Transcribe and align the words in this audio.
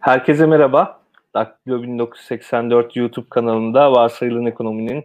Herkese 0.00 0.46
merhaba. 0.46 1.00
Daktilo 1.34 1.82
1984 1.82 2.96
YouTube 2.96 3.26
kanalında 3.30 3.92
Varsayılan 3.92 4.46
Ekonomi'nin 4.46 5.04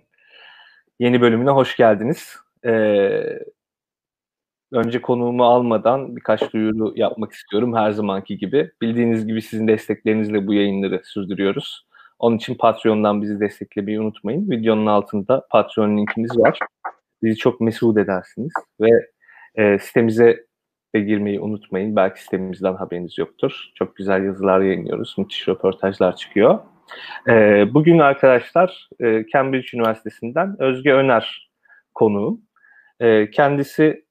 yeni 1.00 1.22
bölümüne 1.22 1.50
hoş 1.50 1.78
geldiniz. 1.78 2.36
Ee, 2.66 3.40
önce 4.72 5.02
konuğumu 5.02 5.46
almadan 5.46 6.16
birkaç 6.16 6.54
duyuru 6.54 6.94
yapmak 6.96 7.32
istiyorum 7.32 7.76
her 7.76 7.92
zamanki 7.92 8.38
gibi. 8.38 8.72
Bildiğiniz 8.82 9.28
gibi 9.28 9.42
sizin 9.42 9.68
desteklerinizle 9.68 10.48
bu 10.48 10.54
yayınları 10.54 11.02
sürdürüyoruz. 11.04 11.88
Onun 12.20 12.38
için 12.38 12.56
Patreon'dan 12.56 13.22
bizi 13.22 13.40
desteklemeyi 13.40 14.00
unutmayın. 14.00 14.50
Videonun 14.52 14.86
altında 14.86 15.48
Patreon 15.50 15.98
linkimiz 15.98 16.38
var. 16.40 16.60
Bizi 17.24 17.38
çok 17.38 17.62
mesut 17.62 17.98
edersiniz 17.98 18.54
ve 18.82 18.90
e, 19.56 19.80
sitemize 19.80 20.46
de 20.96 21.00
girmeyi 21.00 21.40
unutmayın. 21.40 21.96
Belki 21.96 22.24
sitemizden 22.24 22.74
haberiniz 22.74 23.18
yoktur. 23.18 23.72
Çok 23.76 23.96
güzel 23.96 24.24
yazılar 24.24 24.62
yayınlıyoruz. 24.62 25.16
Müthiş 25.18 25.48
röportajlar 25.48 26.16
çıkıyor. 26.16 26.60
E, 27.28 27.34
bugün 27.74 28.00
arkadaşlar 28.00 28.90
e, 29.00 29.26
Cambridge 29.34 29.68
Üniversitesi'nden 29.74 30.56
Özge 30.60 30.94
Öner 30.94 31.52
konuğum. 31.94 32.42
E, 33.00 33.32
kendisi 33.32 34.06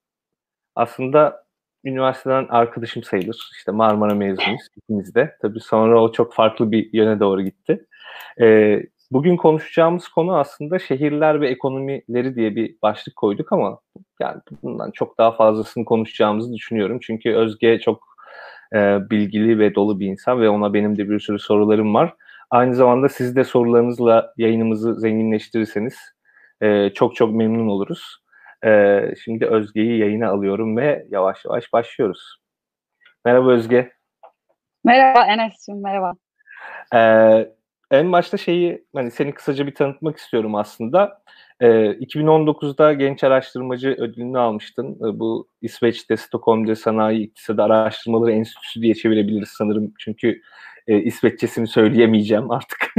aslında 0.75 1.45
üniversiteden 1.85 2.47
arkadaşım 2.49 3.03
sayılır. 3.03 3.51
İşte 3.57 3.73
Marmara 3.73 4.15
mezunuyuz 4.15 4.63
ikimiz 4.77 5.15
de. 5.15 5.37
Tabii 5.43 5.61
sonra 5.61 6.03
o 6.03 6.13
çok 6.13 6.35
farklı 6.35 6.73
bir 6.73 6.91
yöne 6.93 7.21
doğru 7.21 7.43
gitti. 7.43 7.87
E, 8.41 8.79
bugün 9.13 9.37
konuşacağımız 9.37 10.09
konu 10.09 10.37
aslında 10.37 10.79
şehirler 10.79 11.41
ve 11.41 11.49
ekonomileri 11.49 12.37
diye 12.37 12.57
bir 12.57 12.77
başlık 12.83 13.17
koyduk 13.17 13.53
ama 13.53 13.79
yani 14.21 14.41
bundan 14.63 14.91
çok 14.91 15.19
daha 15.19 15.33
fazlasını 15.33 15.85
konuşacağımızı 15.85 16.55
düşünüyorum. 16.55 16.99
Çünkü 17.03 17.35
Özge 17.35 17.79
çok 17.79 18.17
e, 18.75 18.99
bilgili 19.11 19.59
ve 19.59 19.75
dolu 19.75 20.01
bir 20.01 20.07
insan 20.07 20.41
ve 20.41 20.49
ona 20.49 20.75
benim 20.75 20.99
de 20.99 21.11
bir 21.11 21.21
sürü 21.21 21.39
sorularım 21.39 21.95
var. 21.95 22.15
Aynı 22.51 22.75
zamanda 22.75 23.09
siz 23.09 23.37
de 23.37 23.45
sorularınızla 23.45 24.33
yayınımızı 24.37 24.95
zenginleştirirseniz 24.95 25.97
e, 26.61 26.91
çok 26.91 27.17
çok 27.17 27.35
memnun 27.35 27.69
oluruz. 27.69 28.19
E, 28.65 29.01
şimdi 29.25 29.47
Özge'yi 29.47 29.99
yayına 29.99 30.29
alıyorum 30.29 30.77
ve 30.77 31.07
yavaş 31.11 31.45
yavaş 31.45 31.73
başlıyoruz. 31.73 32.37
Merhaba 33.25 33.51
Özge. 33.51 33.93
Merhaba 34.85 35.25
Enes'cim, 35.25 35.83
merhaba. 35.83 36.13
Ee, 36.95 37.49
en 37.93 38.13
başta 38.13 38.37
şeyi 38.37 38.85
hani 38.95 39.11
seni 39.11 39.35
kısaca 39.35 39.67
bir 39.67 39.75
tanıtmak 39.75 40.17
istiyorum 40.17 40.55
aslında. 40.55 41.23
Ee, 41.61 41.67
2019'da 41.67 42.93
Genç 42.93 43.25
Araştırmacı 43.25 43.89
ödülünü 43.89 44.39
almıştın. 44.39 44.95
Ee, 44.95 45.21
bu 45.21 45.49
İsveç'te 45.63 46.17
Stockholm'da 46.17 46.77
Sanayi 46.77 47.27
İktisadi 47.27 47.63
Araştırmaları 47.63 48.33
Enstitüsü 48.33 48.83
diye 48.83 48.95
çevirebiliriz 48.95 49.49
sanırım. 49.49 49.93
Çünkü 49.99 50.41
e, 50.87 50.99
İsveççesini 50.99 51.67
söyleyemeyeceğim 51.67 52.51
artık 52.51 52.95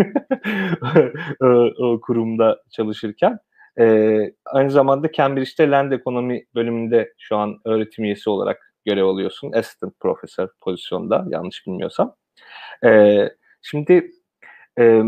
o, 1.42 1.46
o 1.80 2.02
kurumda 2.02 2.62
çalışırken. 2.72 3.40
Ee, 3.80 4.32
aynı 4.46 4.72
zamanda 4.72 5.12
Cambridge'de 5.12 5.72
Land 5.72 5.92
Ekonomi 5.92 6.46
bölümünde 6.56 7.14
şu 7.18 7.38
an 7.38 7.60
öğretim 7.66 8.06
üyesi 8.06 8.30
olarak 8.30 8.74
görev 8.86 9.06
alıyorsun. 9.06 9.52
Assistant 9.52 10.00
Professor 10.00 10.50
pozisyonda 10.62 11.26
yanlış 11.30 11.68
bilmiyorsam. 11.68 12.16
Ee, 12.86 13.30
şimdi 13.62 14.12
e, 14.80 15.04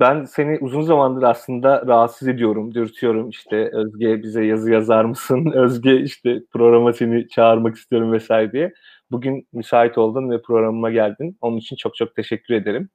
ben 0.00 0.24
seni 0.24 0.58
uzun 0.60 0.82
zamandır 0.82 1.22
aslında 1.22 1.86
rahatsız 1.86 2.28
ediyorum, 2.28 2.74
dürtüyorum. 2.74 3.30
İşte 3.30 3.70
Özge 3.72 4.22
bize 4.22 4.44
yazı 4.44 4.72
yazar 4.72 5.04
mısın? 5.04 5.46
Özge 5.54 6.00
işte 6.00 6.40
programa 6.50 6.92
seni 6.92 7.28
çağırmak 7.28 7.76
istiyorum 7.76 8.12
vesaire 8.12 8.52
diye. 8.52 8.72
Bugün 9.10 9.46
müsait 9.52 9.98
oldun 9.98 10.30
ve 10.30 10.42
programıma 10.42 10.90
geldin. 10.90 11.38
Onun 11.40 11.56
için 11.56 11.76
çok 11.76 11.96
çok 11.96 12.14
teşekkür 12.14 12.54
ederim. 12.54 12.88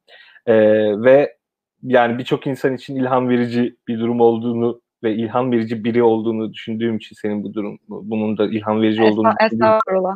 Ee, 0.46 0.56
ve 1.04 1.38
yani 1.84 2.18
birçok 2.18 2.48
insan 2.48 2.76
için 2.76 2.96
ilham 2.96 3.30
verici 3.30 3.76
bir 3.88 4.00
durum 4.00 4.22
olduğunu 4.22 4.82
ve 5.04 5.16
ilham 5.16 5.52
verici 5.52 5.84
biri 5.84 6.04
olduğunu 6.04 6.54
düşündüğüm 6.54 6.98
için 6.98 7.16
senin 7.22 7.44
bu 7.44 7.54
durum 7.54 7.80
bunun 7.88 8.38
da 8.38 8.46
ilham 8.46 8.82
verici 8.82 9.04
olduğunu 9.04 9.34
Estağfurullah. 9.40 10.16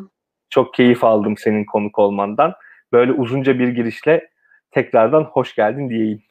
Çok 0.49 0.73
keyif 0.73 1.03
aldım 1.03 1.37
senin 1.37 1.65
konuk 1.65 1.99
olmandan. 1.99 2.53
Böyle 2.91 3.11
uzunca 3.11 3.59
bir 3.59 3.67
girişle 3.67 4.29
tekrardan 4.71 5.23
hoş 5.23 5.55
geldin 5.55 5.89
diyeyim. 5.89 6.21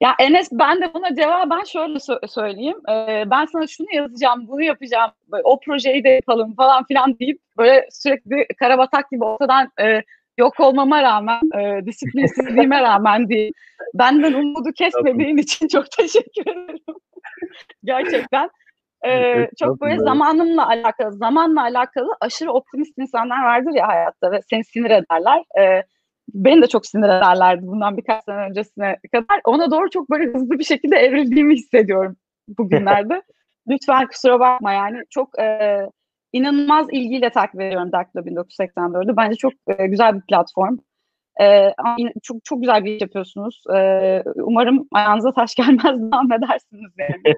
Ya 0.00 0.14
Enes 0.18 0.48
ben 0.52 0.82
de 0.82 0.94
buna 0.94 1.14
cevaben 1.14 1.64
şöyle 1.64 1.94
sö- 1.94 2.28
söyleyeyim. 2.28 2.76
Ee, 2.88 3.24
ben 3.30 3.44
sana 3.44 3.66
şunu 3.66 3.86
yazacağım, 3.92 4.48
bunu 4.48 4.62
yapacağım, 4.62 5.10
böyle, 5.32 5.42
o 5.44 5.60
projeyi 5.60 6.04
de 6.04 6.08
yapalım 6.08 6.54
falan 6.54 6.84
filan 6.84 7.18
deyip 7.18 7.38
böyle 7.58 7.86
sürekli 7.90 8.46
karabatak 8.58 9.10
gibi 9.10 9.24
ortadan 9.24 9.70
e, 9.80 10.02
yok 10.38 10.60
olmama 10.60 11.02
rağmen, 11.02 11.40
e, 11.58 11.86
disiplinsizliğime 11.86 12.80
rağmen 12.82 13.28
değil. 13.28 13.52
Benden 13.94 14.32
umudu 14.32 14.72
kesmediğin 14.72 15.36
için 15.36 15.68
çok 15.68 15.90
teşekkür 15.98 16.42
ederim. 16.42 16.78
Gerçekten. 17.84 18.50
Ee, 19.06 19.48
çok 19.58 19.80
böyle 19.80 19.98
zamanımla 19.98 20.68
alakalı, 20.68 21.12
zamanla 21.12 21.62
alakalı 21.62 22.16
aşırı 22.20 22.52
optimist 22.52 22.98
insanlar 22.98 23.44
vardır 23.44 23.70
ya 23.74 23.88
hayatta 23.88 24.32
ve 24.32 24.40
seni 24.50 24.64
sinir 24.64 24.90
ederler. 24.90 25.42
Ee, 25.60 25.82
beni 26.34 26.62
de 26.62 26.66
çok 26.66 26.86
sinir 26.86 27.08
ederlerdi 27.08 27.66
bundan 27.66 27.96
birkaç 27.96 28.24
sene 28.24 28.36
öncesine 28.36 28.96
kadar. 29.12 29.40
Ona 29.44 29.70
doğru 29.70 29.90
çok 29.90 30.10
böyle 30.10 30.32
hızlı 30.32 30.58
bir 30.58 30.64
şekilde 30.64 30.96
evrildiğimi 30.96 31.54
hissediyorum 31.54 32.16
bugünlerde. 32.48 33.22
Lütfen 33.68 34.06
kusura 34.06 34.40
bakma 34.40 34.72
yani 34.72 35.02
çok 35.10 35.38
e, 35.38 35.78
inanılmaz 36.32 36.86
ilgiyle 36.92 37.30
takip 37.30 37.60
ediyorum 37.60 37.92
Daktilo 37.92 38.22
1984'ü. 38.22 39.16
Bence 39.16 39.36
çok 39.36 39.52
e, 39.78 39.86
güzel 39.86 40.14
bir 40.16 40.20
platform. 40.20 40.76
E, 41.40 41.74
çok 42.22 42.44
çok 42.44 42.60
güzel 42.60 42.84
bir 42.84 42.94
iş 42.94 43.02
yapıyorsunuz. 43.02 43.62
E, 43.74 44.22
umarım 44.34 44.88
ayağınıza 44.92 45.32
taş 45.32 45.54
gelmez 45.56 45.82
devam 45.84 46.32
edersiniz 46.32 46.92
yani. 46.98 47.34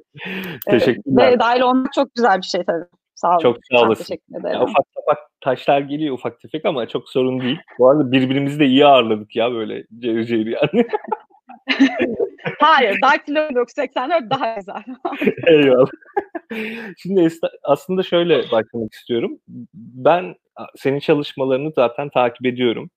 Teşekkürler. 0.71 1.29
E, 1.29 1.33
ve 1.33 1.39
dahil 1.39 1.61
olmak 1.61 1.93
çok 1.93 2.15
güzel 2.15 2.39
bir 2.39 2.47
şey 2.47 2.65
tabii. 2.65 2.85
Sağ 3.15 3.31
olun. 3.31 3.39
Çok 3.39 3.57
sağ 3.73 3.87
olasın. 3.87 4.05
Teşekkür 4.05 4.41
ederim. 4.41 4.55
Ya, 4.55 4.63
ufak 4.63 4.87
ufak 4.97 5.30
taşlar 5.41 5.81
geliyor 5.81 6.15
ufak 6.15 6.41
tefek 6.41 6.65
ama 6.65 6.89
çok 6.89 7.09
sorun 7.09 7.41
değil. 7.41 7.59
Bu 7.79 7.91
arada 7.91 8.13
birbirimizi 8.13 8.61
de 8.61 8.67
iyi 8.67 8.87
ağırladık 8.87 9.37
ya 9.37 9.53
böyle 9.53 9.85
cevir 9.99 10.25
cevir 10.25 10.47
yani. 10.47 10.87
Hayır, 12.61 12.99
Daktilo 13.03 13.49
1984 13.49 14.31
daha 14.31 14.55
güzel. 14.55 14.83
Eyvallah. 15.47 15.91
Şimdi 16.97 17.29
aslında 17.63 18.03
şöyle 18.03 18.39
başlamak 18.39 18.93
istiyorum. 18.93 19.39
Ben 19.75 20.35
senin 20.77 20.99
çalışmalarını 20.99 21.73
zaten 21.73 22.09
takip 22.09 22.47
ediyorum. 22.47 22.91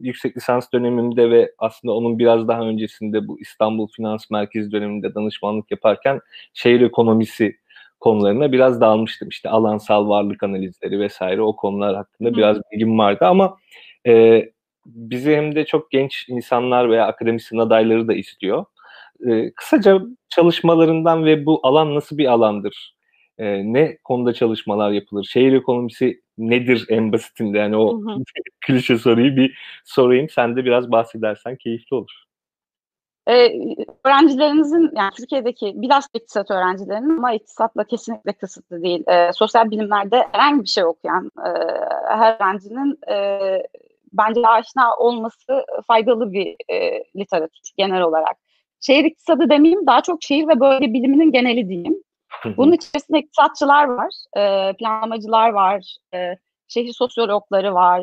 Yüksek 0.00 0.36
lisans 0.36 0.72
dönemimde 0.72 1.30
ve 1.30 1.52
aslında 1.58 1.94
onun 1.94 2.18
biraz 2.18 2.48
daha 2.48 2.60
öncesinde 2.60 3.28
bu 3.28 3.40
İstanbul 3.40 3.88
Finans 3.96 4.30
Merkezi 4.30 4.72
döneminde 4.72 5.14
danışmanlık 5.14 5.70
yaparken 5.70 6.20
şehir 6.54 6.80
ekonomisi 6.80 7.56
konularına 8.00 8.52
biraz 8.52 8.80
dalmıştım. 8.80 9.28
İşte 9.28 9.48
alansal 9.48 10.08
varlık 10.08 10.42
analizleri 10.42 11.00
vesaire 11.00 11.42
o 11.42 11.56
konular 11.56 11.96
hakkında 11.96 12.36
biraz 12.36 12.58
bilgim 12.72 12.98
vardı 12.98 13.24
ama 13.24 13.56
e, 14.06 14.44
bizi 14.86 15.36
hem 15.36 15.54
de 15.54 15.64
çok 15.66 15.90
genç 15.90 16.28
insanlar 16.28 16.90
veya 16.90 17.06
akademisyen 17.06 17.58
adayları 17.58 18.08
da 18.08 18.14
istiyor. 18.14 18.64
E, 19.28 19.52
kısaca 19.52 20.00
çalışmalarından 20.28 21.24
ve 21.24 21.46
bu 21.46 21.60
alan 21.62 21.94
nasıl 21.94 22.18
bir 22.18 22.26
alandır? 22.26 22.94
E, 23.38 23.72
ne 23.72 23.96
konuda 24.04 24.32
çalışmalar 24.32 24.90
yapılır? 24.90 25.24
Şehir 25.24 25.52
ekonomisi 25.52 26.22
nedir 26.38 26.86
en 26.88 27.12
basitinde? 27.12 27.58
Yani 27.58 27.76
o 27.76 28.00
klişe 28.66 28.98
soruyu 28.98 29.36
bir 29.36 29.58
sorayım. 29.84 30.28
Sen 30.28 30.56
de 30.56 30.64
biraz 30.64 30.92
bahsedersen 30.92 31.56
keyifli 31.56 31.96
olur. 31.96 32.24
Ee, 33.30 33.76
öğrencilerinizin 34.04 34.90
yani 34.96 35.10
Türkiye'deki 35.16 35.72
biraz 35.74 36.08
iktisat 36.14 36.50
öğrencilerinin 36.50 37.18
ama 37.18 37.32
iktisatla 37.32 37.84
kesinlikle 37.84 38.32
kısıtlı 38.32 38.82
değil. 38.82 39.04
Ee, 39.08 39.30
sosyal 39.32 39.70
bilimlerde 39.70 40.28
herhangi 40.32 40.62
bir 40.62 40.68
şey 40.68 40.84
okuyan 40.84 41.30
e, 41.38 41.50
her 42.08 42.34
öğrencinin 42.34 42.98
e, 43.10 43.38
bence 44.12 44.40
aşina 44.46 44.96
olması 44.96 45.64
faydalı 45.86 46.32
bir 46.32 46.56
e, 46.68 47.04
literatür 47.16 47.72
genel 47.76 48.02
olarak. 48.02 48.36
Şehir 48.80 49.04
iktisadı 49.04 49.50
demeyeyim 49.50 49.86
daha 49.86 50.02
çok 50.02 50.22
şehir 50.22 50.48
ve 50.48 50.60
bölge 50.60 50.92
biliminin 50.92 51.32
geneli 51.32 51.68
diyeyim. 51.68 52.02
Bunun 52.56 52.72
içerisinde 52.72 53.18
iktisatçılar 53.18 53.84
var, 53.84 54.14
e, 54.36 54.72
planlamacılar 54.72 55.50
var, 55.50 55.96
e, 56.14 56.36
şehir 56.68 56.92
sosyologları 56.92 57.74
var, 57.74 58.02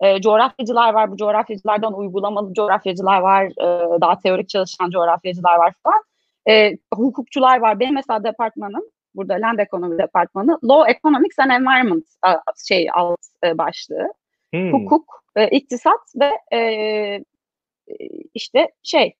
e, 0.00 0.20
coğrafyacılar 0.20 0.94
var. 0.94 1.10
Bu 1.10 1.16
coğrafyacılardan 1.16 1.98
uygulamalı 1.98 2.54
coğrafyacılar 2.54 3.20
var. 3.20 3.44
E, 3.44 4.00
daha 4.00 4.18
teorik 4.18 4.48
çalışan 4.48 4.90
coğrafyacılar 4.90 5.56
var 5.56 5.74
falan. 5.82 6.02
E, 6.48 6.76
hukukçular 6.94 7.60
var. 7.60 7.80
Benim 7.80 7.94
mesela 7.94 8.24
departmanım 8.24 8.82
burada 9.14 9.34
Land 9.34 9.58
Economy 9.58 9.98
departmanı 9.98 10.58
Law 10.64 10.92
Economics 10.92 11.38
and 11.38 11.50
Environment 11.50 12.04
şey 12.68 12.88
alt 12.92 13.20
e, 13.44 13.58
başlığı. 13.58 14.08
Hmm. 14.54 14.72
Hukuk, 14.72 15.24
e, 15.36 15.48
iktisat 15.48 16.00
ve 16.20 16.56
e, 16.56 17.24
işte 18.34 18.68
şey 18.82 19.14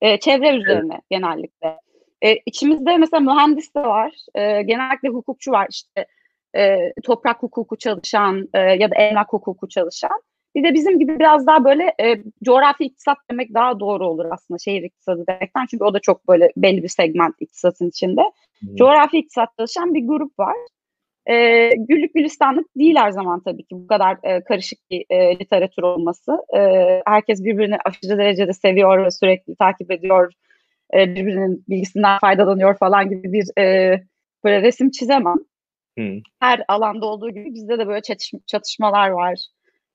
e, 0.00 0.20
çevre 0.20 0.56
üzerine 0.56 0.94
evet. 0.94 1.04
genellikle. 1.10 1.78
E, 2.22 2.36
içimizde 2.46 2.96
mesela 2.96 3.20
mühendis 3.20 3.74
de 3.74 3.80
var. 3.80 4.14
E, 4.34 4.62
genellikle 4.62 5.08
hukukçu 5.08 5.50
var. 5.50 5.66
İşte 5.70 6.06
e, 6.56 6.92
toprak 7.04 7.42
hukuku 7.42 7.76
çalışan 7.76 8.48
e, 8.54 8.58
ya 8.58 8.90
da 8.90 8.94
emlak 8.94 9.32
hukuku 9.32 9.68
çalışan. 9.68 10.20
Bir 10.54 10.64
de 10.64 10.74
bizim 10.74 10.98
gibi 10.98 11.18
biraz 11.18 11.46
daha 11.46 11.64
böyle 11.64 11.94
e, 12.00 12.22
coğrafi 12.44 12.84
iktisat 12.84 13.16
demek 13.30 13.54
daha 13.54 13.80
doğru 13.80 14.06
olur 14.08 14.26
aslında 14.30 14.58
şehir 14.58 14.82
iktisadı 14.82 15.24
demekten. 15.28 15.66
Çünkü 15.66 15.84
o 15.84 15.94
da 15.94 16.00
çok 16.00 16.28
böyle 16.28 16.52
belli 16.56 16.82
bir 16.82 16.88
segment 16.88 17.34
iktisatın 17.40 17.88
içinde. 17.88 18.22
Hmm. 18.60 18.76
Coğrafi 18.76 19.18
iktisat 19.18 19.48
çalışan 19.58 19.94
bir 19.94 20.06
grup 20.06 20.38
var. 20.38 20.56
E, 21.26 21.68
güllük 21.76 22.14
gülistanlık 22.14 22.66
değil 22.76 22.96
her 22.96 23.10
zaman 23.10 23.40
tabii 23.40 23.62
ki 23.62 23.70
bu 23.70 23.86
kadar 23.86 24.16
e, 24.22 24.44
karışık 24.44 24.78
bir 24.90 25.04
e, 25.10 25.38
literatür 25.38 25.82
olması. 25.82 26.32
E, 26.56 26.60
herkes 27.06 27.44
birbirini 27.44 27.76
aşırı 27.84 28.18
derecede 28.18 28.52
seviyor 28.52 29.04
ve 29.04 29.10
sürekli 29.10 29.56
takip 29.56 29.90
ediyor. 29.90 30.32
E, 30.94 31.14
birbirinin 31.14 31.64
bilgisinden 31.68 32.18
faydalanıyor 32.18 32.78
falan 32.78 33.10
gibi 33.10 33.32
bir 33.32 33.58
e, 33.58 34.00
böyle 34.44 34.62
resim 34.62 34.90
çizemem. 34.90 35.36
Hmm. 35.98 36.20
Her 36.40 36.64
alanda 36.68 37.06
olduğu 37.06 37.30
gibi 37.30 37.54
bizde 37.54 37.78
de 37.78 37.86
böyle 37.86 38.02
çatışma, 38.02 38.40
çatışmalar 38.46 39.10
var. 39.10 39.46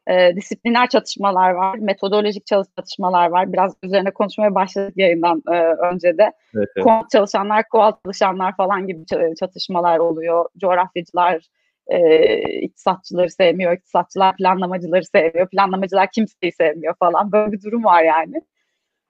E, 0.07 0.35
disipliner 0.35 0.89
çatışmalar 0.89 1.51
var. 1.51 1.77
Metodolojik 1.77 2.45
çatışmalar 2.45 3.29
var. 3.29 3.53
Biraz 3.53 3.75
üzerine 3.83 4.11
konuşmaya 4.11 4.55
başladık 4.55 4.93
yayından 4.97 5.43
e, 5.47 5.55
önce 5.61 6.17
de. 6.17 6.31
Evet, 6.55 6.69
evet. 6.75 6.83
Kuant 6.83 7.09
çalışanlar, 7.09 7.69
kuant 7.69 8.03
çalışanlar 8.05 8.55
falan 8.55 8.87
gibi 8.87 9.05
çatışmalar 9.39 9.99
oluyor. 9.99 10.45
Coğrafyacılar, 10.57 11.47
e, 11.87 12.59
iktisatçıları 12.61 13.29
sevmiyor, 13.29 13.77
iktisatçılar 13.77 14.35
planlamacıları 14.35 15.05
sevmiyor, 15.05 15.49
planlamacılar 15.49 16.11
kimseyi 16.11 16.51
sevmiyor 16.51 16.95
falan. 16.99 17.31
Böyle 17.31 17.51
bir 17.51 17.61
durum 17.61 17.83
var 17.83 18.03
yani. 18.03 18.41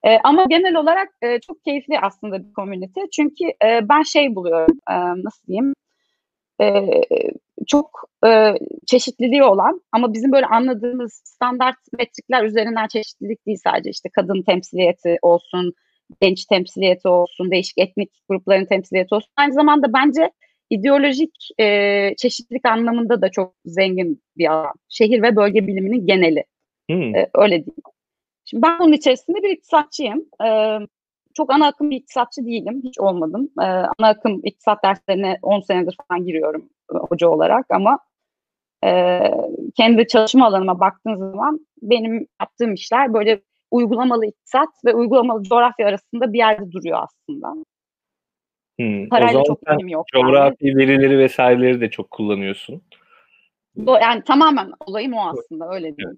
E, 0.04 0.18
ama 0.24 0.44
genel 0.44 0.74
olarak 0.74 1.08
e, 1.22 1.40
çok 1.40 1.64
keyifli 1.64 2.00
aslında 2.00 2.44
bir 2.44 2.52
komünite. 2.52 3.00
Çünkü 3.12 3.44
e, 3.64 3.88
ben 3.88 4.02
şey 4.02 4.34
buluyorum, 4.34 4.78
e, 4.90 4.94
nasıl 5.24 5.46
diyeyim, 5.46 5.74
e, 6.60 6.90
çok 7.66 8.10
e, 8.26 8.54
çeşitliliği 8.86 9.42
olan 9.42 9.80
ama 9.92 10.12
bizim 10.12 10.32
böyle 10.32 10.46
anladığımız 10.46 11.22
standart 11.24 11.76
metrikler 11.98 12.44
üzerinden 12.44 12.88
çeşitlilik 12.88 13.46
değil 13.46 13.58
sadece 13.64 13.90
işte 13.90 14.08
kadın 14.12 14.42
temsiliyeti 14.42 15.18
olsun, 15.22 15.72
genç 16.20 16.44
temsiliyeti 16.44 17.08
olsun, 17.08 17.50
değişik 17.50 17.78
etnik 17.78 18.10
grupların 18.28 18.64
temsiliyeti 18.64 19.14
olsun. 19.14 19.30
Aynı 19.36 19.52
zamanda 19.52 19.92
bence 19.92 20.30
ideolojik 20.70 21.48
e, 21.60 22.14
çeşitlilik 22.16 22.66
anlamında 22.66 23.22
da 23.22 23.30
çok 23.30 23.54
zengin 23.64 24.22
bir 24.36 24.52
alan. 24.52 24.74
Şehir 24.88 25.22
ve 25.22 25.36
bölge 25.36 25.66
biliminin 25.66 26.06
geneli. 26.06 26.44
Hmm. 26.90 27.14
E, 27.16 27.30
öyle 27.34 27.66
değil. 27.66 27.82
Şimdi 28.44 28.62
ben 28.62 28.78
bunun 28.80 28.92
içerisinde 28.92 29.42
bir 29.42 29.50
iktisatçıyım. 29.50 30.24
E, 30.44 30.48
çok 31.34 31.52
ana 31.52 31.66
akım 31.66 31.90
bir 31.90 31.96
iktisatçı 31.96 32.44
değilim. 32.44 32.80
Hiç 32.84 33.00
olmadım. 33.00 33.48
E, 33.60 33.64
ana 33.64 34.08
akım 34.08 34.40
iktisat 34.44 34.84
derslerine 34.84 35.38
10 35.42 35.60
senedir 35.60 35.96
falan 36.08 36.26
giriyorum 36.26 36.68
e, 36.94 36.98
hoca 36.98 37.28
olarak 37.28 37.66
ama 37.70 37.98
e, 38.84 39.20
kendi 39.76 40.06
çalışma 40.06 40.46
alanıma 40.46 40.80
baktığın 40.80 41.16
zaman 41.16 41.66
benim 41.82 42.26
yaptığım 42.40 42.74
işler 42.74 43.14
böyle 43.14 43.42
uygulamalı 43.70 44.26
iktisat 44.26 44.68
ve 44.84 44.94
uygulamalı 44.94 45.42
coğrafya 45.42 45.88
arasında 45.88 46.32
bir 46.32 46.38
yerde 46.38 46.72
duruyor 46.72 46.98
aslında. 47.02 47.54
Hmm, 48.80 49.08
Parayla 49.08 49.44
çok 49.44 49.60
ilgim 49.72 49.88
yok. 49.88 50.06
Coğrafi 50.14 50.66
yani. 50.66 50.76
verileri 50.78 51.18
vesaireleri 51.18 51.80
de 51.80 51.90
çok 51.90 52.10
kullanıyorsun. 52.10 52.82
Yani 53.76 54.22
tamamen 54.24 54.72
olayım 54.86 55.14
o 55.14 55.28
aslında 55.28 55.74
öyle. 55.74 55.86
Evet. 55.86 56.16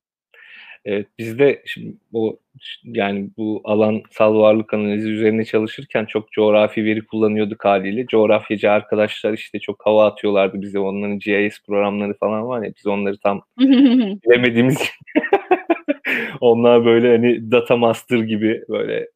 Evet, 0.84 1.06
biz 1.18 1.38
de 1.38 1.62
şimdi 1.66 1.96
o 2.12 2.38
yani 2.84 3.30
bu 3.36 3.60
alansal 3.64 4.34
varlık 4.34 4.74
analizi 4.74 5.10
üzerine 5.10 5.44
çalışırken 5.44 6.04
çok 6.04 6.32
coğrafi 6.32 6.84
veri 6.84 7.06
kullanıyorduk 7.06 7.64
haliyle. 7.64 8.06
Coğrafyacı 8.06 8.70
arkadaşlar 8.70 9.32
işte 9.32 9.58
çok 9.58 9.86
hava 9.86 10.06
atıyorlardı 10.06 10.62
bize 10.62 10.78
onların 10.78 11.18
GIS 11.18 11.62
programları 11.66 12.14
falan 12.18 12.46
var 12.46 12.62
ya 12.62 12.72
biz 12.76 12.86
onları 12.86 13.18
tam 13.18 13.42
bilemediğimiz 13.58 14.78
onlar 16.40 16.84
böyle 16.84 17.10
hani 17.16 17.50
data 17.50 17.76
master 17.76 18.18
gibi 18.18 18.64
böyle 18.68 19.08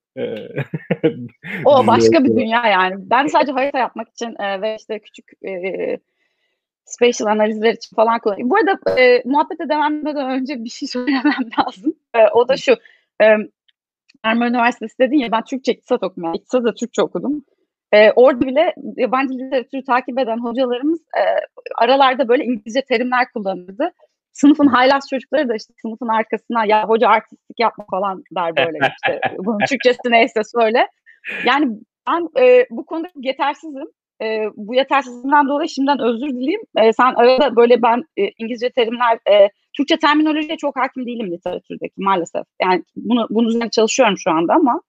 o 1.65 1.87
başka 1.87 2.25
bir 2.25 2.37
dünya 2.37 2.67
yani. 2.67 2.95
Ben 2.99 3.27
sadece 3.27 3.53
harita 3.53 3.79
yapmak 3.79 4.09
için 4.09 4.35
e, 4.39 4.62
ve 4.62 4.77
işte 4.79 4.99
küçük 4.99 5.25
e, 5.47 5.99
spatial 6.87 7.31
analizler 7.31 7.75
için 7.75 7.97
falan 7.97 8.21
kullanıyorum. 8.21 8.50
Bu 8.50 8.56
arada 8.56 9.00
e, 9.00 9.23
muhabbete 9.25 9.69
devam 9.69 9.97
etmeden 9.97 10.31
önce 10.31 10.65
bir 10.65 10.71
şey 10.71 10.88
söylemem 10.97 11.50
lazım. 11.59 11.94
E, 12.15 12.19
o 12.35 12.49
da 12.49 12.56
şu. 12.56 12.73
E, 13.23 13.27
Ermeni 14.25 14.50
Üniversitesi 14.50 14.99
dedin 14.99 15.17
ya 15.17 15.33
ben 15.33 15.44
Türkçe 15.44 15.73
iktisat. 15.73 16.03
Yani 16.17 16.37
iktisat 16.37 16.65
da 16.65 16.75
Türkçe 16.75 17.03
okudum. 17.03 17.44
E, 17.93 18.12
orada 18.12 18.41
bile 18.41 18.75
yabancı 18.97 19.35
literatürü 19.35 19.85
takip 19.85 20.19
eden 20.19 20.38
hocalarımız 20.38 21.00
e, 21.00 21.23
aralarda 21.75 22.29
böyle 22.29 22.44
İngilizce 22.44 22.83
terimler 22.83 23.33
kullanırdı. 23.33 23.93
Sınıfın 24.33 24.67
haylaz 24.67 25.09
çocukları 25.11 25.49
da 25.49 25.55
işte 25.55 25.75
sınıfın 25.83 26.09
arkasına 26.09 26.65
ya 26.67 26.88
hoca 26.88 27.09
artistik 27.09 27.59
yapma 27.61 27.85
falan 27.91 28.23
der 28.37 28.56
böyle 28.56 28.79
işte. 28.79 29.21
Bunun 29.38 29.59
Türkçesi 29.69 30.11
neyse 30.11 30.41
söyle. 30.44 30.88
Yani 31.44 31.79
ben 32.09 32.43
e, 32.43 32.67
bu 32.71 32.87
konuda 32.87 33.09
yetersizim 33.17 33.87
e, 34.23 34.45
bu 34.57 34.75
yetersizliğinden 34.75 35.49
dolayı 35.49 35.69
şimdiden 35.69 35.99
özür 36.01 36.29
dileyim. 36.29 36.61
E, 36.77 36.93
sen 36.93 37.15
arada 37.15 37.57
böyle 37.57 37.83
ben 37.83 38.05
e, 38.17 38.31
İngilizce 38.39 38.71
terimler, 38.71 39.19
e, 39.31 39.51
Türkçe 39.77 39.97
terminolojiye 39.99 40.57
çok 40.57 40.77
hakim 40.77 41.07
değilim 41.07 41.33
literatürdeki 41.33 41.95
maalesef. 41.97 42.43
Yani 42.63 42.85
bunu 42.97 43.27
bunun 43.31 43.49
üzerine 43.49 43.71
çalışıyorum 43.71 44.19
şu 44.19 44.31
anda 44.31 44.55
ama 44.55 44.81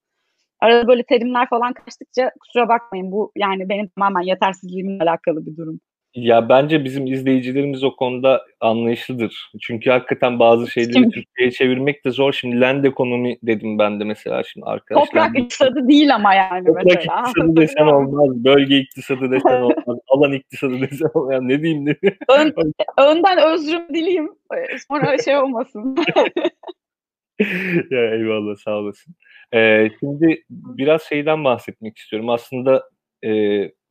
arada 0.60 0.88
böyle 0.88 1.02
terimler 1.02 1.48
falan 1.48 1.72
kaçtıkça 1.72 2.30
kusura 2.40 2.68
bakmayın 2.68 3.12
bu 3.12 3.32
yani 3.36 3.68
benim 3.68 3.88
tamamen 3.88 4.22
yetersizliğimle 4.22 5.02
alakalı 5.02 5.46
bir 5.46 5.56
durum. 5.56 5.80
Ya 6.14 6.48
bence 6.48 6.84
bizim 6.84 7.06
izleyicilerimiz 7.06 7.84
o 7.84 7.96
konuda 7.96 8.44
anlayışlıdır. 8.60 9.50
Çünkü 9.60 9.90
hakikaten 9.90 10.38
bazı 10.38 10.70
şeyleri 10.70 10.92
Şimdi, 10.92 11.10
Türkçe'ye 11.10 11.50
çevirmek 11.50 12.04
de 12.04 12.10
zor. 12.10 12.32
Şimdi 12.32 12.60
land 12.60 12.84
ekonomi 12.84 13.38
dedim 13.42 13.78
ben 13.78 14.00
de 14.00 14.04
mesela 14.04 14.42
şimdi 14.42 14.66
arkadaşlar. 14.66 15.06
Toprak 15.06 15.38
iktisadı 15.38 15.88
değil 15.88 16.14
ama 16.14 16.34
yani 16.34 16.66
Toprak 16.66 16.84
mesela. 16.84 17.20
iktisadı 17.20 17.56
desen 17.60 17.86
olmaz. 17.86 18.44
Bölge 18.44 18.78
iktisadı 18.78 19.30
desen 19.30 19.60
olmaz. 19.62 19.98
alan 20.08 20.32
iktisadı 20.32 20.80
desen 20.80 21.10
olmaz. 21.14 21.34
Yani 21.34 21.48
ne 21.48 21.62
diyeyim 21.62 21.86
ne 21.86 21.96
Ön, 22.28 22.54
önden 22.98 23.38
özrüm 23.52 23.88
dileyim. 23.94 24.30
Sonra 24.88 25.18
şey 25.18 25.36
olmasın. 25.36 25.96
ya 27.90 28.14
eyvallah 28.14 28.56
sağ 28.56 28.76
olasın. 28.76 29.14
Ee, 29.54 29.88
şimdi 30.00 30.44
biraz 30.50 31.02
şeyden 31.02 31.44
bahsetmek 31.44 31.96
istiyorum. 31.96 32.28
Aslında 32.28 32.82
e, 33.24 33.30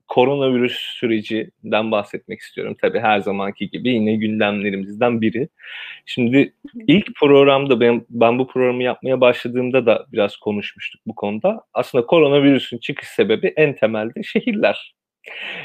koronavirüs 0.08 0.74
sürecinden 0.74 1.92
bahsetmek 1.92 2.40
istiyorum. 2.40 2.76
Tabii 2.82 3.00
her 3.00 3.20
zamanki 3.20 3.70
gibi 3.70 3.90
yine 3.90 4.16
gündemlerimizden 4.16 5.22
biri. 5.22 5.50
Şimdi 6.06 6.54
ilk 6.88 7.16
programda 7.16 7.80
ben, 7.80 8.06
ben 8.10 8.40
bu 8.40 8.48
programı 8.48 8.84
yapmaya 8.84 9.22
başladığımda 9.22 9.86
da 9.86 10.06
biraz 10.12 10.38
konuşmuştuk 10.38 11.02
bu 11.08 11.16
konuda. 11.16 11.62
Aslında 11.74 12.06
koronavirüsün 12.06 12.78
çıkış 12.78 13.08
sebebi 13.08 13.54
en 13.56 13.76
temelde 13.76 14.24
şehirler. 14.24 14.96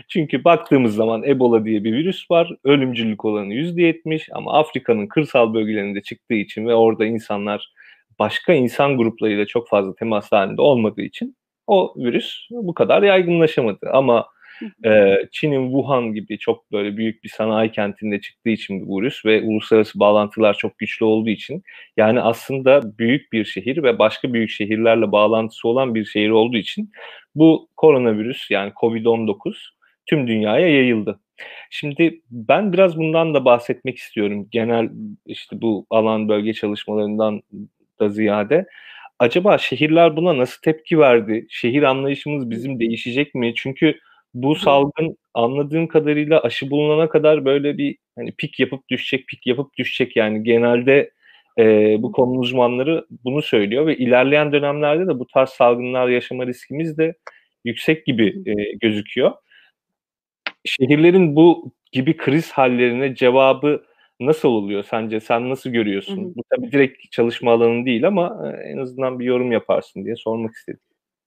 Çünkü 0.09 0.45
baktığımız 0.45 0.95
zaman 0.95 1.23
Ebola 1.25 1.65
diye 1.65 1.85
bir 1.85 1.93
virüs 1.93 2.31
var. 2.31 2.51
Ölümcüllük 2.65 3.25
olanı 3.25 3.55
%70 3.55 4.29
ama 4.33 4.59
Afrika'nın 4.59 5.07
kırsal 5.07 5.55
bölgelerinde 5.55 6.03
çıktığı 6.03 6.35
için 6.35 6.67
ve 6.67 6.75
orada 6.75 7.05
insanlar 7.05 7.73
başka 8.19 8.53
insan 8.53 8.97
gruplarıyla 8.97 9.47
çok 9.47 9.69
fazla 9.69 9.95
temas 9.95 10.33
halinde 10.33 10.63
olmadığı 10.63 11.03
için 11.03 11.37
o 11.67 11.95
virüs 11.97 12.49
bu 12.51 12.75
kadar 12.75 13.03
yaygınlaşamadı. 13.03 13.91
Ama 13.93 14.27
e, 14.85 15.17
Çin'in 15.33 15.67
Wuhan 15.67 16.15
gibi 16.15 16.39
çok 16.39 16.73
böyle 16.73 16.97
büyük 16.97 17.25
bir 17.25 17.29
sanayi 17.29 17.71
kentinde 17.71 18.21
çıktığı 18.21 18.51
için 18.51 18.89
bu 18.89 19.01
virüs 19.01 19.25
ve 19.25 19.43
uluslararası 19.43 20.01
bağlantılar 20.01 20.55
çok 20.55 20.79
güçlü 20.79 21.05
olduğu 21.05 21.31
için 21.31 21.63
yani 21.97 22.21
aslında 22.21 22.99
büyük 22.99 23.33
bir 23.33 23.45
şehir 23.45 23.83
ve 23.83 23.99
başka 23.99 24.33
büyük 24.33 24.51
şehirlerle 24.51 25.13
bağlantısı 25.13 25.69
olan 25.69 25.95
bir 25.95 26.05
şehir 26.05 26.31
olduğu 26.31 26.57
için 26.57 26.93
bu 27.35 27.69
koronavirüs 27.77 28.51
yani 28.51 28.73
Covid-19 28.81 29.55
tüm 30.07 30.27
dünyaya 30.29 30.69
yayıldı. 30.69 31.21
Şimdi 31.71 32.21
ben 32.31 32.73
biraz 32.73 32.97
bundan 32.97 33.35
da 33.35 33.45
bahsetmek 33.45 33.99
istiyorum. 33.99 34.49
Genel 34.51 34.91
işte 35.27 35.61
bu 35.61 35.87
alan 35.91 36.29
bölge 36.29 36.53
çalışmalarından 36.53 37.43
da 38.01 38.09
ziyade 38.09 38.67
acaba 39.23 39.59
şehirler 39.59 40.17
buna 40.17 40.39
nasıl 40.39 40.63
tepki 40.63 40.99
verdi? 40.99 41.47
Şehir 41.51 41.83
anlayışımız 41.83 42.51
bizim 42.51 42.81
değişecek 42.81 43.35
mi? 43.35 43.53
Çünkü 43.57 43.99
bu 44.35 44.55
salgın 44.55 45.17
anladığım 45.35 45.89
kadarıyla 45.89 46.41
aşı 46.41 46.71
bulunana 46.71 47.09
kadar 47.09 47.45
böyle 47.45 47.79
bir 47.79 47.97
hani 48.17 48.33
pik 48.33 48.61
yapıp 48.61 48.89
düşecek, 48.89 49.27
pik 49.29 49.47
yapıp 49.47 49.79
düşecek 49.79 50.17
yani 50.17 50.43
genelde 50.43 51.11
e, 51.59 51.97
bu 52.03 52.13
konu 52.13 52.39
uzmanları 52.39 53.07
bunu 53.25 53.43
söylüyor 53.43 53.87
ve 53.87 53.97
ilerleyen 53.97 54.53
dönemlerde 54.53 55.07
de 55.07 55.19
bu 55.19 55.27
tarz 55.27 55.49
salgınlar 55.51 56.09
yaşama 56.09 56.47
riskimiz 56.47 56.99
de 56.99 57.15
yüksek 57.65 58.07
gibi 58.07 58.43
e, 58.47 58.53
gözüküyor. 58.81 59.33
Şehirlerin 60.65 61.37
bu 61.37 61.73
gibi 61.93 62.17
kriz 62.17 62.53
hallerine 62.53 63.15
cevabı 63.15 63.83
nasıl 64.27 64.49
oluyor 64.49 64.85
sence? 64.91 65.21
Sen 65.21 65.51
nasıl 65.51 65.71
görüyorsun? 65.71 66.17
Hı 66.17 66.21
hı. 66.21 66.35
Bu 66.37 66.43
tabii 66.51 66.73
direkt 66.73 67.13
çalışma 67.13 67.53
alanı 67.53 67.87
değil 67.87 68.07
ama 68.07 68.53
en 68.65 68.79
azından 68.79 69.19
bir 69.19 69.25
yorum 69.25 69.53
yaparsın 69.53 70.05
diye 70.05 70.17
sormak 70.17 70.55
istedim. 70.55 70.81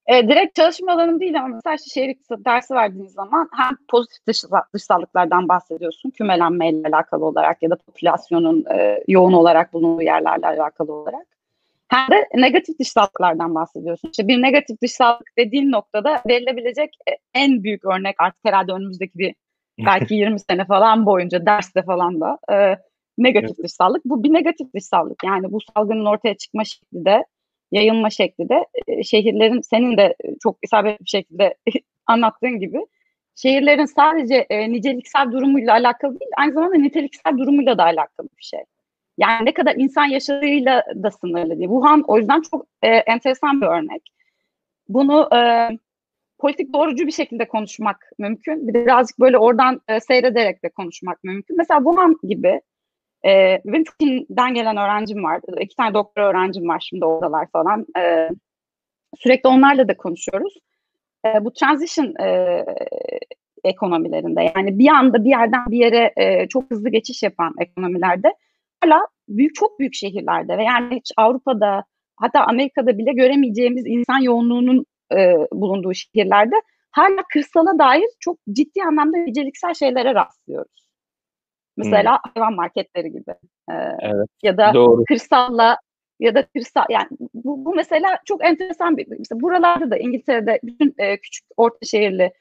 E, 0.06 0.28
direkt 0.28 0.54
çalışma 0.54 0.92
alanım 0.92 1.20
değil 1.20 1.38
ama 1.38 1.48
mesela 1.48 1.76
işte 1.76 2.00
şehir 2.00 2.16
dersi 2.44 2.74
verdiğiniz 2.74 3.12
zaman 3.12 3.48
hem 3.56 3.76
pozitif 3.88 4.26
dış, 4.26 4.42
dışsallıklardan 4.74 5.48
bahsediyorsun 5.48 6.10
kümelenmeyle 6.10 6.88
alakalı 6.88 7.24
olarak 7.24 7.62
ya 7.62 7.70
da 7.70 7.76
popülasyonun 7.76 8.64
e, 8.74 9.04
yoğun 9.08 9.32
olarak 9.32 9.72
bulunduğu 9.72 10.02
yerlerle 10.02 10.46
alakalı 10.46 10.92
olarak. 10.92 11.26
Hem 11.88 12.10
de 12.10 12.28
negatif 12.34 12.78
dışsallıklardan 12.78 13.54
bahsediyorsun. 13.54 14.10
İşte 14.10 14.28
bir 14.28 14.42
negatif 14.42 14.82
dışsallık 14.82 15.26
dediğin 15.38 15.72
noktada 15.72 16.22
verilebilecek 16.28 16.94
e, 17.10 17.12
en 17.34 17.64
büyük 17.64 17.84
örnek 17.84 18.16
artık 18.18 18.44
herhalde 18.44 18.72
önümüzdeki 18.72 19.18
bir 19.18 19.34
belki 19.78 20.14
20 20.14 20.40
sene 20.40 20.64
falan 20.64 21.06
boyunca 21.06 21.46
derste 21.46 21.82
falan 21.82 22.20
da 22.20 22.38
e, 22.52 22.76
negatif 23.18 23.58
dışsallık. 23.64 24.04
Bu 24.04 24.24
bir 24.24 24.32
negatif 24.32 24.74
dışsallık. 24.74 25.24
Yani 25.24 25.52
bu 25.52 25.58
salgının 25.60 26.06
ortaya 26.06 26.36
çıkma 26.36 26.64
şekli 26.64 27.04
de 27.04 27.24
yayılma 27.72 28.10
şekli 28.10 28.48
de 28.48 28.66
e, 28.86 29.02
şehirlerin 29.02 29.60
senin 29.60 29.96
de 29.96 30.16
çok 30.42 30.58
isabetli 30.62 31.04
bir 31.04 31.10
şekilde 31.10 31.54
anlattığın 32.06 32.60
gibi 32.60 32.78
şehirlerin 33.36 33.84
sadece 33.84 34.34
e, 34.34 34.72
niceliksel 34.72 35.32
durumuyla 35.32 35.72
alakalı 35.72 36.20
değil 36.20 36.30
aynı 36.36 36.52
zamanda 36.52 36.76
niteliksel 36.76 37.38
durumuyla 37.38 37.78
da 37.78 37.84
alakalı 37.84 38.28
bir 38.38 38.44
şey. 38.44 38.60
Yani 39.18 39.46
ne 39.46 39.54
kadar 39.54 39.74
insan 39.76 40.04
yaşadığıyla 40.04 40.82
da 41.02 41.10
sınırlı 41.10 41.58
değil. 41.58 41.68
Wuhan 41.68 42.04
o 42.06 42.18
yüzden 42.18 42.42
çok 42.50 42.66
e, 42.82 42.88
enteresan 42.88 43.60
bir 43.60 43.66
örnek. 43.66 44.02
Bunu 44.88 45.28
e, 45.34 45.70
politik 46.38 46.72
doğrucu 46.74 47.06
bir 47.06 47.12
şekilde 47.12 47.48
konuşmak 47.48 48.10
mümkün. 48.18 48.68
Birazcık 48.68 49.20
böyle 49.20 49.38
oradan 49.38 49.80
e, 49.88 50.00
seyrederek 50.00 50.64
de 50.64 50.68
konuşmak 50.68 51.24
mümkün. 51.24 51.56
Mesela 51.56 51.78
Wuhan 51.78 52.16
gibi 52.22 52.60
e, 53.26 53.60
benim 53.64 53.84
Çin'den 54.00 54.54
gelen 54.54 54.76
öğrencim 54.76 55.24
var. 55.24 55.40
İki 55.60 55.76
tane 55.76 55.94
doktor 55.94 56.22
öğrencim 56.22 56.68
var 56.68 56.86
şimdi 56.88 57.04
oradalar 57.04 57.46
falan. 57.52 57.86
E, 57.98 58.30
sürekli 59.18 59.48
onlarla 59.48 59.88
da 59.88 59.96
konuşuyoruz. 59.96 60.54
E, 61.26 61.44
bu 61.44 61.52
transition 61.52 62.14
e, 62.20 62.64
ekonomilerinde 63.64 64.52
yani 64.56 64.78
bir 64.78 64.88
anda 64.88 65.24
bir 65.24 65.30
yerden 65.30 65.66
bir 65.70 65.78
yere 65.78 66.12
e, 66.16 66.48
çok 66.48 66.70
hızlı 66.70 66.90
geçiş 66.90 67.22
yapan 67.22 67.54
ekonomilerde 67.60 68.34
hala 68.80 69.06
büyük 69.28 69.54
çok 69.54 69.78
büyük 69.78 69.94
şehirlerde 69.94 70.58
ve 70.58 70.64
yani 70.64 70.96
hiç 70.96 71.12
Avrupa'da 71.16 71.84
hatta 72.16 72.40
Amerika'da 72.40 72.98
bile 72.98 73.12
göremeyeceğimiz 73.12 73.86
insan 73.86 74.18
yoğunluğunun 74.18 74.86
e, 75.12 75.34
bulunduğu 75.52 75.94
şehirlerde 75.94 76.54
hala 76.90 77.22
kırsala 77.32 77.78
dair 77.78 78.08
çok 78.20 78.38
ciddi 78.52 78.82
anlamda 78.82 79.16
niceliksel 79.16 79.74
şeylere 79.74 80.14
rastlıyoruz. 80.14 80.86
Mesela 81.76 82.12
hmm. 82.12 82.30
hayvan 82.34 82.54
marketleri 82.54 83.12
gibi. 83.12 83.30
Ee, 83.70 83.74
evet, 84.00 84.28
ya 84.42 84.56
da 84.56 84.74
doğru. 84.74 85.04
kırsalla 85.04 85.78
ya 86.20 86.34
da 86.34 86.46
kırsal 86.46 86.84
yani 86.90 87.08
bu, 87.34 87.64
bu 87.64 87.74
mesela 87.74 88.18
çok 88.24 88.44
enteresan 88.44 88.96
bir 88.96 89.06
mesela 89.18 89.40
buralarda 89.40 89.90
da 89.90 89.96
İngiltere'de 89.96 90.60
bütün 90.62 90.94
e, 90.98 91.16
küçük 91.16 91.44
orta 91.56 91.86
şehirli 91.86 92.32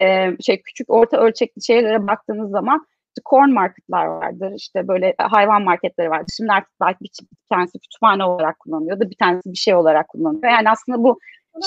e, 0.00 0.30
şey 0.40 0.62
küçük 0.62 0.90
orta 0.90 1.16
ölçekli 1.16 1.64
şehirlere 1.64 2.06
baktığınız 2.06 2.50
zaman 2.50 2.86
işte 3.08 3.30
corn 3.30 3.50
marketlar 3.50 4.06
vardır 4.06 4.52
işte 4.56 4.88
böyle 4.88 5.14
hayvan 5.18 5.62
marketleri 5.62 6.10
vardır. 6.10 6.34
Şimdi 6.36 6.52
artık 6.52 6.72
belki 6.80 7.00
bir 7.00 7.10
tanesi 7.50 7.78
kütüphane 7.78 8.24
olarak 8.24 8.58
kullanılıyor 8.58 9.00
da 9.00 9.10
bir 9.10 9.16
tanesi 9.16 9.52
bir 9.52 9.58
şey 9.58 9.74
olarak 9.74 10.08
kullanılıyor. 10.08 10.52
Yani 10.52 10.70
aslında 10.70 11.02
bu 11.02 11.18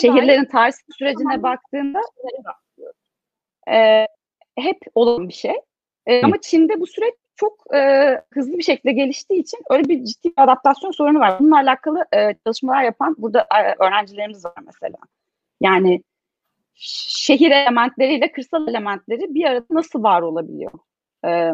şehirlerin 0.01 0.45
tarih 0.45 0.73
sürecine 0.97 1.43
baktığında 1.43 1.99
e, 3.71 4.07
hep 4.57 4.77
olan 4.95 5.27
bir 5.27 5.33
şey. 5.33 5.55
E, 6.05 6.21
ama 6.23 6.41
Çin'de 6.41 6.79
bu 6.79 6.87
süreç 6.87 7.13
çok 7.35 7.75
e, 7.75 8.11
hızlı 8.33 8.57
bir 8.57 8.63
şekilde 8.63 8.91
geliştiği 8.91 9.41
için 9.41 9.59
öyle 9.69 9.83
bir 9.83 10.05
ciddi 10.05 10.27
bir 10.27 10.43
adaptasyon 10.43 10.91
sorunu 10.91 11.19
var. 11.19 11.39
Bununla 11.39 11.55
alakalı 11.55 12.05
e, 12.15 12.35
çalışmalar 12.45 12.83
yapan 12.83 13.15
burada 13.17 13.41
e, 13.41 13.83
öğrencilerimiz 13.83 14.45
var 14.45 14.53
mesela. 14.65 14.97
Yani 15.61 16.03
şehir 16.75 17.51
elementleriyle 17.51 18.31
kırsal 18.31 18.67
elementleri 18.67 19.33
bir 19.33 19.45
arada 19.45 19.65
nasıl 19.69 20.03
var 20.03 20.21
olabiliyor? 20.21 20.71
E, 21.25 21.51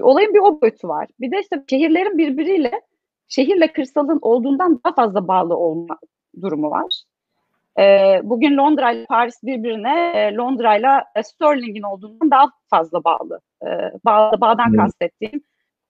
olayın 0.00 0.34
bir 0.34 0.38
o 0.38 0.60
boyutu 0.60 0.88
var. 0.88 1.08
Bir 1.20 1.30
de 1.30 1.40
işte 1.40 1.64
şehirlerin 1.70 2.18
birbiriyle 2.18 2.80
şehirle 3.28 3.72
kırsalın 3.72 4.18
olduğundan 4.22 4.80
daha 4.84 4.94
fazla 4.94 5.28
bağlı 5.28 5.56
olma 5.56 5.98
durumu 6.42 6.70
var. 6.70 7.02
E, 7.78 8.20
bugün 8.22 8.56
Londra 8.56 8.92
ile 8.92 9.06
Paris 9.06 9.42
birbirine 9.42 10.12
e, 10.14 10.34
Londra 10.34 10.76
ile 10.76 11.04
e, 11.16 11.22
Sterling'in 11.22 11.82
olduğundan 11.82 12.30
daha 12.30 12.50
fazla 12.70 13.04
bağlı. 13.04 13.40
E, 13.62 13.68
bağ, 14.04 14.32
bağdan 14.40 14.68
hmm. 14.68 14.76
kastettiğim 14.76 15.42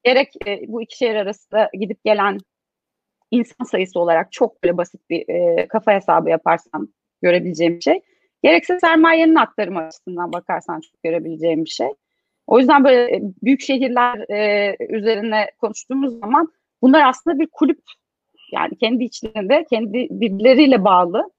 gerek 0.05 0.33
e, 0.47 0.61
bu 0.69 0.83
iki 0.83 0.97
şehir 0.97 1.15
arasında 1.15 1.71
gidip 1.73 2.05
gelen 2.05 2.39
insan 3.31 3.65
sayısı 3.65 4.01
olarak 4.01 4.33
çok 4.33 4.63
böyle 4.63 4.77
basit 4.77 5.11
bir 5.11 5.29
e, 5.29 5.69
kafa 5.69 5.93
hesabı 5.93 6.31
yaparsam 6.31 6.89
görebileceğim 7.23 7.77
bir 7.77 7.81
şey. 7.81 8.01
Gerekse 8.43 8.81
sermayenin 8.81 9.35
aktarımı 9.35 9.81
açısından 9.81 10.33
bakarsan 10.33 10.81
çok 10.81 11.03
görebileceğim 11.03 11.65
bir 11.65 11.71
şey. 11.71 11.89
O 12.47 12.59
yüzden 12.59 12.85
böyle 12.85 13.21
büyük 13.43 13.61
şehirler 13.61 14.31
e, 14.31 14.77
üzerine 14.89 15.51
konuştuğumuz 15.61 16.19
zaman 16.21 16.53
bunlar 16.83 17.09
aslında 17.09 17.39
bir 17.39 17.49
kulüp 17.53 17.81
yani 18.53 18.77
kendi 18.79 19.05
içlerinde 19.05 19.67
kendi 19.71 20.09
birbirleriyle 20.11 20.85
bağlı 20.85 21.31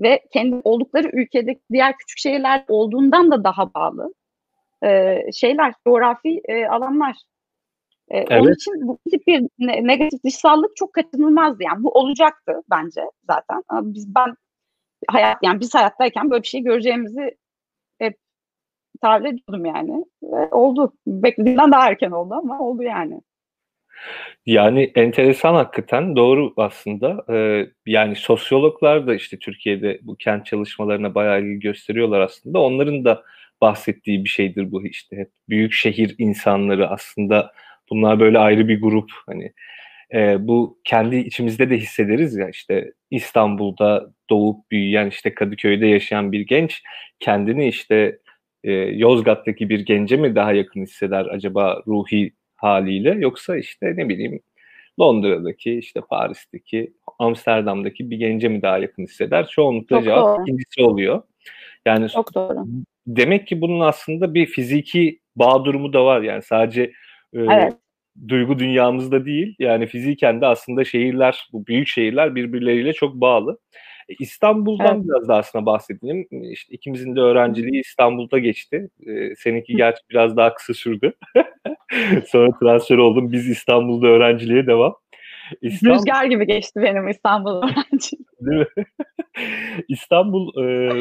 ve 0.00 0.22
kendi 0.32 0.60
oldukları 0.64 1.08
ülkedeki 1.12 1.60
diğer 1.72 1.96
küçük 1.96 2.18
şehirler 2.18 2.64
olduğundan 2.68 3.30
da 3.30 3.44
daha 3.44 3.74
bağlı 3.74 4.14
e, 4.84 5.18
şeyler, 5.32 5.74
coğrafi 5.86 6.40
e, 6.44 6.66
alanlar. 6.66 7.16
E, 8.08 8.18
evet. 8.18 8.42
Onun 8.42 8.52
için 8.52 8.88
bu 8.88 8.98
tip 9.10 9.26
bir 9.26 9.46
negatif 9.58 10.24
dışsallık 10.24 10.76
çok 10.76 10.92
kaçınılmazdı. 10.92 11.62
Yani 11.62 11.84
bu 11.84 11.90
olacaktı 11.90 12.62
bence 12.70 13.02
zaten. 13.26 13.62
Ama 13.68 13.94
biz 13.94 14.14
ben 14.14 14.34
hayat 15.08 15.38
yani 15.42 15.60
biz 15.60 15.74
hayattayken 15.74 16.30
böyle 16.30 16.42
bir 16.42 16.48
şey 16.48 16.60
göreceğimizi 16.60 17.36
hep 17.98 18.16
tahmin 19.02 19.26
ediyordum 19.26 19.64
yani. 19.66 20.04
Ve 20.22 20.48
oldu. 20.50 20.92
Beklediğimden 21.06 21.72
daha 21.72 21.88
erken 21.88 22.10
oldu 22.10 22.34
ama 22.34 22.60
oldu 22.60 22.82
yani. 22.82 23.20
Yani 24.46 24.92
enteresan 24.94 25.54
hakikaten. 25.54 26.16
Doğru 26.16 26.52
aslında. 26.56 27.24
Ee, 27.30 27.66
yani 27.86 28.16
sosyologlar 28.16 29.06
da 29.06 29.14
işte 29.14 29.38
Türkiye'de 29.38 29.98
bu 30.02 30.16
kent 30.16 30.46
çalışmalarına 30.46 31.14
bayağı 31.14 31.42
ilgi 31.42 31.60
gösteriyorlar 31.60 32.20
aslında. 32.20 32.58
Onların 32.58 33.04
da 33.04 33.22
bahsettiği 33.60 34.24
bir 34.24 34.28
şeydir 34.28 34.72
bu 34.72 34.86
işte. 34.86 35.16
Hep 35.16 35.30
büyük 35.48 35.72
şehir 35.72 36.14
insanları 36.18 36.88
aslında. 36.88 37.52
Bunlar 37.90 38.20
böyle 38.20 38.38
ayrı 38.38 38.68
bir 38.68 38.80
grup. 38.80 39.10
Hani 39.26 39.52
e, 40.14 40.48
bu 40.48 40.78
kendi 40.84 41.16
içimizde 41.16 41.70
de 41.70 41.76
hissederiz 41.76 42.36
ya 42.36 42.48
işte 42.48 42.92
İstanbul'da 43.10 44.12
doğup 44.30 44.70
büyüyen 44.70 45.06
işte 45.08 45.34
Kadıköy'de 45.34 45.86
yaşayan 45.86 46.32
bir 46.32 46.40
genç 46.40 46.82
kendini 47.20 47.68
işte 47.68 48.18
e, 48.64 48.72
Yozgat'taki 48.72 49.68
bir 49.68 49.80
gence 49.80 50.16
mi 50.16 50.34
daha 50.34 50.52
yakın 50.52 50.82
hisseder? 50.82 51.26
Acaba 51.26 51.82
ruhi 51.86 52.32
haliyle 52.58 53.10
yoksa 53.10 53.56
işte 53.56 53.92
ne 53.96 54.08
bileyim 54.08 54.40
Londra'daki 55.00 55.78
işte 55.78 56.00
Paris'teki 56.10 56.92
Amsterdam'daki 57.18 58.10
bir 58.10 58.16
gence 58.16 58.48
mi 58.48 58.62
daha 58.62 58.78
yakın 58.78 59.02
hisseder? 59.02 59.46
Çoğunlukla 59.46 59.96
Çok 59.96 60.04
cevap 60.04 60.24
doğru. 60.24 60.42
ikincisi 60.42 60.82
oluyor. 60.82 61.22
Yani 61.86 62.08
Çok 62.08 62.34
doğru. 62.34 62.66
demek 63.06 63.46
ki 63.46 63.60
bunun 63.60 63.80
aslında 63.80 64.34
bir 64.34 64.46
fiziki 64.46 65.20
bağ 65.36 65.64
durumu 65.64 65.92
da 65.92 66.04
var 66.04 66.20
yani 66.20 66.42
sadece 66.42 66.82
e, 67.32 67.38
evet. 67.40 67.72
duygu 68.28 68.58
dünyamızda 68.58 69.24
değil 69.24 69.54
yani 69.58 69.86
fiziken 69.86 70.40
de 70.40 70.46
aslında 70.46 70.84
şehirler 70.84 71.48
bu 71.52 71.66
büyük 71.66 71.88
şehirler 71.88 72.34
birbirleriyle 72.34 72.92
çok 72.92 73.14
bağlı. 73.14 73.58
E, 74.08 74.14
İstanbul'dan 74.18 74.96
evet. 74.96 75.04
biraz 75.04 75.28
da 75.28 75.36
aslında 75.36 75.66
bahsedelim. 75.66 76.26
İşte 76.52 76.74
ikimizin 76.74 77.16
de 77.16 77.20
öğrenciliği 77.20 77.80
İstanbul'da 77.80 78.38
geçti. 78.38 78.90
Ee, 79.06 79.34
seninki 79.36 79.76
gerçi 79.76 80.00
biraz 80.10 80.36
daha 80.36 80.54
kısa 80.54 80.74
sürdü. 80.74 81.12
Sonra 82.26 82.58
transfer 82.60 82.98
oldum. 82.98 83.32
Biz 83.32 83.48
İstanbul'da 83.48 84.06
öğrenciliğe 84.06 84.66
devam. 84.66 84.94
İstanbul... 85.62 85.96
Rüzgar 85.96 86.24
gibi 86.24 86.46
geçti 86.46 86.80
benim 86.82 87.08
İstanbul 87.08 87.62
öğrenciliğim. 87.62 88.26
Değil 88.40 88.66
mi? 88.76 88.84
İstanbul 89.88 90.64
e, 90.64 90.92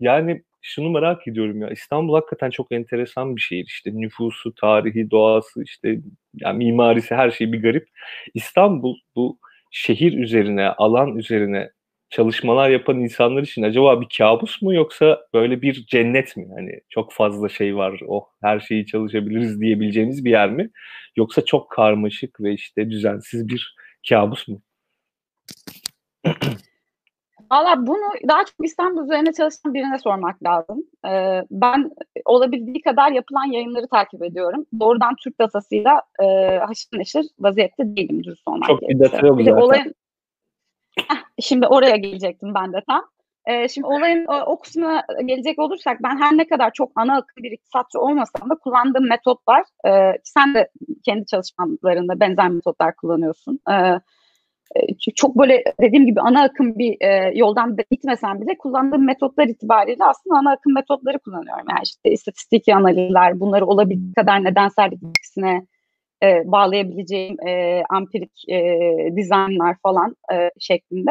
yani 0.00 0.42
şunu 0.62 0.90
merak 0.90 1.28
ediyorum 1.28 1.62
ya 1.62 1.70
İstanbul 1.70 2.14
hakikaten 2.14 2.50
çok 2.50 2.72
enteresan 2.72 3.36
bir 3.36 3.40
şehir 3.40 3.64
işte 3.64 3.90
nüfusu, 3.94 4.54
tarihi, 4.54 5.10
doğası 5.10 5.62
işte 5.62 6.00
yani 6.34 6.64
mimarisi 6.64 7.14
her 7.14 7.30
şey 7.30 7.52
bir 7.52 7.62
garip. 7.62 7.88
İstanbul 8.34 8.96
bu 9.16 9.38
şehir 9.70 10.12
üzerine, 10.12 10.68
alan 10.68 11.16
üzerine 11.16 11.70
çalışmalar 12.10 12.70
yapan 12.70 13.00
insanlar 13.00 13.42
için 13.42 13.62
acaba 13.62 14.00
bir 14.00 14.08
kabus 14.18 14.62
mu 14.62 14.74
yoksa 14.74 15.20
böyle 15.34 15.62
bir 15.62 15.86
cennet 15.86 16.36
mi? 16.36 16.48
Hani 16.56 16.80
çok 16.88 17.12
fazla 17.12 17.48
şey 17.48 17.76
var, 17.76 18.00
oh 18.08 18.24
her 18.42 18.60
şeyi 18.60 18.86
çalışabiliriz 18.86 19.60
diyebileceğimiz 19.60 20.24
bir 20.24 20.30
yer 20.30 20.50
mi? 20.50 20.70
Yoksa 21.16 21.44
çok 21.44 21.70
karmaşık 21.70 22.40
ve 22.40 22.52
işte 22.52 22.90
düzensiz 22.90 23.48
bir 23.48 23.76
kabus 24.08 24.48
mu? 24.48 24.60
Valla 27.52 27.86
bunu 27.86 28.28
daha 28.28 28.44
çok 28.44 28.66
İstanbul 28.66 29.04
üzerine 29.04 29.32
çalışan 29.32 29.74
birine 29.74 29.98
sormak 29.98 30.42
lazım. 30.42 30.84
Ee, 31.06 31.42
ben 31.50 31.90
olabildiği 32.24 32.82
kadar 32.82 33.12
yapılan 33.12 33.52
yayınları 33.52 33.88
takip 33.88 34.22
ediyorum. 34.22 34.66
Doğrudan 34.80 35.14
Türk 35.24 35.40
datasıyla 35.40 36.02
e, 36.22 36.24
haşır 36.58 36.88
neşir 36.92 37.26
vaziyette 37.38 37.96
değilim 37.96 38.24
dürüst 38.24 38.48
olmak 38.48 38.68
Çok 38.68 38.82
bir 38.82 38.98
data 38.98 39.26
yok 39.26 39.40
zaten. 39.40 39.60
Olayın, 39.60 39.94
şimdi 41.40 41.66
oraya 41.66 41.96
gelecektim 41.96 42.54
ben 42.54 42.72
de 42.72 42.82
tam. 42.88 43.04
e, 43.46 43.68
şimdi 43.68 43.86
olayın 43.86 44.26
o, 44.26 44.40
o 44.40 44.60
kısmına 44.60 45.04
gelecek 45.24 45.58
olursak 45.58 46.02
ben 46.02 46.16
her 46.20 46.36
ne 46.36 46.46
kadar 46.48 46.70
çok 46.72 46.92
ana 46.94 47.16
akım 47.16 47.42
bir 47.42 47.52
iktisatçı 47.52 48.00
olmasam 48.00 48.50
da 48.50 48.54
kullandığım 48.54 49.08
metotlar 49.08 49.64
e, 49.86 50.18
sen 50.24 50.54
de 50.54 50.68
kendi 51.04 51.26
çalışmalarında 51.26 52.20
benzer 52.20 52.48
metotlar 52.48 52.96
kullanıyorsun. 52.96 53.60
E, 53.70 53.74
e 54.76 55.12
çok 55.16 55.38
böyle 55.38 55.64
dediğim 55.80 56.06
gibi 56.06 56.20
ana 56.20 56.42
akım 56.42 56.78
bir 56.78 56.96
e, 57.00 57.32
yoldan 57.34 57.76
gitmesem 57.90 58.40
bile 58.40 58.58
kullandığım 58.58 59.06
metotlar 59.06 59.46
itibariyle 59.46 60.04
aslında 60.04 60.36
ana 60.38 60.52
akım 60.52 60.74
metotları 60.74 61.18
kullanıyorum. 61.18 61.66
Yani 61.70 61.82
işte 61.84 62.10
istatistik 62.10 62.68
analizler, 62.68 63.40
bunları 63.40 63.66
olabildiği 63.66 64.14
kadar 64.14 64.44
nedensel 64.44 64.92
ilişkisine 64.92 65.66
e, 66.22 66.42
bağlayabileceğim 66.44 67.48
e, 67.48 67.82
ampirik 67.90 68.48
e, 68.48 68.88
dizaynlar 69.16 69.76
falan 69.82 70.16
e, 70.32 70.50
şeklinde. 70.58 71.10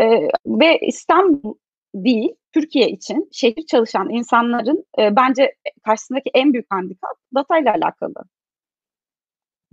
E, 0.00 0.28
ve 0.46 0.78
İstanbul 0.78 1.54
değil, 1.94 2.34
Türkiye 2.52 2.88
için 2.88 3.28
şehir 3.32 3.66
çalışan 3.66 4.10
insanların 4.10 4.84
e, 4.98 5.16
bence 5.16 5.54
karşısındaki 5.84 6.30
en 6.34 6.52
büyük 6.52 6.66
handikap 6.70 7.16
datayla 7.34 7.74
alakalı. 7.74 8.14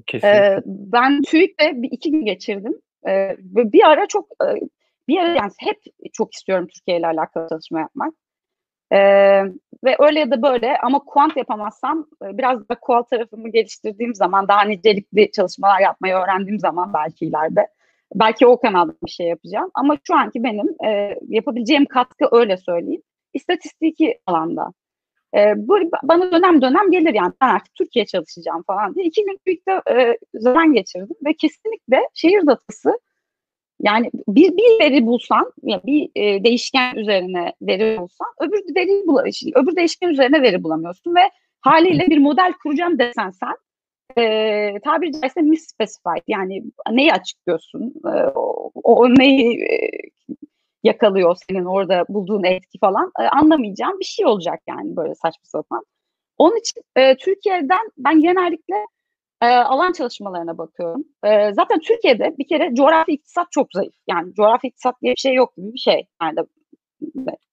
Kesinlikle. 0.06 0.38
E, 0.38 0.62
ben 0.66 1.22
TÜİK'te 1.22 1.82
bir 1.82 1.92
iki 1.92 2.12
gün 2.12 2.26
geçirdim. 2.26 2.82
E, 3.04 3.14
ve 3.30 3.74
bir 3.74 3.84
ara 3.84 4.08
çok 4.08 4.28
e, 4.32 4.48
bir 5.08 5.18
ara 5.18 5.28
yani 5.28 5.52
hep 5.60 5.78
çok 6.14 6.34
istiyorum 6.34 6.68
Türkiye 6.68 6.98
ile 6.98 7.08
alakalı 7.08 7.50
çalışma 7.50 7.80
yapmak. 7.80 8.14
Ee, 8.92 9.44
ve 9.84 9.96
öyle 10.00 10.20
ya 10.20 10.32
da 10.32 10.42
böyle 10.42 10.78
ama 10.78 11.00
kuant 11.00 11.38
yapamazsam 11.38 12.08
e, 12.24 12.38
biraz 12.38 12.70
da 12.70 12.76
kual 12.76 13.02
tarafımı 13.04 13.50
geliştirdiğim 13.50 14.16
zaman 14.16 14.48
daha 14.48 14.62
nicelikli 14.62 15.32
çalışmalar 15.32 15.80
yapmayı 15.80 16.14
öğrendiğim 16.14 16.60
zaman 16.60 16.94
belki 16.94 17.26
ileride 17.26 17.68
belki 18.16 18.48
o 18.48 18.60
kanalda 18.60 18.94
bir 19.06 19.12
şey 19.12 19.28
yapacağım. 19.28 19.72
Ama 19.74 19.98
şu 20.08 20.16
anki 20.16 20.44
benim 20.44 20.68
e, 20.86 21.16
yapabileceğim 21.28 21.86
katkı 21.86 22.26
öyle 22.32 22.58
söyleyeyim. 22.58 23.02
İstatistiki 23.34 24.20
alanda. 24.26 24.74
E, 25.38 25.54
bu 25.58 25.78
bana 26.04 26.32
dönem 26.32 26.62
dönem 26.62 26.92
gelir 26.92 27.14
yani 27.14 27.34
ben 27.42 27.48
artık 27.48 27.76
Türkiye 27.76 28.06
çalışacağım 28.06 28.64
falan 28.64 28.96
diye. 28.96 29.06
iki 29.06 29.26
gün 29.26 29.40
birlikte 29.48 29.82
e, 29.92 30.18
zaman 30.34 30.74
geçirdim 30.74 31.16
ve 31.26 31.34
kesinlikle 31.34 32.02
şehir 32.14 32.48
datası 32.48 33.00
yani 33.82 34.12
bir, 34.28 34.58
bir 34.58 34.80
veri 34.86 35.06
bulsan, 35.06 35.52
ya 35.64 35.82
bir 35.86 36.10
e, 36.16 36.44
değişken 36.44 36.96
üzerine 36.96 37.54
veri 37.62 38.00
bulsan, 38.00 38.28
öbür 38.40 38.76
veri 38.76 39.08
bul 39.08 39.18
öbür 39.56 39.76
değişken 39.76 40.10
üzerine 40.10 40.42
veri 40.42 40.64
bulamıyorsun 40.64 41.16
ve 41.16 41.30
haliyle 41.62 42.08
bir 42.08 42.18
model 42.18 42.54
kuracağım 42.64 43.00
desen 43.00 43.30
sen 43.30 43.56
e, 44.18 44.80
tabiri 44.84 45.12
caizse 45.22 45.42
misspecified 45.42 46.24
yani 46.28 46.64
neyi 46.92 47.14
açıklıyorsun, 47.14 47.94
e, 48.06 48.10
o, 48.36 48.72
o 48.84 49.10
neyi 49.10 49.64
e, 49.64 49.90
yakalıyor 50.84 51.36
senin 51.50 51.66
orada 51.66 52.06
bulduğun 52.10 52.44
etki 52.44 52.80
falan 52.80 53.12
e, 53.20 53.24
anlamayacağım 53.24 54.00
bir 54.00 54.06
şey 54.06 54.26
olacak 54.26 54.60
yani 54.68 54.96
böyle 54.96 55.16
saçma 55.16 55.44
sapan. 55.44 55.84
Onun 56.38 56.60
için 56.60 56.82
e, 56.96 57.16
Türkiye'den 57.16 57.90
ben 57.98 58.22
genellikle 58.22 58.76
e, 59.42 59.46
alan 59.46 59.92
çalışmalarına 59.92 60.58
bakıyorum. 60.58 61.04
E, 61.24 61.54
zaten 61.54 61.80
Türkiye'de 61.80 62.36
bir 62.38 62.48
kere 62.48 62.76
coğrafi 62.76 63.12
iktisat 63.12 63.48
çok 63.52 63.68
zayıf. 63.74 63.94
Yani 64.08 64.34
coğrafi 64.34 64.68
iktisat 64.68 65.02
diye 65.02 65.14
bir 65.14 65.20
şey 65.20 65.34
yok 65.34 65.56
gibi 65.58 65.74
bir 65.74 65.80
şey. 65.80 66.08
Yani 66.22 66.40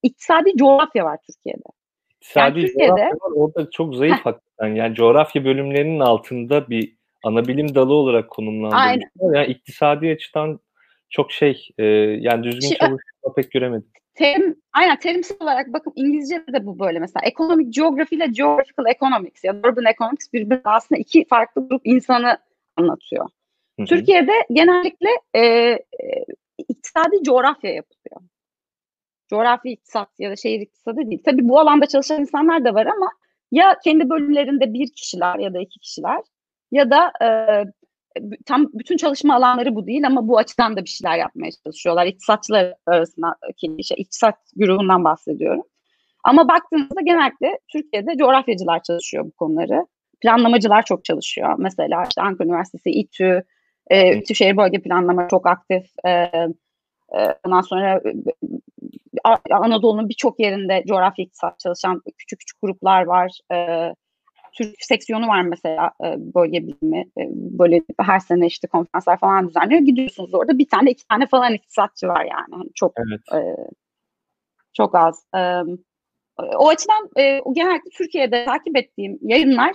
iktisadi 0.02 0.56
coğrafya 0.56 1.04
var 1.04 1.18
Türkiye'de. 1.26 1.68
İktisadi 2.10 2.60
yani 2.60 2.66
Türkiye'de, 2.66 2.90
coğrafya 2.90 3.10
var 3.10 3.32
orada 3.34 3.70
çok 3.70 3.94
zayıf 3.94 4.20
hakikaten. 4.24 4.74
Yani 4.74 4.94
coğrafya 4.94 5.44
bölümlerinin 5.44 6.00
altında 6.00 6.68
bir 6.68 6.96
ana 7.24 7.48
bilim 7.48 7.74
dalı 7.74 7.94
olarak 7.94 8.30
konumlandırmışlar. 8.30 9.34
Yani 9.34 9.46
iktisadi 9.46 10.10
açıdan 10.10 10.60
çok 11.10 11.32
şey 11.32 11.68
e, 11.78 11.84
yani 12.20 12.42
düzgün 12.42 12.68
şey, 12.68 12.78
çalışma 12.78 13.34
pek 13.36 13.50
göremedim 13.50 13.90
terim 14.16 14.62
aynen 14.73 14.99
terimsel 14.99 15.37
olarak 15.40 15.73
bakın 15.73 15.92
İngilizce'de 15.96 16.52
de 16.52 16.66
bu 16.66 16.78
böyle 16.78 16.99
mesela 16.99 17.26
economic 17.26 17.70
geography 17.70 18.16
ile 18.16 18.26
geographical 18.26 18.87
economics 18.87 19.44
ya 19.44 19.54
urban 19.54 19.85
economics 19.85 20.32
birbirine 20.32 20.61
aslında 20.64 21.00
iki 21.00 21.25
farklı 21.25 21.68
grup 21.68 21.82
insanı 21.85 22.38
anlatıyor. 22.76 23.28
Hı 23.78 23.82
hı. 23.82 23.87
Türkiye'de 23.87 24.32
genellikle 24.50 25.08
e, 25.35 25.40
e, 25.40 25.80
iktisadi 26.68 27.23
coğrafya 27.23 27.75
yapılıyor. 27.75 28.20
Coğrafi 29.30 29.71
iktisat 29.71 30.08
ya 30.19 30.30
da 30.30 30.36
şehir 30.36 30.60
iktisadı 30.60 31.10
değil. 31.10 31.23
Tabii 31.25 31.49
bu 31.49 31.60
alanda 31.60 31.86
çalışan 31.86 32.21
insanlar 32.21 32.64
da 32.64 32.75
var 32.75 32.86
ama 32.86 33.10
ya 33.52 33.78
kendi 33.84 34.10
bölümlerinde 34.10 34.73
bir 34.73 34.93
kişiler 34.93 35.38
ya 35.38 35.54
da 35.54 35.60
iki 35.60 35.80
kişiler 35.80 36.21
ya 36.73 36.90
da 36.90 37.12
e, 37.23 37.28
tam 38.46 38.66
bütün 38.74 38.96
çalışma 38.96 39.34
alanları 39.34 39.74
bu 39.74 39.86
değil 39.86 40.06
ama 40.06 40.28
bu 40.28 40.38
açıdan 40.38 40.76
da 40.76 40.84
bir 40.84 40.88
şeyler 40.88 41.18
yapmaya 41.18 41.50
çalışıyorlar. 41.64 42.06
İktisatçılar 42.06 42.74
arasındaki 42.86 43.74
işte 43.78 43.94
iktisat 43.96 44.34
grubundan 44.56 45.04
bahsediyorum. 45.04 45.62
Ama 46.24 46.48
baktığınızda 46.48 47.00
genellikle 47.00 47.58
Türkiye'de 47.72 48.16
coğrafyacılar 48.18 48.82
çalışıyor 48.82 49.24
bu 49.24 49.30
konuları. 49.30 49.86
Planlamacılar 50.20 50.82
çok 50.82 51.04
çalışıyor. 51.04 51.54
Mesela 51.58 52.04
işte 52.08 52.22
Ankara 52.22 52.48
Üniversitesi, 52.48 52.90
İTÜ, 52.90 53.44
e, 53.90 54.16
İTÜ 54.16 54.34
Şehir 54.34 54.56
Bölge 54.56 54.82
Planlama 54.82 55.28
çok 55.28 55.46
aktif. 55.46 55.86
E, 56.04 56.10
e, 56.10 57.34
ondan 57.46 57.60
sonra 57.60 58.00
e, 58.04 58.20
Anadolu'nun 59.50 60.08
birçok 60.08 60.40
yerinde 60.40 60.84
coğrafya 60.88 61.24
iktisat 61.24 61.58
çalışan 61.58 62.02
küçük 62.18 62.40
küçük 62.40 62.60
gruplar 62.62 63.02
var. 63.02 63.38
E, 63.52 63.56
Türk 64.56 64.75
seksiyonu 64.78 65.28
var 65.28 65.42
mesela 65.42 65.90
e, 66.04 66.14
bölge 66.19 66.66
bilimi. 66.66 66.99
E, 67.19 67.23
böyle 67.32 67.82
her 68.00 68.21
sene 68.21 68.47
işte 68.47 68.69
konferanslar 68.69 69.19
falan 69.21 69.49
düzenliyor. 69.49 69.80
Gidiyorsunuz 69.80 70.34
orada 70.34 70.58
bir 70.58 70.69
tane 70.69 70.90
iki 70.90 71.06
tane 71.08 71.26
falan 71.26 71.54
iktisatçı 71.54 72.08
var 72.08 72.25
yani. 72.25 72.60
Hani 72.60 72.69
çok 72.75 72.92
evet. 72.99 73.21
e, 73.45 73.56
çok 74.73 74.95
az. 74.95 75.26
E, 75.36 75.62
o 76.38 76.69
açıdan 76.69 77.10
e, 77.19 77.40
genellikle 77.52 77.90
Türkiye'de 77.90 78.45
takip 78.45 78.76
ettiğim 78.76 79.19
yayınlar 79.23 79.73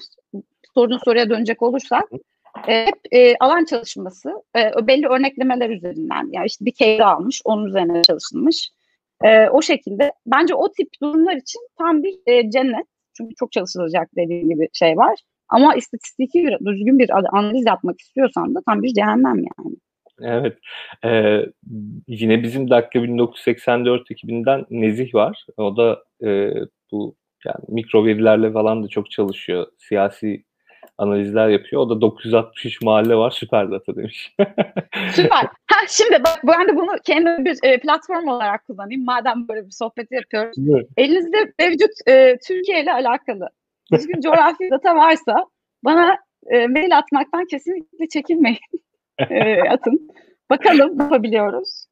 sorun 0.75 0.97
soruya 0.97 1.29
dönecek 1.29 1.61
olursak 1.61 2.03
e, 2.67 2.85
hep 2.85 2.99
e, 3.11 3.35
alan 3.39 3.65
çalışması 3.65 4.29
e, 4.57 4.87
belli 4.87 5.07
örneklemeler 5.07 5.69
üzerinden 5.69 6.29
yani 6.31 6.45
işte 6.45 6.65
bir 6.65 6.71
keyre 6.71 7.05
almış 7.05 7.41
onun 7.45 7.65
üzerine 7.65 8.01
çalışılmış. 8.01 8.69
E, 9.23 9.49
o 9.49 9.61
şekilde 9.61 10.13
bence 10.25 10.55
o 10.55 10.71
tip 10.71 10.89
durumlar 11.01 11.35
için 11.35 11.61
tam 11.77 12.03
bir 12.03 12.15
e, 12.25 12.51
cennet. 12.51 12.87
Çünkü 13.21 13.35
çok 13.35 13.51
çalışılacak 13.51 14.09
dediğim 14.17 14.49
gibi 14.49 14.67
şey 14.73 14.97
var. 14.97 15.19
Ama 15.49 15.75
istatistiki 15.75 16.57
düzgün 16.65 16.99
bir 16.99 17.09
analiz 17.37 17.65
yapmak 17.65 17.99
istiyorsan 17.99 18.55
da 18.55 18.61
tam 18.65 18.83
bir 18.83 18.93
cehennem 18.93 19.37
yani. 19.37 19.75
Evet. 20.21 20.57
Ee, 21.05 21.45
yine 22.07 22.43
bizim 22.43 22.69
dakika 22.69 23.03
1984 23.03 24.11
ekibinden 24.11 24.65
Nezih 24.69 25.15
var. 25.15 25.45
O 25.57 25.77
da 25.77 26.03
e, 26.23 26.53
bu 26.91 27.15
yani 27.45 27.65
mikro 27.67 28.05
verilerle 28.05 28.51
falan 28.51 28.83
da 28.83 28.87
çok 28.87 29.11
çalışıyor. 29.11 29.67
Siyasi 29.77 30.43
analizler 30.97 31.49
yapıyor. 31.49 31.81
O 31.81 31.89
da 31.89 32.01
963 32.01 32.81
mahalle 32.81 33.15
var 33.15 33.31
süper 33.31 33.71
data 33.71 33.95
demiş. 33.95 34.35
süper. 35.11 35.43
Ha, 35.71 35.77
şimdi 35.89 36.23
bak 36.23 36.39
ben 36.43 36.67
de 36.67 36.75
bunu 36.75 36.91
kendi 37.05 37.45
bir 37.45 37.57
e, 37.63 37.79
platform 37.79 38.27
olarak 38.27 38.67
kullanayım. 38.67 39.05
Madem 39.05 39.47
böyle 39.47 39.65
bir 39.65 39.71
sohbeti 39.71 40.15
yapıyoruz. 40.15 40.57
Evet. 40.69 40.87
Elinizde 40.97 41.53
mevcut 41.59 41.91
e, 42.07 42.37
Türkiye 42.47 42.83
ile 42.83 42.93
alakalı 42.93 43.49
düzgün 43.91 44.21
coğrafi 44.23 44.69
data 44.71 44.95
varsa 44.95 45.45
bana 45.83 46.17
e, 46.51 46.67
mail 46.67 46.97
atmaktan 46.97 47.45
kesinlikle 47.45 48.07
çekinmeyin. 48.09 48.59
e, 49.29 49.69
atın. 49.69 50.09
Bakalım 50.49 50.99
yapabiliyoruz. 50.99 51.85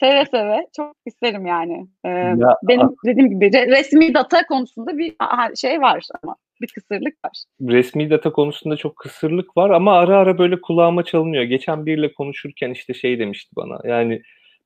Seve 0.00 0.24
seve. 0.24 0.66
Çok 0.76 0.96
isterim 1.06 1.46
yani. 1.46 1.86
Ee, 2.04 2.08
ya, 2.08 2.56
benim 2.62 2.88
dediğim 3.06 3.30
gibi 3.30 3.52
resmi 3.52 4.14
data 4.14 4.46
konusunda 4.46 4.98
bir 4.98 5.16
şey 5.56 5.80
var 5.80 6.04
ama 6.22 6.36
bir 6.60 6.68
kısırlık 6.74 7.24
var. 7.24 7.44
Resmi 7.60 8.10
data 8.10 8.32
konusunda 8.32 8.76
çok 8.76 8.96
kısırlık 8.96 9.56
var 9.56 9.70
ama 9.70 9.98
ara 9.98 10.18
ara 10.18 10.38
böyle 10.38 10.60
kulağıma 10.60 11.04
çalınıyor. 11.04 11.42
Geçen 11.42 11.86
biriyle 11.86 12.12
konuşurken 12.12 12.70
işte 12.70 12.94
şey 12.94 13.18
demişti 13.18 13.56
bana. 13.56 13.80
Yani 13.84 14.22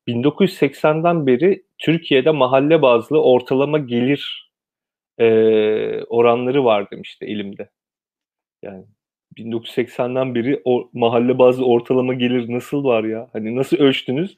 1980'den 0.09 1.26
beri 1.26 1.62
Türkiye'de 1.79 2.31
mahalle 2.31 2.83
bazlı 2.83 3.22
ortalama 3.22 3.79
gelir 3.79 4.50
e, 5.18 5.26
oranları 6.05 6.64
var 6.64 6.90
demişti 6.90 7.24
elimde. 7.24 7.70
Yani 8.62 8.85
1980'den 9.37 10.35
beri 10.35 10.62
o 10.64 10.90
mahalle 10.92 11.38
bazlı 11.38 11.66
ortalama 11.66 12.14
gelir 12.14 12.53
nasıl 12.53 12.85
var 12.85 13.05
ya? 13.05 13.31
Hani 13.33 13.57
nasıl 13.57 13.76
ölçtünüz? 13.76 14.37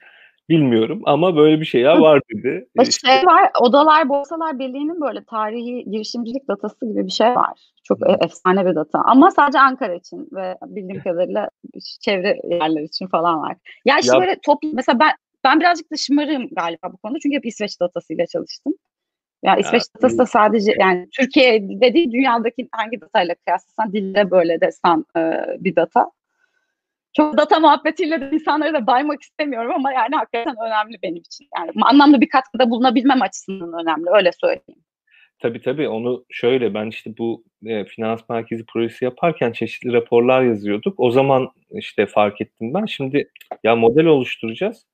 Bilmiyorum 0.48 1.02
ama 1.04 1.36
böyle 1.36 1.60
bir 1.60 1.64
şey 1.64 1.84
var 1.84 2.20
dedi. 2.34 2.68
O 2.78 2.84
şey 2.84 3.26
var, 3.26 3.50
Odalar 3.60 4.08
Borsalar 4.08 4.58
Birliği'nin 4.58 5.00
böyle 5.00 5.24
tarihi 5.24 5.84
girişimcilik 5.90 6.48
datası 6.48 6.86
gibi 6.86 7.06
bir 7.06 7.12
şey 7.12 7.26
var. 7.26 7.72
Çok 7.84 7.98
efsane 8.24 8.66
bir 8.66 8.74
data. 8.74 9.02
Ama 9.04 9.30
sadece 9.30 9.60
Ankara 9.60 9.94
için 9.94 10.28
ve 10.32 10.56
bildiğim 10.66 11.02
kadarıyla 11.04 11.48
çevre 12.00 12.38
yerler 12.44 12.82
için 12.82 13.06
falan 13.06 13.42
var. 13.42 13.56
Ya 13.84 13.98
işte 13.98 14.14
ya, 14.14 14.20
böyle 14.20 14.36
top, 14.46 14.58
mesela 14.72 14.98
ben 15.00 15.10
ben 15.44 15.60
birazcık 15.60 15.92
da 15.92 15.96
şımarığım 15.96 16.48
galiba 16.52 16.92
bu 16.92 16.96
konuda. 16.96 17.18
Çünkü 17.22 17.36
hep 17.36 17.46
İsveç 17.46 17.80
datasıyla 17.80 18.26
çalıştım. 18.26 18.74
Ya 19.44 19.56
İsveç 19.56 19.82
ya, 19.82 19.88
datası 19.96 20.18
da 20.18 20.26
sadece 20.26 20.74
yani 20.78 21.08
Türkiye'de 21.18 21.94
değil 21.94 22.12
dünyadaki 22.12 22.68
hangi 22.72 23.00
datayla 23.00 23.34
kıyaslasan 23.34 23.92
dille 23.92 24.30
böyle 24.30 24.60
destan 24.60 25.06
e, 25.16 25.20
bir 25.58 25.76
data. 25.76 26.10
Çok 27.16 27.38
data 27.38 27.60
muhabbetiyle 27.60 28.20
de 28.20 28.30
insanları 28.32 28.74
da 28.74 28.86
baymak 28.86 29.22
istemiyorum 29.22 29.72
ama 29.74 29.92
yani 29.92 30.14
hakikaten 30.14 30.56
önemli 30.66 30.96
benim 31.02 31.16
için. 31.16 31.48
Yani 31.58 31.70
anlamlı 31.82 32.20
bir 32.20 32.28
katkıda 32.28 32.70
bulunabilmem 32.70 33.22
açısından 33.22 33.82
önemli 33.82 34.10
öyle 34.10 34.30
söyleyeyim. 34.32 34.82
Tabii 35.38 35.60
tabii 35.60 35.88
onu 35.88 36.24
şöyle 36.30 36.74
ben 36.74 36.86
işte 36.86 37.10
bu 37.18 37.44
e, 37.66 37.84
finans 37.84 38.20
merkezi 38.28 38.66
projesi 38.66 39.04
yaparken 39.04 39.52
çeşitli 39.52 39.92
raporlar 39.92 40.42
yazıyorduk. 40.42 41.00
O 41.00 41.10
zaman 41.10 41.48
işte 41.70 42.06
fark 42.06 42.40
ettim 42.40 42.74
ben. 42.74 42.86
Şimdi 42.86 43.30
ya 43.64 43.76
model 43.76 44.06
oluşturacağız. 44.06 44.86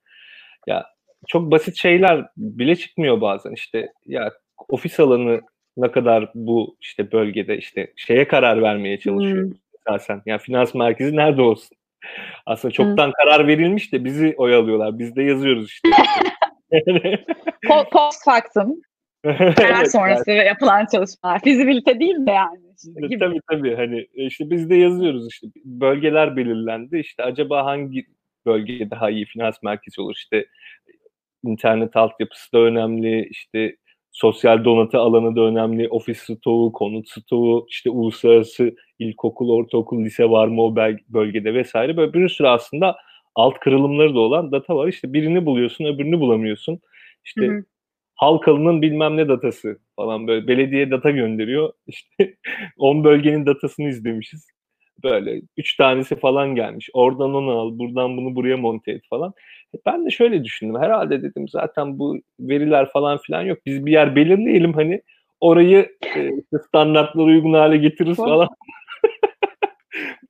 Ya 0.67 0.87
çok 1.29 1.51
basit 1.51 1.77
şeyler 1.77 2.27
bile 2.37 2.77
çıkmıyor 2.77 3.21
bazen. 3.21 3.53
İşte 3.53 3.93
ya 4.07 4.33
ofis 4.69 5.01
alanı 5.01 5.41
ne 5.77 5.91
kadar 5.91 6.31
bu 6.35 6.77
işte 6.81 7.13
bölgede 7.13 7.59
işte 7.59 7.93
şeye 7.97 8.29
karar 8.29 8.63
vermeye 8.63 8.99
çalışıyoruz 8.99 9.51
hmm. 9.51 9.59
esasen. 9.89 10.23
Yani 10.27 10.39
finans 10.39 10.75
merkezi 10.75 11.17
nerede 11.17 11.43
olsun? 11.43 11.78
Aslında 12.47 12.73
çoktan 12.73 13.07
hmm. 13.07 13.13
karar 13.13 13.47
verilmiş 13.47 13.93
de 13.93 14.05
bizi 14.05 14.35
oyalıyorlar. 14.37 14.99
Biz 14.99 15.17
de 15.17 15.23
yazıyoruz 15.23 15.67
işte. 15.67 15.89
Post 17.93 18.25
factum. 18.25 18.77
Karar 19.57 19.85
sonrası 19.85 20.31
yani. 20.31 20.47
yapılan 20.47 20.87
çalışmalar. 20.93 21.41
Fizibilite 21.41 22.01
değil 22.01 22.27
de 22.27 22.31
yani. 22.31 22.59
Işte 22.77 23.07
gibi. 23.07 23.19
Tabii 23.19 23.41
tabii. 23.51 23.77
Hani 23.77 23.99
e, 24.15 24.27
işte 24.27 24.51
biz 24.51 24.71
de 24.71 24.77
yazıyoruz 24.77 25.29
işte 25.31 25.47
bölgeler 25.65 26.37
belirlendi. 26.37 26.99
İşte 26.99 27.23
acaba 27.23 27.65
hangi 27.65 28.07
bölge 28.47 28.91
daha 28.91 29.11
iyi 29.11 29.25
finans 29.25 29.63
merkezi 29.63 30.01
olur? 30.01 30.15
İşte 30.17 30.47
internet 31.45 31.97
altyapısı 31.97 32.53
da 32.53 32.59
önemli. 32.59 33.29
İşte 33.29 33.77
sosyal 34.19 34.65
donatı 34.65 34.99
alanı 34.99 35.37
da 35.37 35.41
önemli. 35.41 35.89
Ofis 35.89 36.19
stoğu, 36.19 36.73
konut 36.73 37.09
stoğu, 37.09 37.67
işte 37.71 37.91
uluslararası 37.91 38.77
ilkokul, 38.99 39.51
ortaokul, 39.51 40.05
lise 40.05 40.31
var 40.31 40.49
mı 40.49 40.63
o 40.63 40.77
bölgede 41.09 41.55
vesaire. 41.55 41.97
Böyle 41.97 42.13
bir 42.13 42.29
sürü 42.29 42.49
aslında 42.49 42.97
alt 43.35 43.59
kırılımları 43.59 44.15
da 44.15 44.19
olan 44.19 44.53
data 44.53 44.77
var. 44.77 44.89
İşte 44.89 45.13
birini 45.13 45.47
buluyorsun, 45.47 45.85
öbürünü 45.85 46.21
bulamıyorsun. 46.21 46.81
İşte 47.25 47.47
hı 47.47 47.53
hı. 47.53 47.65
Halkalı'nın 48.15 48.83
bilmem 48.83 49.17
ne 49.17 49.29
datası 49.29 49.79
falan 49.97 50.27
böyle 50.27 50.49
belediye 50.49 50.91
data 50.91 51.11
gönderiyor. 51.11 51.73
İşte 51.87 52.35
10 52.79 53.05
bölgenin 53.05 53.47
datasını 53.47 53.89
izlemişiz. 53.89 54.47
Böyle 55.05 55.43
3 55.57 55.77
tanesi 55.77 56.17
falan 56.17 56.55
gelmiş. 56.55 56.91
Oradan 56.93 57.35
onu 57.35 57.51
al, 57.51 57.79
buradan 57.79 58.17
bunu 58.17 58.35
buraya 58.35 58.57
monte 58.57 58.93
et 58.93 59.03
falan. 59.11 59.33
Ben 59.87 60.07
de 60.07 60.11
şöyle 60.11 60.45
düşündüm. 60.45 60.81
Herhalde 60.81 61.23
dedim 61.23 61.49
zaten 61.49 61.99
bu 61.99 62.19
veriler 62.41 62.91
falan 62.91 63.19
filan 63.19 63.43
yok. 63.43 63.59
Biz 63.67 63.87
bir 63.87 63.93
yer 63.93 64.17
belirleyelim 64.17 64.73
hani 64.73 65.03
orayı 65.41 65.89
e, 66.17 66.31
standartlara 66.69 67.25
uygun 67.25 67.53
hale 67.53 67.77
getiririz 67.77 68.17
falan. 68.17 68.49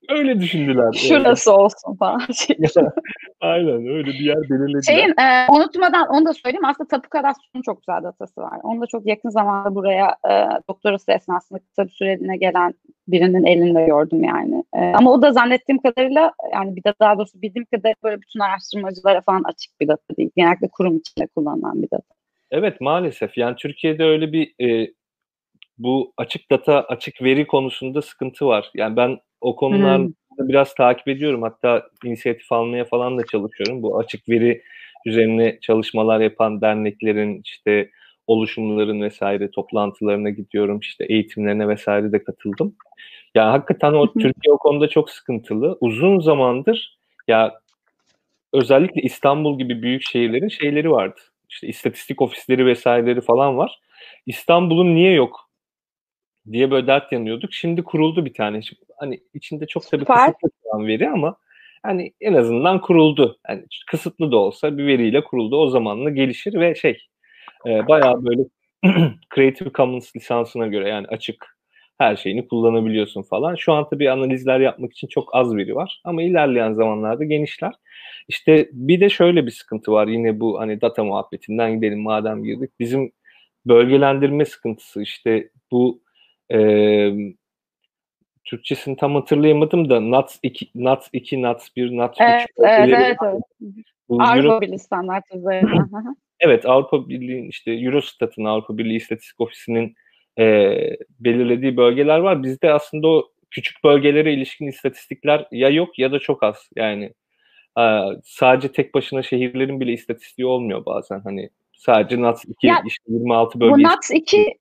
Öyle 0.08 0.40
düşündüler. 0.40 0.92
Şurası 0.92 1.50
yani. 1.50 1.60
olsun 1.60 1.94
falan. 1.94 2.20
Aynen 3.40 3.86
öyle 3.86 4.06
bir 4.06 4.24
yer 4.24 4.36
belirlediler. 4.36 4.82
Şeyin, 4.82 5.14
e, 5.20 5.46
unutmadan 5.50 6.08
onu 6.08 6.26
da 6.26 6.34
söyleyeyim. 6.34 6.64
Aslında 6.64 6.88
Tapu 6.88 7.08
Kadastro'nun 7.08 7.62
çok 7.62 7.82
güzel 7.82 8.02
datası 8.02 8.40
var. 8.40 8.60
Onu 8.62 8.80
da 8.80 8.86
çok 8.86 9.06
yakın 9.06 9.30
zamanda 9.30 9.74
buraya 9.74 10.16
e, 10.30 10.32
doktorası 10.68 11.12
esnasında 11.12 11.58
kısa 11.58 11.84
bir 11.84 11.90
süreliğine 11.90 12.36
gelen 12.36 12.74
birinin 13.08 13.44
elinde 13.44 13.86
gördüm 13.86 14.24
yani. 14.24 14.64
E, 14.74 14.80
ama 14.80 15.12
o 15.12 15.22
da 15.22 15.32
zannettiğim 15.32 15.82
kadarıyla 15.82 16.32
yani 16.52 16.76
bir 16.76 16.84
de 16.84 16.94
daha 17.00 17.18
doğrusu 17.18 17.42
bildiğim 17.42 17.64
kadarıyla 17.64 17.96
böyle 18.04 18.20
bütün 18.22 18.40
araştırmacılara 18.40 19.20
falan 19.20 19.42
açık 19.44 19.80
bir 19.80 19.88
data 19.88 20.16
değil. 20.16 20.30
Genellikle 20.36 20.68
kurum 20.68 20.96
içinde 20.96 21.26
kullanılan 21.26 21.82
bir 21.82 21.90
data. 21.90 22.14
Evet 22.50 22.80
maalesef. 22.80 23.38
Yani 23.38 23.56
Türkiye'de 23.56 24.04
öyle 24.04 24.32
bir 24.32 24.54
e, 24.68 24.92
bu 25.78 26.12
açık 26.16 26.50
data, 26.50 26.80
açık 26.80 27.22
veri 27.22 27.46
konusunda 27.46 28.02
sıkıntı 28.02 28.46
var. 28.46 28.70
Yani 28.74 28.96
ben 28.96 29.18
o 29.40 29.56
konularda 29.56 30.04
hmm. 30.04 30.48
biraz 30.48 30.74
takip 30.74 31.08
ediyorum. 31.08 31.42
Hatta 31.42 31.86
inisiyatif 32.04 32.52
almaya 32.52 32.84
falan 32.84 33.18
da 33.18 33.26
çalışıyorum. 33.26 33.82
Bu 33.82 33.98
açık 33.98 34.28
veri 34.28 34.62
üzerine 35.06 35.58
çalışmalar 35.60 36.20
yapan 36.20 36.60
derneklerin 36.60 37.40
işte 37.44 37.90
oluşumların 38.26 39.02
vesaire 39.02 39.50
toplantılarına 39.50 40.30
gidiyorum. 40.30 40.78
İşte 40.80 41.04
eğitimlerine 41.04 41.68
vesaire 41.68 42.12
de 42.12 42.24
katıldım. 42.24 42.74
Ya 43.34 43.52
hakikaten 43.52 43.92
o 43.92 44.12
Türkiye 44.12 44.52
o 44.52 44.58
konuda 44.58 44.88
çok 44.88 45.10
sıkıntılı. 45.10 45.78
Uzun 45.80 46.20
zamandır 46.20 46.98
ya 47.28 47.60
özellikle 48.52 49.02
İstanbul 49.02 49.58
gibi 49.58 49.82
büyük 49.82 50.02
şehirlerin 50.02 50.48
şeyleri 50.48 50.90
vardı. 50.90 51.20
İşte 51.50 51.66
istatistik 51.66 52.22
ofisleri 52.22 52.66
vesaireleri 52.66 53.20
falan 53.20 53.56
var. 53.56 53.80
İstanbul'un 54.26 54.94
niye 54.94 55.12
yok 55.12 55.47
diye 56.52 56.70
böyle 56.70 56.86
dert 56.86 57.12
yanıyorduk. 57.12 57.52
Şimdi 57.52 57.82
kuruldu 57.82 58.24
bir 58.24 58.34
tane. 58.34 58.60
Hani 58.98 59.20
içinde 59.34 59.66
çok 59.66 59.82
tabii 59.90 60.00
Süper. 60.00 60.32
kısıtlı 60.32 60.50
olan 60.62 60.86
veri 60.86 61.08
ama 61.08 61.36
hani 61.82 62.12
en 62.20 62.34
azından 62.34 62.80
kuruldu. 62.80 63.38
Yani 63.48 63.64
kısıtlı 63.90 64.32
da 64.32 64.36
olsa 64.36 64.78
bir 64.78 64.86
veriyle 64.86 65.24
kuruldu. 65.24 65.56
O 65.56 65.68
zamanla 65.68 66.10
gelişir 66.10 66.60
ve 66.60 66.74
şey 66.74 66.98
e, 67.66 67.88
bayağı 67.88 68.24
böyle 68.24 68.42
Creative 69.34 69.72
Commons 69.74 70.16
lisansına 70.16 70.66
göre 70.66 70.88
yani 70.88 71.06
açık 71.06 71.58
her 71.98 72.16
şeyini 72.16 72.48
kullanabiliyorsun 72.48 73.22
falan. 73.22 73.54
Şu 73.54 73.72
an 73.72 73.88
tabii 73.90 74.10
analizler 74.10 74.60
yapmak 74.60 74.92
için 74.92 75.08
çok 75.08 75.34
az 75.34 75.56
veri 75.56 75.74
var 75.74 76.00
ama 76.04 76.22
ilerleyen 76.22 76.72
zamanlarda 76.72 77.24
genişler. 77.24 77.74
İşte 78.28 78.68
bir 78.72 79.00
de 79.00 79.08
şöyle 79.08 79.46
bir 79.46 79.50
sıkıntı 79.50 79.92
var 79.92 80.06
yine 80.06 80.40
bu 80.40 80.60
hani 80.60 80.80
data 80.80 81.04
muhabbetinden 81.04 81.74
gidelim 81.74 82.02
madem 82.02 82.44
girdik. 82.44 82.70
Bizim 82.80 83.12
bölgelendirme 83.66 84.44
sıkıntısı 84.44 85.02
işte 85.02 85.50
bu 85.70 86.02
e, 86.52 86.58
Türkçesini 88.44 88.96
tam 88.96 89.14
hatırlayamadım 89.14 89.90
da 89.90 90.10
NATS 90.10 90.38
2, 90.42 90.70
NATS 90.74 91.08
2, 91.12 91.42
NATS 91.42 91.68
1, 91.76 91.96
NATS 91.96 92.16
3 92.20 92.20
evet, 92.20 92.46
evet, 92.58 93.16
evet. 93.22 93.42
Avrupa 94.08 94.60
Birliği 94.60 94.78
standart 94.78 95.24
üzerinden. 95.34 96.16
evet 96.40 96.66
Avrupa 96.66 97.08
Birliği 97.08 97.48
işte 97.48 97.72
Eurostat'ın 97.72 98.44
Avrupa 98.44 98.78
Birliği 98.78 98.96
İstatistik 98.96 99.40
Ofisi'nin 99.40 99.94
e, 100.38 100.74
belirlediği 101.20 101.76
bölgeler 101.76 102.18
var. 102.18 102.42
Bizde 102.42 102.72
aslında 102.72 103.08
o 103.08 103.28
küçük 103.50 103.84
bölgelere 103.84 104.32
ilişkin 104.32 104.66
istatistikler 104.66 105.46
ya 105.52 105.68
yok 105.68 105.98
ya 105.98 106.12
da 106.12 106.18
çok 106.18 106.42
az. 106.42 106.68
Yani 106.76 107.12
e, 107.78 107.84
sadece 108.24 108.72
tek 108.72 108.94
başına 108.94 109.22
şehirlerin 109.22 109.80
bile 109.80 109.92
istatistiği 109.92 110.46
olmuyor 110.46 110.86
bazen. 110.86 111.20
Hani 111.20 111.50
sadece 111.76 112.22
NATS 112.22 112.44
2 112.44 112.66
ya, 112.66 112.82
işte 112.86 113.04
26 113.12 113.60
bölge. 113.60 113.74
Bu 113.74 113.82
NATS 113.82 114.10
2 114.10 114.58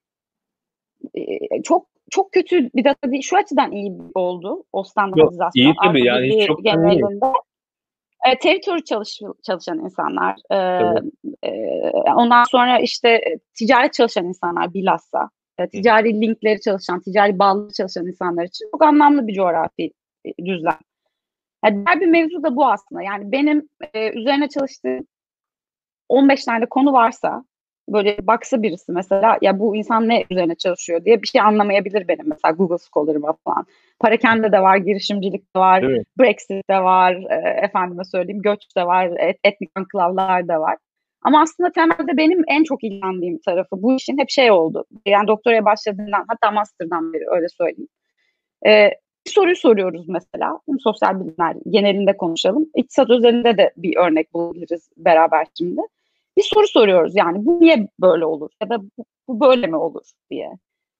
çok 1.64 1.88
çok 2.10 2.32
kötü 2.32 2.70
bir 2.74 2.84
data 2.84 3.12
değil. 3.12 3.22
Şu 3.22 3.38
açıdan 3.38 3.72
iyi 3.72 3.98
oldu 4.16 4.64
o 4.74 4.84
standartizasyon. 4.84 5.66
Yok, 5.66 5.76
iyi 5.76 5.88
tabii 5.88 6.06
yani 6.06 6.28
hiç 6.28 6.48
çok 6.48 6.64
genelinde. 6.64 7.26
E, 8.28 8.40
territory 8.40 8.84
çalış, 8.84 9.20
çalışan 9.44 9.80
insanlar, 9.80 10.36
e, 10.52 10.58
e, 11.44 11.82
ondan 12.16 12.44
sonra 12.44 12.80
işte 12.80 13.22
ticaret 13.58 13.94
çalışan 13.94 14.26
insanlar 14.26 14.74
bilhassa, 14.74 15.30
e, 15.58 15.70
ticari 15.70 16.22
linkleri 16.22 16.62
çalışan, 16.62 17.00
ticari 17.00 17.40
bağlı 17.40 17.74
çalışan 17.74 18.08
insanlar 18.08 18.46
için 18.46 18.70
çok 18.72 18.84
anlamlı 18.84 19.28
bir 19.28 19.34
coğrafi 19.34 19.92
düzlem. 20.46 20.80
Yani 21.66 21.86
diğer 21.86 22.02
bir 22.02 22.08
mevzu 22.08 22.44
da 22.44 22.56
bu 22.56 22.66
aslında. 22.66 23.02
Yani 23.02 23.32
benim 23.32 23.70
e, 23.94 24.20
üzerine 24.20 24.50
çalıştığım 24.50 25.08
15 26.10 26.46
tane 26.46 26.66
konu 26.66 26.94
varsa 26.94 27.44
böyle 27.89 28.28
baksa 28.28 28.63
birisi 28.63 28.91
mesela 28.91 29.38
ya 29.41 29.60
bu 29.60 29.76
insan 29.76 30.10
ne 30.10 30.26
üzerine 30.30 30.56
çalışıyor 30.56 31.06
diye 31.06 31.21
bir 31.21 31.28
şey 31.28 31.41
anlamayabilir 31.41 32.08
benim 32.08 32.30
mesela 32.30 32.52
Google 32.52 32.78
Scholar'ıma 32.78 33.34
falan. 33.45 33.65
Parakende 34.00 34.52
de 34.52 34.62
var, 34.62 34.78
girişimcilik 34.78 35.56
de 35.56 35.60
var, 35.60 35.84
evet. 35.84 36.06
Brexit 36.19 36.69
de 36.69 36.80
var, 36.84 37.13
e, 37.13 37.65
efendime 37.65 38.04
söyleyeyim 38.04 38.41
göç 38.41 38.76
de 38.78 38.86
var, 38.86 39.12
et, 39.19 39.38
etnik 39.43 39.69
anklavlar 39.76 40.47
da 40.47 40.62
var. 40.62 40.78
Ama 41.21 41.41
aslında 41.41 41.71
temelde 41.71 42.17
benim 42.17 42.43
en 42.47 42.63
çok 42.63 42.84
ilgilendiğim 42.84 43.39
tarafı 43.45 43.82
bu 43.82 43.95
işin 43.95 44.17
hep 44.17 44.30
şey 44.30 44.52
oldu. 44.52 44.86
Yani 45.06 45.28
doktoraya 45.28 45.65
başladığından 45.65 46.26
hatta 46.28 46.52
master'dan 46.52 47.13
beri 47.13 47.23
öyle 47.28 47.47
söyleyeyim. 47.50 47.89
Ee, 48.67 48.91
bir 49.28 49.32
soruyu 49.32 49.56
soruyoruz 49.56 50.10
mesela. 50.10 50.60
Sosyal 50.80 51.19
bilimler 51.19 51.56
genelinde 51.69 52.17
konuşalım. 52.17 52.69
İktisat 52.76 53.10
özelinde 53.10 53.58
de 53.58 53.73
bir 53.78 53.97
örnek 53.97 54.34
bulabiliriz 54.34 54.89
beraber 54.97 55.47
şimdi 55.58 55.82
bir 56.38 56.43
soru 56.54 56.67
soruyoruz 56.67 57.15
yani 57.15 57.45
bu 57.45 57.60
niye 57.60 57.88
böyle 58.02 58.26
olur 58.26 58.52
ya 58.62 58.69
da 58.69 58.82
bu, 58.82 59.06
bu 59.28 59.39
böyle 59.39 59.67
mi 59.67 59.76
olur 59.76 60.06
diye. 60.30 60.52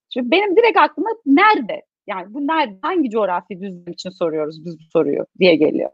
Şimdi 0.10 0.32
benim 0.32 0.56
direkt 0.56 0.78
aklıma 0.78 1.10
nerede 1.26 1.82
yani 2.08 2.34
bu 2.34 2.48
nerede 2.48 2.78
hangi 2.82 3.10
coğrafi 3.10 3.62
düzlem 3.62 3.94
için 3.94 4.10
soruyoruz 4.10 4.66
biz 4.66 4.80
bu 4.80 4.84
soruyu 4.84 5.26
diye 5.40 5.56
geliyor. 5.56 5.92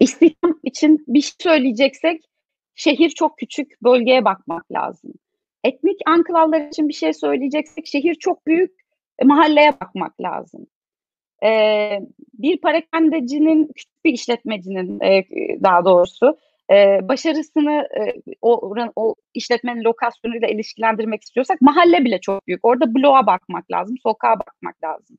İstihdam 0.00 0.60
için 0.62 1.04
bir 1.08 1.20
şey 1.20 1.32
söyleyeceksek 1.40 2.24
şehir 2.74 3.10
çok 3.10 3.38
küçük 3.38 3.82
bölgeye 3.82 4.24
bakmak 4.24 4.72
lazım. 4.72 5.12
Etnik 5.64 6.00
anklavlar 6.06 6.60
için 6.60 6.88
bir 6.88 6.94
şey 6.94 7.12
söyleyeceksek 7.12 7.86
şehir 7.86 8.14
çok 8.14 8.46
büyük 8.46 8.72
mahalleye 9.24 9.80
bakmak 9.80 10.20
lazım. 10.20 10.66
Ee, 11.44 12.00
bir 12.34 12.60
parakendecinin, 12.60 13.72
küçük 13.76 14.04
bir 14.04 14.12
işletmecinin 14.12 15.00
e, 15.00 15.24
daha 15.62 15.84
doğrusu 15.84 16.38
e, 16.70 17.08
başarısını 17.08 17.88
e, 18.00 18.14
o, 18.42 18.74
o 18.96 19.14
işletmenin 19.34 19.84
lokasyonuyla 19.84 20.48
ilişkilendirmek 20.48 21.22
istiyorsak 21.22 21.60
mahalle 21.60 22.04
bile 22.04 22.20
çok 22.20 22.46
büyük. 22.46 22.64
Orada 22.64 22.94
bloğa 22.94 23.26
bakmak 23.26 23.70
lazım, 23.70 23.96
sokağa 24.02 24.40
bakmak 24.40 24.84
lazım. 24.84 25.18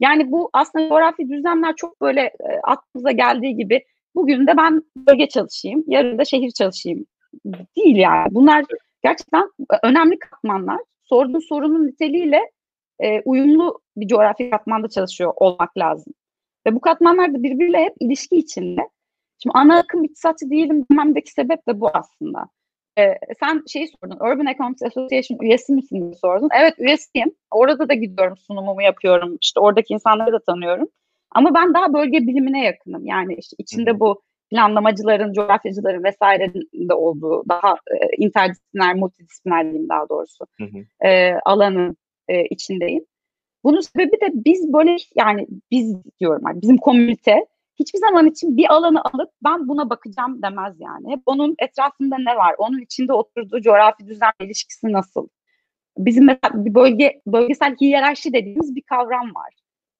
Yani 0.00 0.32
bu 0.32 0.50
aslında 0.52 0.88
coğrafi 0.88 1.28
düzlemler 1.28 1.74
çok 1.76 2.00
böyle 2.00 2.20
e, 2.20 2.60
aklımıza 2.62 3.10
geldiği 3.10 3.56
gibi 3.56 3.84
bugün 4.14 4.46
de 4.46 4.56
ben 4.56 4.82
bölge 4.96 5.28
çalışayım, 5.28 5.84
yarın 5.86 6.18
da 6.18 6.24
şehir 6.24 6.50
çalışayım 6.50 7.06
değil 7.76 7.96
yani. 7.96 8.34
Bunlar 8.34 8.64
gerçekten 9.02 9.50
önemli 9.82 10.18
katmanlar. 10.18 10.78
Sorduğun 11.04 11.48
sorunun 11.48 11.86
niteliğiyle 11.86 12.50
e, 12.98 13.20
uyumlu 13.20 13.80
bir 13.96 14.08
coğrafi 14.08 14.50
katmanda 14.50 14.88
çalışıyor 14.88 15.32
olmak 15.36 15.78
lazım. 15.78 16.12
Ve 16.66 16.74
bu 16.74 16.80
katmanlar 16.80 17.34
da 17.34 17.42
birbiriyle 17.42 17.78
hep 17.84 17.94
ilişki 18.00 18.36
içinde. 18.36 18.88
Şimdi 19.42 19.52
ana 19.58 19.78
akım 19.78 20.04
iktisatçı 20.04 20.50
değilim 20.50 20.86
dememdeki 20.90 21.32
sebep 21.32 21.68
de 21.68 21.80
bu 21.80 21.90
aslında. 21.94 22.46
Ee, 22.98 23.14
sen 23.40 23.62
şeyi 23.68 23.88
sordun, 23.88 24.16
Urban 24.16 24.46
Economics 24.46 24.82
Association 24.82 25.38
üyesi 25.38 25.72
misin 25.72 26.00
diye 26.00 26.14
sordun. 26.14 26.48
Evet 26.60 26.74
üyesiyim. 26.78 27.32
Orada 27.50 27.88
da 27.88 27.94
gidiyorum, 27.94 28.36
sunumumu 28.36 28.82
yapıyorum. 28.82 29.38
İşte 29.40 29.60
oradaki 29.60 29.94
insanları 29.94 30.32
da 30.32 30.40
tanıyorum. 30.46 30.88
Ama 31.30 31.54
ben 31.54 31.74
daha 31.74 31.92
bölge 31.92 32.18
bilimine 32.18 32.64
yakınım. 32.64 33.06
Yani 33.06 33.34
işte 33.34 33.56
içinde 33.58 34.00
bu 34.00 34.22
planlamacıların, 34.50 35.32
coğrafyacıların 35.32 36.04
vesairenin 36.04 36.88
de 36.88 36.94
olduğu 36.94 37.44
daha 37.48 37.74
e, 37.74 38.16
interdisipliner, 38.16 38.94
multidisipliner 38.94 39.64
diyeyim 39.64 39.88
daha 39.88 40.08
doğrusu 40.08 40.46
hı 40.58 40.64
hı. 40.64 41.08
E, 41.08 41.34
alanın 41.44 41.96
e, 42.28 42.44
içindeyim. 42.44 43.04
Bunun 43.64 43.80
sebebi 43.80 44.12
de 44.12 44.30
biz 44.32 44.72
böyle 44.72 44.96
yani 45.16 45.46
biz 45.70 45.96
diyorum 46.20 46.42
yani 46.46 46.62
bizim 46.62 46.76
komünite 46.76 47.46
hiçbir 47.80 47.98
zaman 47.98 48.26
için 48.26 48.56
bir 48.56 48.72
alanı 48.72 49.02
alıp 49.04 49.30
ben 49.44 49.68
buna 49.68 49.90
bakacağım 49.90 50.42
demez 50.42 50.80
yani. 50.80 51.12
Hep 51.12 51.20
onun 51.26 51.54
etrafında 51.58 52.16
ne 52.18 52.36
var? 52.36 52.54
Onun 52.58 52.80
içinde 52.80 53.12
oturduğu 53.12 53.60
coğrafi 53.60 54.06
düzen 54.06 54.32
ilişkisi 54.40 54.92
nasıl? 54.92 55.28
Bizim 55.98 56.24
mesela 56.24 56.64
bir 56.64 56.74
bölge 56.74 57.20
bölgesel 57.26 57.76
hiyerarşi 57.80 58.32
dediğimiz 58.32 58.76
bir 58.76 58.82
kavram 58.82 59.34
var. 59.34 59.54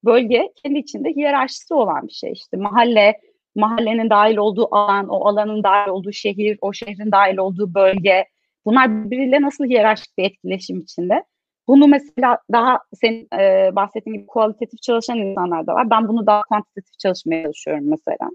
Bölge 0.05 0.53
kendi 0.57 0.79
içinde 0.79 1.09
hiyerarşisi 1.09 1.75
olan 1.75 2.09
bir 2.09 2.13
şey 2.13 2.33
işte. 2.33 2.57
Mahalle, 2.57 3.21
mahallenin 3.55 4.11
dahil 4.11 4.37
olduğu 4.37 4.75
alan, 4.75 5.09
o 5.09 5.29
alanın 5.29 5.63
dahil 5.63 5.91
olduğu 5.91 6.13
şehir, 6.13 6.59
o 6.61 6.73
şehrin 6.73 7.13
dahil 7.13 7.37
olduğu 7.37 7.75
bölge. 7.75 8.27
Bunlar 8.65 9.05
birbiriyle 9.05 9.43
nasıl 9.43 9.65
hiyerarşik 9.65 10.19
bir 10.19 10.25
etkileşim 10.25 10.81
içinde? 10.81 11.25
Bunu 11.71 11.89
mesela 11.89 12.39
daha 12.53 12.81
senin 12.95 13.29
e, 13.41 13.71
bahsettiğin 13.77 14.17
gibi 14.17 14.27
kualitatif 14.27 14.83
çalışan 14.83 15.19
insanlar 15.19 15.67
da 15.67 15.75
var. 15.75 15.91
Ben 15.91 16.09
bunu 16.09 16.27
daha 16.27 16.43
kuantitatif 16.43 16.99
çalışmaya 16.99 17.43
çalışıyorum 17.43 17.85
mesela. 17.91 18.31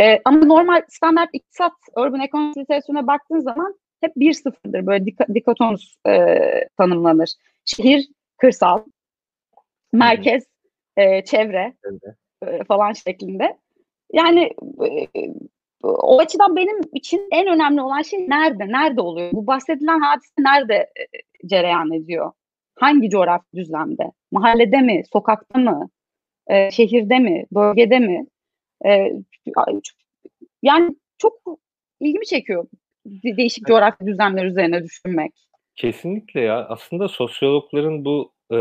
E, 0.00 0.20
ama 0.24 0.38
normal 0.38 0.82
standart 0.88 1.28
iktisat 1.32 1.72
urban 1.96 2.20
economics 2.20 2.56
literatürüne 2.56 3.06
baktığın 3.06 3.40
zaman 3.40 3.78
hep 4.00 4.16
bir 4.16 4.32
sıfırdır. 4.32 4.86
Böyle 4.86 5.04
dik- 5.04 5.34
dikotonus 5.34 5.96
e, 6.08 6.38
tanımlanır. 6.76 7.30
Şehir, 7.64 8.08
kırsal, 8.38 8.84
merkez, 9.92 10.44
e, 10.96 11.24
çevre 11.24 11.74
e, 12.46 12.64
falan 12.64 12.92
şeklinde. 12.92 13.58
Yani 14.12 14.50
e, 14.84 15.08
o 15.82 16.18
açıdan 16.18 16.56
benim 16.56 16.80
için 16.92 17.28
en 17.32 17.46
önemli 17.46 17.82
olan 17.82 18.02
şey 18.02 18.28
nerede, 18.28 18.68
nerede 18.68 19.00
oluyor? 19.00 19.32
Bu 19.32 19.46
bahsedilen 19.46 20.00
hadise 20.00 20.34
nerede 20.38 20.74
e, 20.74 21.04
cereyan 21.48 21.92
ediyor? 21.92 22.32
Hangi 22.80 23.10
coğrafi 23.10 23.46
düzlemde? 23.54 24.12
Mahallede 24.32 24.80
mi, 24.80 25.02
sokakta 25.12 25.58
mı, 25.58 25.90
e, 26.46 26.70
şehirde 26.70 27.18
mi, 27.18 27.44
bölgede 27.52 27.98
mi? 27.98 28.26
E, 28.86 29.12
yani 30.62 30.96
çok 31.18 31.32
ilgimi 32.00 32.26
çekiyor 32.26 32.66
değişik 33.06 33.66
coğrafi 33.66 34.06
düzlemler 34.06 34.44
üzerine 34.44 34.84
düşünmek. 34.84 35.32
Kesinlikle 35.76 36.40
ya. 36.40 36.66
Aslında 36.68 37.08
sosyologların 37.08 38.04
bu 38.04 38.32
e, 38.52 38.58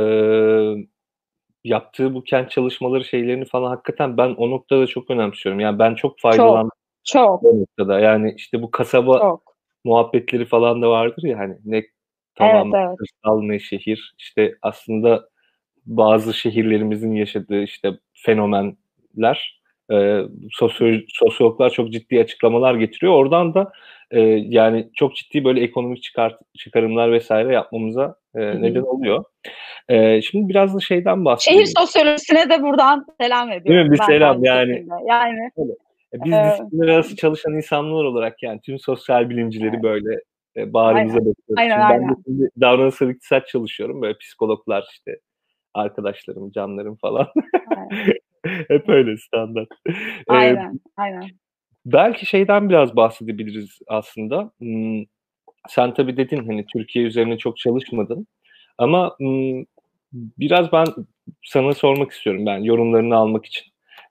yaptığı 1.63 2.13
bu 2.13 2.23
kent 2.23 2.51
çalışmaları 2.51 3.05
şeylerini 3.05 3.45
falan 3.45 3.69
hakikaten 3.69 4.17
ben 4.17 4.29
o 4.29 4.49
noktada 4.49 4.88
çok 4.88 5.10
önemsiyorum. 5.10 5.60
Yani 5.60 5.79
ben 5.79 5.95
çok 5.95 6.19
faydalandım. 6.19 6.71
Çok. 7.03 7.43
O 7.43 7.60
noktada. 7.60 7.99
Yani 7.99 8.34
işte 8.38 8.62
bu 8.62 8.71
kasaba 8.71 9.19
çok. 9.19 9.55
muhabbetleri 9.84 10.45
falan 10.45 10.82
da 10.82 10.89
vardır 10.89 11.23
ya 11.23 11.39
hani 11.39 11.58
ne 11.65 11.84
Tamam 12.39 12.75
evet, 12.75 12.86
evet. 12.88 12.97
kırsal 12.97 13.41
ne 13.41 13.60
şehir. 13.60 14.13
İşte 14.17 14.56
aslında 14.62 15.30
bazı 15.86 16.34
şehirlerimizin 16.34 17.15
yaşadığı 17.15 17.63
işte 17.63 17.91
fenomenler 18.13 19.60
e, 19.91 20.21
sosyo 20.52 20.88
sosyologlar 21.08 21.69
çok 21.69 21.91
ciddi 21.91 22.19
açıklamalar 22.19 22.75
getiriyor. 22.75 23.13
Oradan 23.13 23.54
da 23.54 23.71
e, 24.12 24.19
yani 24.30 24.89
çok 24.93 25.15
ciddi 25.15 25.43
böyle 25.43 25.62
ekonomik 25.62 26.04
çıkart 26.04 26.39
çıkarımlar 26.58 27.12
vesaire 27.12 27.54
yapmamıza 27.54 28.15
e, 28.36 28.62
neden 28.62 28.82
oluyor. 28.82 29.23
E, 29.89 30.21
şimdi 30.21 30.49
biraz 30.49 30.75
da 30.75 30.80
şeyden 30.80 31.25
bahsedelim. 31.25 31.65
Şehir 31.65 31.73
sosyolojisine 31.78 32.49
de 32.49 32.62
buradan 32.62 33.06
selam 33.21 33.52
ediyorum. 33.52 33.65
Değil 33.65 33.86
mi? 33.86 33.91
Bir 33.91 34.04
selam 34.04 34.43
yani. 34.43 34.86
Yani. 35.08 35.52
Öyle. 35.58 35.71
E, 36.13 36.17
biz 36.25 36.34
disiplinler 36.34 36.88
arası 36.88 37.15
çalışan 37.15 37.54
insanlar 37.54 38.04
olarak 38.04 38.43
yani 38.43 38.62
tüm 38.62 38.80
sosyal 38.80 39.30
bilimcileri 39.30 39.73
evet. 39.73 39.84
böyle 39.84 40.10
e, 40.55 40.73
bağrımıza 40.73 41.17
basıyoruz. 41.17 41.35
Aynen, 41.57 41.79
aynen. 41.79 42.01
Ben 42.01 42.09
de 42.09 42.21
şimdi 42.25 42.49
davranışsal 42.62 43.09
iktisat 43.09 43.47
çalışıyorum. 43.47 44.01
Böyle 44.01 44.17
psikologlar 44.17 44.85
işte 44.91 45.19
arkadaşlarım, 45.73 46.51
canlarım 46.51 46.95
falan. 46.95 47.27
Hep 48.67 48.89
öyle 48.89 49.17
standart. 49.17 49.69
Aynen, 50.27 50.73
ee, 50.73 50.79
aynen. 50.97 51.29
Belki 51.85 52.25
şeyden 52.25 52.69
biraz 52.69 52.95
bahsedebiliriz 52.95 53.79
aslında. 53.88 54.51
Hmm, 54.59 55.03
sen 55.69 55.93
tabii 55.93 56.17
dedin 56.17 56.47
hani 56.47 56.65
Türkiye 56.65 57.05
üzerine 57.05 57.38
çok 57.38 57.57
çalışmadın. 57.57 58.27
Ama 58.77 59.15
hmm, 59.17 59.63
biraz 60.13 60.71
ben 60.71 60.85
sana 61.43 61.73
sormak 61.73 62.12
istiyorum 62.12 62.45
ben 62.45 62.57
yorumlarını 62.57 63.15
almak 63.15 63.45
için. 63.45 63.63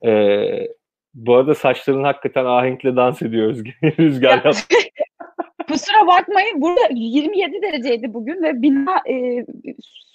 Ee, 0.06 0.68
bu 1.14 1.34
arada 1.34 1.54
saçların 1.54 2.04
hakikaten 2.04 2.44
ahenkle 2.44 2.96
dans 2.96 3.22
ediyor 3.22 3.48
Özge. 3.48 3.74
Rüzgar 3.98 4.44
yaptı. 4.44 4.74
Kusura 5.68 6.06
bakmayın 6.06 6.62
burada 6.62 6.80
27 6.90 7.62
dereceydi 7.62 8.14
bugün 8.14 8.42
ve 8.42 8.62
bina 8.62 8.96
e, 9.08 9.46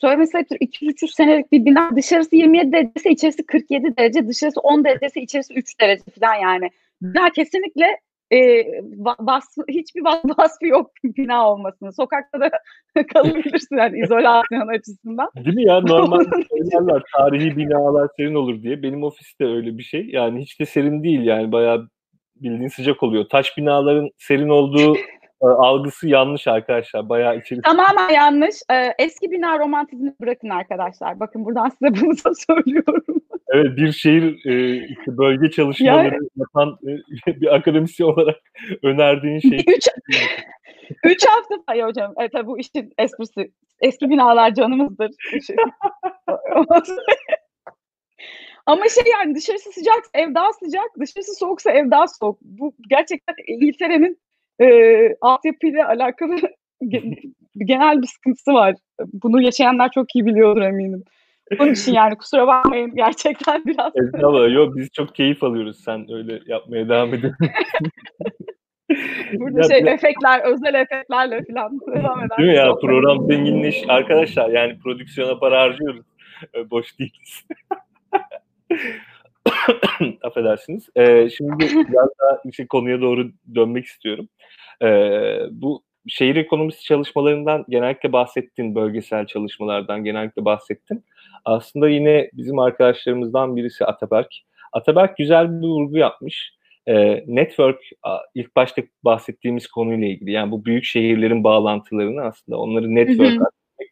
söylemesi 0.03 0.37
200-300 0.37 1.15
senelik 1.15 1.51
bir 1.51 1.65
bina 1.65 1.95
dışarısı 1.95 2.35
27 2.35 2.71
derecesi 2.71 3.09
içerisi 3.09 3.45
47 3.45 3.97
derece 3.97 4.27
dışarısı 4.27 4.59
10 4.59 4.83
derecesi 4.83 5.19
içerisi 5.19 5.53
3 5.53 5.79
derece 5.81 6.03
falan 6.19 6.35
yani. 6.35 6.69
Bina 7.01 7.29
kesinlikle 7.29 7.85
e, 8.31 8.65
vasfı, 9.19 9.61
hiçbir 9.69 10.01
vasfı 10.37 10.65
yok 10.65 10.91
bina 11.03 11.49
olmasının. 11.51 11.91
Sokakta 11.91 12.39
da 12.39 12.51
kalabilirsin 13.13 13.77
yani 13.77 13.99
izolasyon 13.99 14.67
açısından. 14.67 15.29
Değil 15.35 15.55
mi 15.55 15.63
ya? 15.63 15.81
Normal 15.81 16.23
söylerler 16.49 17.03
tarihi 17.17 17.57
binalar 17.57 18.07
serin 18.17 18.35
olur 18.35 18.63
diye. 18.63 18.83
Benim 18.83 19.03
ofiste 19.03 19.45
öyle 19.45 19.77
bir 19.77 19.83
şey. 19.83 20.09
Yani 20.09 20.41
hiç 20.41 20.59
de 20.59 20.65
serin 20.65 21.03
değil 21.03 21.21
yani 21.21 21.51
bayağı 21.51 21.89
bildiğin 22.35 22.67
sıcak 22.67 23.03
oluyor. 23.03 23.25
Taş 23.29 23.57
binaların 23.57 24.09
serin 24.17 24.49
olduğu 24.49 24.95
algısı 25.47 26.07
yanlış 26.07 26.47
arkadaşlar. 26.47 27.09
Bayağı 27.09 27.37
içeri... 27.37 27.61
Tamamen 27.61 28.09
yanlış. 28.09 28.55
Ee, 28.71 28.93
eski 28.99 29.31
bina 29.31 29.59
romantizmi 29.59 30.13
bırakın 30.21 30.49
arkadaşlar. 30.49 31.19
Bakın 31.19 31.45
buradan 31.45 31.69
size 31.69 32.01
bunu 32.01 32.11
da 32.11 32.33
söylüyorum. 32.47 33.21
Evet 33.47 33.77
bir 33.77 33.91
şehir 33.91 34.45
e, 34.45 34.75
işte 34.87 35.17
bölge 35.17 35.51
çalışmaları 35.51 36.05
yani, 36.05 36.29
yapan 36.35 36.77
e, 37.27 37.41
bir 37.41 37.55
akademisyen 37.55 38.07
olarak 38.07 38.35
önerdiğin 38.83 39.39
şey. 39.39 39.59
Üç, 39.67 39.87
üç 41.03 41.25
hafta 41.27 41.55
hayır 41.67 41.83
hocam. 41.83 42.13
Evet 42.19 42.31
tabii 42.31 42.47
bu 42.47 42.59
işin 42.59 42.93
esprisi. 42.97 43.51
Eski 43.81 44.09
binalar 44.09 44.53
canımızdır. 44.53 45.11
Ama 48.65 48.83
şey 48.89 49.11
yani 49.11 49.35
dışarısı 49.35 49.71
sıcak, 49.71 50.03
ev 50.13 50.35
daha 50.35 50.53
sıcak, 50.53 50.89
dışarısı 50.99 51.35
soğuksa 51.35 51.71
ev 51.71 51.91
daha 51.91 52.07
soğuk. 52.07 52.41
Bu 52.41 52.73
gerçekten 52.89 53.35
İngiltere'nin 53.47 54.19
e, 54.61 54.67
altyapıyla 55.21 55.87
alakalı 55.87 56.35
genel 57.57 58.01
bir 58.01 58.07
sıkıntısı 58.07 58.53
var. 58.53 58.75
Bunu 59.13 59.41
yaşayanlar 59.41 59.89
çok 59.91 60.15
iyi 60.15 60.25
biliyordur 60.25 60.61
eminim. 60.61 61.03
Bunun 61.59 61.73
için 61.73 61.93
yani 61.99 62.17
kusura 62.17 62.47
bakmayın 62.47 62.95
gerçekten 62.95 63.63
biraz. 63.65 63.93
Estağfurullah. 63.95 64.53
Yok 64.53 64.75
biz 64.75 64.89
çok 64.91 65.15
keyif 65.15 65.43
alıyoruz. 65.43 65.83
Sen 65.83 66.11
öyle 66.11 66.39
yapmaya 66.45 66.89
devam 66.89 67.13
edin. 67.13 67.33
Burada 69.33 69.57
ya, 69.57 69.63
şey 69.63 69.81
ya. 69.81 69.93
efektler, 69.93 70.41
özel 70.43 70.73
efektlerle 70.73 71.43
falan 71.43 71.79
devam 71.95 72.23
eder. 72.25 72.37
Değil 72.37 72.49
mi 72.49 72.55
ya? 72.55 72.75
Program 72.75 73.27
zenginleş. 73.27 73.83
Arkadaşlar 73.87 74.49
yani 74.49 74.79
prodüksiyona 74.79 75.39
para 75.39 75.61
harcıyoruz. 75.61 76.05
Boş 76.71 76.99
değiliz. 76.99 77.45
Affedersiniz. 80.23 80.89
Ee, 80.95 81.29
şimdi 81.29 81.59
biraz 81.59 82.09
daha 82.19 82.41
işte 82.45 82.67
konuya 82.67 83.01
doğru 83.01 83.31
dönmek 83.55 83.85
istiyorum. 83.85 84.29
Ee, 84.81 85.39
bu 85.51 85.83
şehir 86.07 86.35
ekonomisi 86.35 86.83
çalışmalarından 86.83 87.65
genellikle 87.69 88.13
bahsettin, 88.13 88.75
bölgesel 88.75 89.25
çalışmalardan 89.25 90.03
genellikle 90.03 90.45
bahsettin. 90.45 91.05
Aslında 91.45 91.89
yine 91.89 92.29
bizim 92.33 92.59
arkadaşlarımızdan 92.59 93.55
birisi 93.55 93.85
Ataberk. 93.85 94.29
Ataberk 94.73 95.17
güzel 95.17 95.61
bir 95.61 95.67
vurgu 95.67 95.97
yapmış. 95.97 96.53
Ee, 96.87 97.23
network 97.27 97.79
ilk 98.35 98.55
başta 98.55 98.81
bahsettiğimiz 99.03 99.67
konuyla 99.67 100.07
ilgili 100.07 100.31
yani 100.31 100.51
bu 100.51 100.65
büyük 100.65 100.83
şehirlerin 100.83 101.43
bağlantılarını 101.43 102.21
aslında 102.21 102.57
onları 102.57 102.95
network 102.95 103.41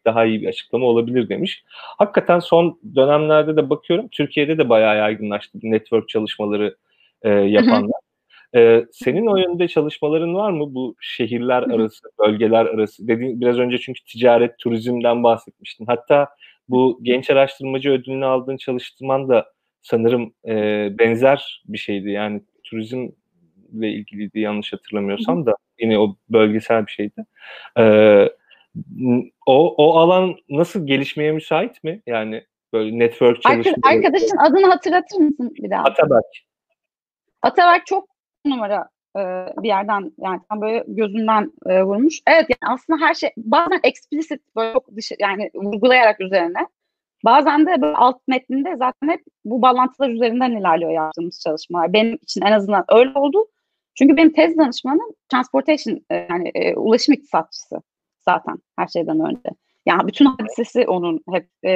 daha 0.04 0.24
iyi 0.24 0.42
bir 0.42 0.48
açıklama 0.48 0.86
olabilir 0.86 1.28
demiş. 1.28 1.64
Hakikaten 1.98 2.38
son 2.38 2.80
dönemlerde 2.94 3.56
de 3.56 3.70
bakıyorum 3.70 4.08
Türkiye'de 4.08 4.58
de 4.58 4.68
bayağı 4.68 4.96
yaygınlaştı 4.96 5.58
network 5.62 6.08
çalışmaları 6.08 6.76
e, 7.22 7.28
yapanlar. 7.30 8.01
Ee, 8.56 8.84
senin 8.92 9.26
o 9.26 9.36
yönde 9.36 9.68
çalışmaların 9.68 10.34
var 10.34 10.50
mı 10.50 10.74
bu 10.74 10.96
şehirler 11.00 11.62
arası, 11.62 12.08
bölgeler 12.18 12.66
arası? 12.66 13.08
Dediğin 13.08 13.40
biraz 13.40 13.58
önce 13.58 13.78
çünkü 13.78 14.04
ticaret, 14.04 14.58
turizmden 14.58 15.22
bahsetmiştin. 15.22 15.86
Hatta 15.86 16.28
bu 16.68 16.98
genç 17.02 17.30
araştırmacı 17.30 17.90
ödülünü 17.90 18.24
aldığın 18.24 18.56
çalıştırman 18.56 19.28
da 19.28 19.52
sanırım 19.82 20.34
e, 20.48 20.54
benzer 20.98 21.62
bir 21.68 21.78
şeydi. 21.78 22.10
Yani 22.10 22.42
turizmle 22.64 23.12
ilgiliydi 23.72 24.40
yanlış 24.40 24.72
hatırlamıyorsam 24.72 25.46
da 25.46 25.54
yine 25.80 25.98
o 25.98 26.16
bölgesel 26.30 26.86
bir 26.86 26.92
şeydi. 26.92 27.26
Ee, 27.78 28.28
o, 29.46 29.74
o 29.76 29.96
alan 29.98 30.36
nasıl 30.48 30.86
gelişmeye 30.86 31.32
müsait 31.32 31.84
mi? 31.84 32.02
Yani 32.06 32.44
böyle 32.72 32.98
network 32.98 33.42
çalışmaları. 33.42 33.96
Arkadaşın 33.96 34.36
adını 34.36 34.66
hatırlatır 34.66 35.16
mısın 35.16 35.54
bir 35.54 35.70
daha? 35.70 35.82
Ataberk. 35.82 36.24
Ataberk 37.42 37.86
çok 37.86 38.11
numara 38.44 38.88
e, 39.16 39.20
bir 39.62 39.68
yerden 39.68 40.12
yani 40.18 40.40
tam 40.48 40.60
böyle 40.60 40.84
gözünden 40.86 41.52
e, 41.66 41.82
vurmuş. 41.82 42.20
Evet 42.26 42.46
yani 42.48 42.74
aslında 42.74 43.00
her 43.06 43.14
şey 43.14 43.30
bazen 43.36 43.80
explicit 43.84 44.40
böyle 44.56 44.72
çok 44.72 44.96
dışı 44.96 45.14
yani 45.20 45.50
vurgulayarak 45.54 46.20
üzerine 46.20 46.66
bazen 47.24 47.66
de 47.66 47.82
böyle 47.82 47.96
alt 47.96 48.28
metninde 48.28 48.76
zaten 48.76 49.08
hep 49.08 49.20
bu 49.44 49.62
bağlantılar 49.62 50.10
üzerinden 50.10 50.50
ilerliyor 50.50 50.90
yaptığımız 50.90 51.40
çalışmalar. 51.40 51.92
Benim 51.92 52.14
için 52.14 52.42
en 52.42 52.52
azından 52.52 52.84
öyle 52.88 53.18
oldu. 53.18 53.46
Çünkü 53.94 54.16
benim 54.16 54.32
tez 54.32 54.58
danışmanım 54.58 55.14
transportation 55.28 56.00
e, 56.10 56.26
yani 56.30 56.50
e, 56.54 56.74
ulaşım 56.74 57.14
iktisatçısı 57.14 57.82
zaten 58.20 58.56
her 58.78 58.86
şeyden 58.86 59.20
önce. 59.20 59.50
Yani 59.86 60.06
bütün 60.06 60.24
hadisesi 60.24 60.86
onun 60.86 61.20
hep 61.32 61.48
e, 61.64 61.72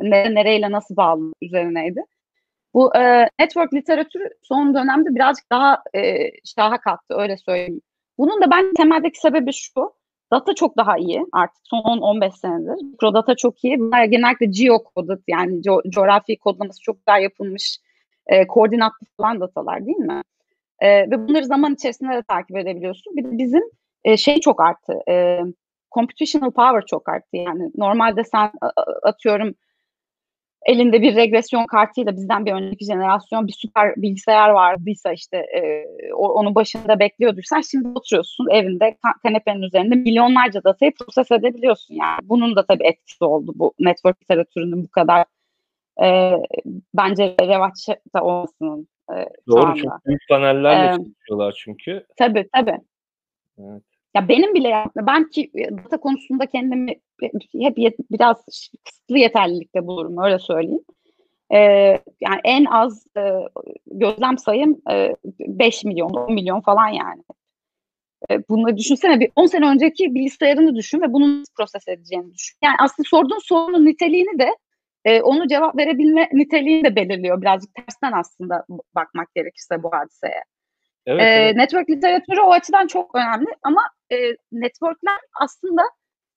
nere, 0.00 0.34
nereyle 0.34 0.70
nasıl 0.70 0.96
bağlı 0.96 1.32
üzerineydi. 1.42 2.00
Bu 2.74 2.96
e, 2.96 3.28
network 3.38 3.74
literatürü 3.74 4.28
son 4.42 4.74
dönemde 4.74 5.14
birazcık 5.14 5.50
daha 5.52 5.82
e, 5.94 6.30
şaha 6.44 6.80
kalktı 6.80 7.14
öyle 7.18 7.36
söyleyeyim. 7.36 7.80
Bunun 8.18 8.42
da 8.42 8.50
ben 8.50 8.72
temeldeki 8.74 9.20
sebebi 9.20 9.52
şu. 9.52 9.92
Data 10.32 10.54
çok 10.54 10.76
daha 10.76 10.98
iyi 10.98 11.26
artık 11.32 11.62
son 11.64 11.78
10-15 11.78 12.32
senedir. 12.38 12.84
Mikrodata 12.84 13.34
çok 13.36 13.64
iyi. 13.64 13.80
Bunlar 13.80 14.04
genellikle 14.04 14.46
geocoded 14.46 15.22
yani 15.28 15.60
co- 15.60 15.90
coğrafi 15.90 16.38
kodlaması 16.38 16.82
çok 16.82 17.06
daha 17.06 17.18
yapılmış 17.18 17.78
e, 18.26 18.46
koordinatlı 18.46 19.06
falan 19.16 19.40
datalar 19.40 19.86
değil 19.86 19.98
mi? 19.98 20.22
E, 20.80 21.10
ve 21.10 21.28
bunları 21.28 21.44
zaman 21.44 21.74
içerisinde 21.74 22.12
de 22.12 22.22
takip 22.22 22.56
edebiliyorsun. 22.56 23.16
Bir 23.16 23.24
de 23.24 23.38
bizim 23.38 23.62
e, 24.04 24.16
şey 24.16 24.40
çok 24.40 24.60
arttı. 24.60 24.94
E, 25.08 25.40
computational 25.94 26.50
power 26.50 26.86
çok 26.86 27.08
arttı. 27.08 27.36
Yani 27.36 27.70
normalde 27.76 28.24
sen 28.24 28.50
atıyorum 29.02 29.54
elinde 30.66 31.02
bir 31.02 31.16
regresyon 31.16 31.66
kartıyla 31.66 32.16
bizden 32.16 32.46
bir 32.46 32.52
önceki 32.52 32.84
jenerasyon 32.84 33.46
bir 33.46 33.52
süper 33.52 33.96
bilgisayar 33.96 34.50
vardıysa 34.50 35.12
işte 35.12 35.36
e, 35.36 35.84
onun 36.12 36.54
başında 36.54 36.98
bekliyorduysan 36.98 37.60
şimdi 37.60 37.88
oturuyorsun 37.88 38.48
evinde 38.50 38.96
kanepenin 39.22 39.62
üzerinde 39.62 39.94
milyonlarca 39.94 40.64
datayı 40.64 40.92
proses 40.94 41.30
edebiliyorsun 41.30 41.94
yani. 41.94 42.18
Bunun 42.22 42.56
da 42.56 42.66
tabii 42.66 42.86
etkisi 42.86 43.24
oldu 43.24 43.52
bu 43.54 43.72
network 43.80 44.22
literatürünün 44.22 44.84
bu 44.84 44.88
kadar 44.88 45.24
e, 46.02 46.32
bence 46.94 47.36
revaçta 47.40 48.22
olmasının 48.22 48.88
e, 49.12 49.26
Doğru 49.48 49.76
çok 49.76 50.06
büyük 50.06 50.28
panellerle 50.28 50.86
ee, 50.86 50.96
çalışıyorlar 50.96 51.62
çünkü. 51.64 52.06
Tabii 52.16 52.48
tabii. 52.54 52.78
Evet. 53.58 53.82
Ya 54.14 54.28
benim 54.28 54.54
bile 54.54 54.68
yapma, 54.68 55.06
ben 55.06 55.28
ki 55.28 55.50
e, 55.54 55.76
data 55.76 56.00
konusunda 56.00 56.46
kendimi 56.46 56.94
hep 57.60 57.78
yet, 57.78 57.94
biraz 58.10 58.44
kısıtlı 58.84 59.18
yeterlilikte 59.18 59.86
bulurum 59.86 60.24
öyle 60.24 60.38
söyleyeyim. 60.38 60.84
Ee, 61.52 61.58
yani 62.20 62.40
en 62.44 62.64
az 62.64 63.06
e, 63.16 63.22
gözlem 63.86 64.38
sayım 64.38 64.82
e, 64.90 65.16
5 65.40 65.84
milyon, 65.84 66.10
10 66.10 66.34
milyon 66.34 66.60
falan 66.60 66.88
yani. 66.88 67.22
E, 68.30 68.48
bunu 68.48 68.76
düşünsene 68.76 69.20
bir 69.20 69.30
10 69.36 69.46
sene 69.46 69.68
önceki 69.68 70.14
bilgisayarını 70.14 70.76
düşün 70.76 71.00
ve 71.00 71.12
bunu 71.12 71.40
nasıl 71.40 71.54
proses 71.56 71.88
edeceğini 71.88 72.34
düşün. 72.34 72.58
Yani 72.64 72.76
aslında 72.80 73.08
sorduğun 73.08 73.38
sorunun 73.48 73.86
niteliğini 73.86 74.38
de 74.38 74.56
e, 75.04 75.22
onu 75.22 75.48
cevap 75.48 75.76
verebilme 75.76 76.28
niteliğini 76.32 76.84
de 76.84 76.96
belirliyor. 76.96 77.40
Birazcık 77.42 77.74
tersten 77.74 78.12
aslında 78.12 78.64
bakmak 78.94 79.34
gerekirse 79.34 79.82
bu 79.82 79.92
hadiseye. 79.92 80.44
Evet, 81.06 81.22
e, 81.22 81.24
evet. 81.24 81.56
Network 81.56 81.90
literatürü 81.90 82.40
o 82.40 82.52
açıdan 82.52 82.86
çok 82.86 83.14
önemli 83.14 83.48
ama 83.62 83.82
e, 84.12 84.16
networkler 84.52 85.18
aslında 85.40 85.82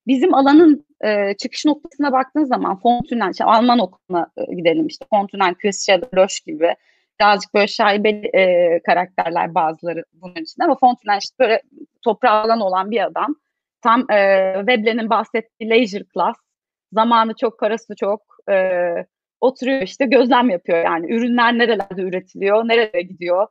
bizim 0.08 0.34
alanın 0.34 0.86
e, 1.04 1.34
çıkış 1.38 1.66
noktasına 1.66 2.12
baktığın 2.12 2.44
zaman 2.44 2.80
Fontünen, 2.80 3.32
işte 3.32 3.46
Alman 3.46 3.80
okuluna 3.80 4.28
e, 4.38 4.56
gidelim 4.56 4.88
işte 4.88 5.06
Fontünen, 5.10 5.54
Christian 5.54 6.02
Loş 6.16 6.40
gibi 6.40 6.76
birazcık 7.20 7.54
böyle 7.54 7.68
şaibeli 7.68 8.28
e, 8.28 8.80
karakterler 8.86 9.56
bazıları 9.56 10.04
bunun 10.14 10.36
içinde 10.36 10.66
ama 10.66 10.78
Fontünen 10.80 11.20
işte 11.20 11.36
böyle 11.40 11.62
toprağı 12.02 12.42
alan 12.42 12.62
olan 12.62 12.92
bir 12.92 13.04
adam. 13.04 13.36
Tam 13.82 14.12
e, 14.12 14.18
Veblen'in 14.68 15.10
bahsettiği 15.10 15.70
leisure 15.70 16.04
class, 16.14 16.36
zamanı 16.94 17.34
çok, 17.42 17.60
parası 17.60 17.96
çok, 17.96 18.22
e, 18.50 18.80
oturuyor 19.42 19.82
işte 19.82 20.06
gözlem 20.06 20.50
yapıyor 20.50 20.86
yani 20.86 21.14
ürünler 21.14 21.58
nerelerde 21.58 22.02
üretiliyor, 22.02 22.68
nereye 22.68 23.02
gidiyor, 23.02 23.48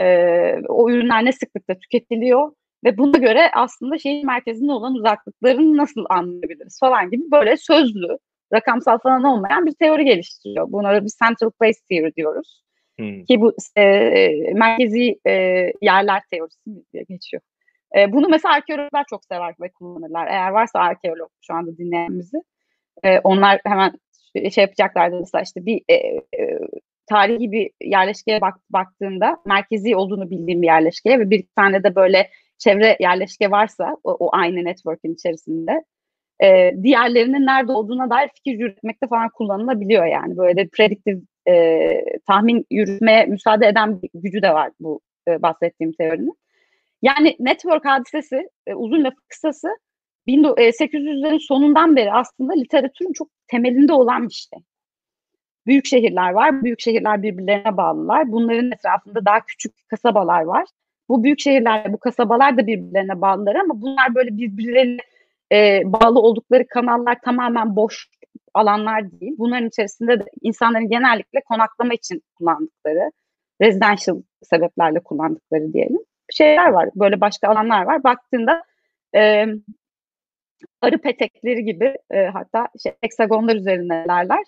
e, 0.00 0.06
o 0.68 0.90
ürünler 0.90 1.24
ne 1.24 1.32
sıklıkta 1.32 1.74
tüketiliyor 1.74 2.52
ve 2.84 2.98
buna 2.98 3.18
göre 3.18 3.50
aslında 3.54 3.98
şehir 3.98 4.24
merkezinde 4.24 4.72
olan 4.72 4.94
uzaklıklarını 4.94 5.76
nasıl 5.76 6.04
anlayabiliriz 6.08 6.78
falan 6.80 7.10
gibi 7.10 7.22
böyle 7.30 7.56
sözlü, 7.56 8.18
rakamsal 8.52 8.98
falan 8.98 9.24
olmayan 9.24 9.66
bir 9.66 9.72
teori 9.72 10.04
geliştiriyor. 10.04 10.72
Buna 10.72 11.04
bir 11.04 11.10
central 11.24 11.50
place 11.50 11.78
theory 11.90 12.14
diyoruz. 12.16 12.62
Hmm. 12.98 13.24
Ki 13.24 13.40
bu 13.40 13.54
e, 13.76 13.84
merkezi 14.54 15.18
e, 15.26 15.32
yerler 15.82 16.22
teorisi 16.30 16.58
diye 16.92 17.02
geçiyor. 17.08 17.42
E, 17.96 18.12
bunu 18.12 18.28
mesela 18.28 18.54
arkeologlar 18.54 19.04
çok 19.10 19.24
sever 19.24 19.54
ve 19.60 19.68
kullanırlar. 19.68 20.26
Eğer 20.26 20.50
varsa 20.50 20.78
arkeolog 20.78 21.30
şu 21.40 21.54
anda 21.54 21.78
dinleyenimizi 21.78 22.36
e, 23.02 23.18
onlar 23.18 23.60
hemen 23.64 23.92
şey 24.50 24.62
yapacaklardı 24.62 25.20
mesela 25.20 25.42
işte 25.42 25.66
bir 25.66 25.82
e, 25.88 25.94
e, 25.94 26.58
tarihi 27.06 27.52
bir 27.52 27.70
yerleşkeye 27.82 28.40
bak, 28.40 28.54
baktığında 28.70 29.38
merkezi 29.46 29.96
olduğunu 29.96 30.30
bildiğim 30.30 30.62
bir 30.62 30.66
yerleşkeye 30.66 31.18
ve 31.20 31.30
bir 31.30 31.44
tane 31.56 31.84
de 31.84 31.94
böyle 31.94 32.30
çevre 32.58 32.96
yerleşke 33.00 33.50
varsa 33.50 33.96
o, 34.04 34.12
o 34.12 34.28
aynı 34.32 34.64
network'ün 34.64 35.14
içerisinde 35.14 35.84
e, 36.44 36.72
diğerlerinin 36.82 37.46
nerede 37.46 37.72
olduğuna 37.72 38.10
dair 38.10 38.28
fikir 38.34 38.58
yürütmekte 38.58 39.06
falan 39.06 39.28
kullanılabiliyor 39.28 40.06
yani. 40.06 40.36
Böyle 40.36 40.56
de 40.56 40.68
prediktif 40.68 41.18
e, 41.48 41.88
tahmin 42.26 42.66
yürütmeye 42.70 43.26
müsaade 43.26 43.66
eden 43.66 44.02
bir 44.02 44.10
gücü 44.14 44.42
de 44.42 44.54
var 44.54 44.70
bu 44.80 45.00
e, 45.28 45.42
bahsettiğim 45.42 45.92
teorinin. 45.92 46.38
Yani 47.02 47.36
network 47.38 47.84
hadisesi 47.84 48.48
e, 48.66 48.74
uzun 48.74 49.04
lafı 49.04 49.16
kısası 49.28 49.68
1800'lerin 50.28 51.36
e, 51.36 51.38
sonundan 51.38 51.96
beri 51.96 52.12
aslında 52.12 52.52
literatürün 52.52 53.12
çok 53.12 53.28
temelinde 53.48 53.92
olan 53.92 54.28
bir 54.28 54.34
şey. 54.34 54.58
Büyük 55.66 55.86
şehirler 55.86 56.30
var. 56.30 56.64
Büyük 56.64 56.80
şehirler 56.80 57.22
birbirlerine 57.22 57.76
bağlılar. 57.76 58.32
Bunların 58.32 58.72
etrafında 58.72 59.24
daha 59.24 59.40
küçük 59.40 59.88
kasabalar 59.88 60.42
var. 60.42 60.64
Bu 61.08 61.24
büyük 61.24 61.40
şehirler, 61.40 61.92
bu 61.92 61.98
kasabalar 61.98 62.56
da 62.58 62.66
birbirlerine 62.66 63.20
bağlılar 63.20 63.54
ama 63.54 63.82
bunlar 63.82 64.14
böyle 64.14 64.36
birbirlerine 64.36 65.00
e, 65.52 65.82
bağlı 65.84 66.20
oldukları 66.20 66.66
kanallar 66.66 67.20
tamamen 67.24 67.76
boş 67.76 68.08
alanlar 68.54 69.20
değil. 69.20 69.34
Bunların 69.38 69.68
içerisinde 69.68 70.20
de 70.20 70.24
insanların 70.42 70.88
genellikle 70.88 71.40
konaklama 71.40 71.94
için 71.94 72.22
kullandıkları, 72.34 73.10
residential 73.60 74.22
sebeplerle 74.42 75.00
kullandıkları 75.00 75.72
diyelim 75.72 76.00
şeyler 76.30 76.68
var. 76.68 76.88
Böyle 76.94 77.20
başka 77.20 77.48
alanlar 77.48 77.82
var. 77.82 78.04
Baktığında 78.04 78.62
e, 79.14 79.46
arı 80.80 80.98
petekleri 80.98 81.64
gibi 81.64 81.98
e, 82.10 82.26
hatta 82.26 82.68
şey, 82.82 82.92
heksagonlar 83.00 83.56
üzerindelerler. 83.56 84.44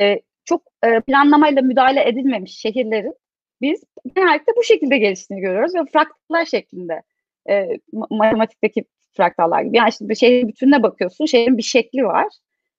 E, 0.00 0.20
çok 0.44 0.62
e, 0.84 1.00
planlamayla 1.00 1.62
müdahale 1.62 2.08
edilmemiş 2.08 2.58
şehirlerin 2.58 3.14
biz 3.60 3.84
genellikle 4.16 4.52
bu 4.56 4.62
şekilde 4.62 4.98
geliştiğini 4.98 5.40
görüyoruz 5.40 5.74
ve 5.74 5.78
fraktallar 5.92 6.44
şeklinde 6.44 7.02
e, 7.50 7.68
matematikteki 8.10 8.84
fraktallar 9.16 9.62
gibi. 9.62 9.76
Yani 9.76 9.92
şimdi 9.92 10.16
şehrin 10.16 10.48
bütününe 10.48 10.82
bakıyorsun, 10.82 11.26
şehrin 11.26 11.58
bir 11.58 11.62
şekli 11.62 12.04
var. 12.04 12.26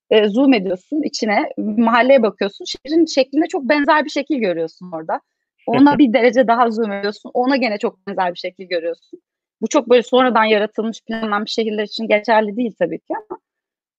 E, 0.09 0.27
zoom 0.27 0.53
ediyorsun 0.53 1.01
içine, 1.01 1.49
mahalleye 1.57 2.23
bakıyorsun, 2.23 2.65
şehrin 2.65 3.05
şekline 3.05 3.47
çok 3.47 3.69
benzer 3.69 4.05
bir 4.05 4.09
şekil 4.09 4.37
görüyorsun 4.37 4.91
orada. 4.91 5.21
Ona 5.67 5.97
bir 5.99 6.13
derece 6.13 6.47
daha 6.47 6.71
zoom 6.71 6.91
ediyorsun, 6.91 7.31
ona 7.33 7.55
gene 7.55 7.77
çok 7.77 8.07
benzer 8.07 8.33
bir 8.33 8.39
şekil 8.39 8.63
görüyorsun. 8.67 9.21
Bu 9.61 9.67
çok 9.67 9.89
böyle 9.89 10.03
sonradan 10.03 10.43
yaratılmış, 10.43 11.01
planlanmış 11.01 11.51
şehirler 11.51 11.83
için 11.83 12.07
geçerli 12.07 12.57
değil 12.57 12.75
tabii 12.79 12.99
ki 12.99 13.13
ama 13.29 13.39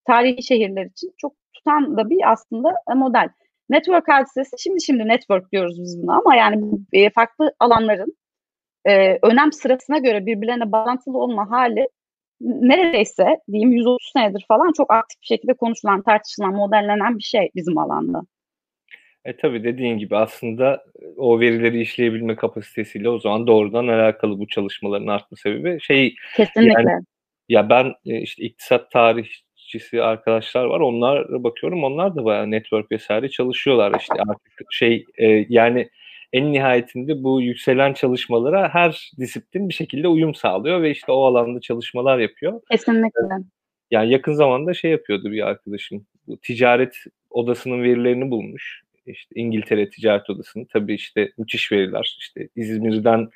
tarihi 0.07 0.43
şehirler 0.43 0.87
için 0.87 1.15
çok 1.17 1.33
tutan 1.55 1.97
da 1.97 2.11
bir 2.11 2.33
aslında 2.33 2.75
model. 2.95 3.29
Network 3.71 4.09
hadisesi 4.09 4.57
şimdi 4.59 4.83
şimdi 4.83 5.09
network 5.09 5.53
diyoruz 5.53 5.83
biz 5.83 6.03
buna 6.03 6.17
ama 6.17 6.37
yani 6.37 6.65
e, 6.93 7.11
farklı 7.11 7.55
alanların 7.61 8.17
e, 8.85 9.19
önem 9.23 9.53
sırasına 9.53 9.99
göre 9.99 10.27
birbirlerine 10.27 10.73
bağlantılı 10.73 11.19
olma 11.19 11.51
hali 11.51 11.89
neredeyse 12.41 13.27
diyeyim 13.53 13.73
130 13.73 14.11
senedir 14.13 14.45
falan 14.49 14.73
çok 14.77 14.93
aktif 14.93 15.21
bir 15.23 15.27
şekilde 15.27 15.55
konuşulan, 15.55 16.03
tartışılan, 16.03 16.55
modellenen 16.55 17.19
bir 17.19 17.23
şey 17.23 17.51
bizim 17.55 17.79
alanda. 17.79 18.23
E 19.25 19.37
tabii 19.37 19.65
dediğin 19.65 19.99
gibi 19.99 20.17
aslında 20.17 20.85
o 21.17 21.41
verileri 21.41 21.81
işleyebilme 21.81 22.37
kapasitesiyle 22.37 23.09
o 23.09 23.19
zaman 23.19 23.47
doğrudan 23.47 23.89
alakalı 23.89 24.39
bu 24.39 24.47
çalışmaların 24.47 25.07
artma 25.07 25.37
sebebi 25.37 25.81
şey 25.81 26.15
Kesinlikle. 26.37 26.91
Yani, 26.91 27.05
ya 27.49 27.69
ben 27.69 27.93
e, 28.07 28.21
işte 28.21 28.43
iktisat 28.43 28.91
tarihçisi 29.75 30.03
arkadaşlar 30.03 30.65
var. 30.65 30.81
Onlara 30.81 31.45
bakıyorum. 31.45 31.85
Onlar 31.85 32.17
da 32.17 32.25
bayağı 32.25 32.51
network 32.51 32.93
vesaire 32.93 33.29
çalışıyorlar. 33.29 34.01
işte 34.01 34.15
artık 34.29 34.73
şey 34.73 35.05
e, 35.19 35.47
yani 35.49 35.89
en 36.33 36.53
nihayetinde 36.53 37.23
bu 37.23 37.41
yükselen 37.43 37.93
çalışmalara 37.93 38.75
her 38.75 39.11
disiplin 39.19 39.69
bir 39.69 39.75
şekilde 39.75 40.09
uyum 40.09 40.35
sağlıyor 40.35 40.83
ve 40.83 40.91
işte 40.91 41.13
o 41.13 41.25
alanda 41.25 41.61
çalışmalar 41.61 42.19
yapıyor. 42.19 42.61
Kesinlikle. 42.71 43.21
Yani 43.91 44.13
yakın 44.13 44.33
zamanda 44.33 44.75
şey 44.75 44.91
yapıyordu 44.91 45.31
bir 45.31 45.47
arkadaşım. 45.47 46.07
Bu 46.27 46.37
ticaret 46.37 46.97
odasının 47.31 47.83
verilerini 47.83 48.31
bulmuş. 48.31 48.85
İşte 49.07 49.35
İngiltere 49.35 49.91
Ticaret 49.91 50.31
Odası'nın 50.31 50.65
tabii 50.65 50.95
işte 50.95 51.33
müthiş 51.39 51.73
veriler. 51.73 52.17
İşte 52.21 52.49
İzmir'den 52.57 53.29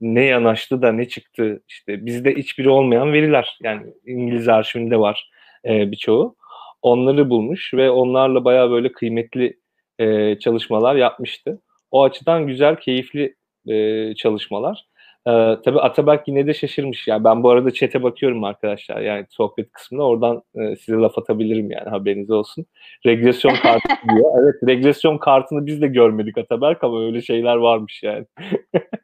ne 0.00 0.24
yanaştı 0.24 0.82
da 0.82 0.92
ne 0.92 1.08
çıktı 1.08 1.62
işte 1.68 2.06
bizde 2.06 2.34
hiçbiri 2.34 2.68
olmayan 2.68 3.12
veriler. 3.12 3.58
Yani 3.62 3.86
İngiliz 4.06 4.48
arşivinde 4.48 4.98
var 4.98 5.30
e, 5.66 5.92
birçoğu. 5.92 6.36
Onları 6.82 7.30
bulmuş 7.30 7.74
ve 7.74 7.90
onlarla 7.90 8.44
bayağı 8.44 8.70
böyle 8.70 8.92
kıymetli 8.92 9.56
e, 9.98 10.38
çalışmalar 10.38 10.94
yapmıştı. 10.94 11.60
O 11.90 12.02
açıdan 12.04 12.46
güzel, 12.46 12.76
keyifli 12.76 13.34
e, 13.68 14.14
çalışmalar. 14.14 14.86
E, 15.26 15.30
tabii 15.64 15.80
Ataberk 15.80 16.28
yine 16.28 16.46
de 16.46 16.54
şaşırmış. 16.54 17.08
Yani 17.08 17.24
ben 17.24 17.42
bu 17.42 17.50
arada 17.50 17.70
çete 17.70 18.02
bakıyorum 18.02 18.44
arkadaşlar. 18.44 19.00
Yani 19.00 19.26
sohbet 19.30 19.72
kısmında 19.72 20.02
oradan 20.04 20.42
e, 20.54 20.76
size 20.76 20.96
laf 20.96 21.18
atabilirim 21.18 21.70
yani 21.70 21.88
haberiniz 21.88 22.30
olsun. 22.30 22.66
Regresyon 23.06 23.54
kartı 23.54 23.88
diyor. 24.08 24.32
Evet 24.42 24.54
regresyon 24.66 25.18
kartını 25.18 25.66
biz 25.66 25.82
de 25.82 25.86
görmedik 25.86 26.38
Ataberk 26.38 26.84
ama 26.84 27.04
öyle 27.04 27.22
şeyler 27.22 27.56
varmış 27.56 28.02
yani. 28.02 28.26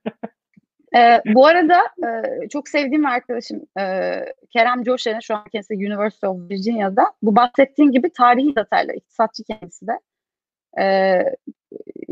e, 0.96 1.22
bu 1.34 1.46
arada 1.46 1.78
e, 1.78 2.48
çok 2.48 2.68
sevdiğim 2.68 3.06
arkadaşım 3.06 3.62
e, 3.80 4.14
Kerem 4.52 4.82
Coşer'in 4.82 5.20
şu 5.20 5.36
an 5.36 5.44
kendisi 5.52 5.74
University 5.74 6.26
of 6.26 6.50
Virginia'da 6.50 7.12
bu 7.22 7.36
bahsettiğim 7.36 7.92
gibi 7.92 8.10
tarihi 8.12 8.56
detaylı 8.56 8.92
iktisatçı 8.92 9.44
kendisi 9.44 9.86
de. 9.86 9.92
E, 10.82 11.22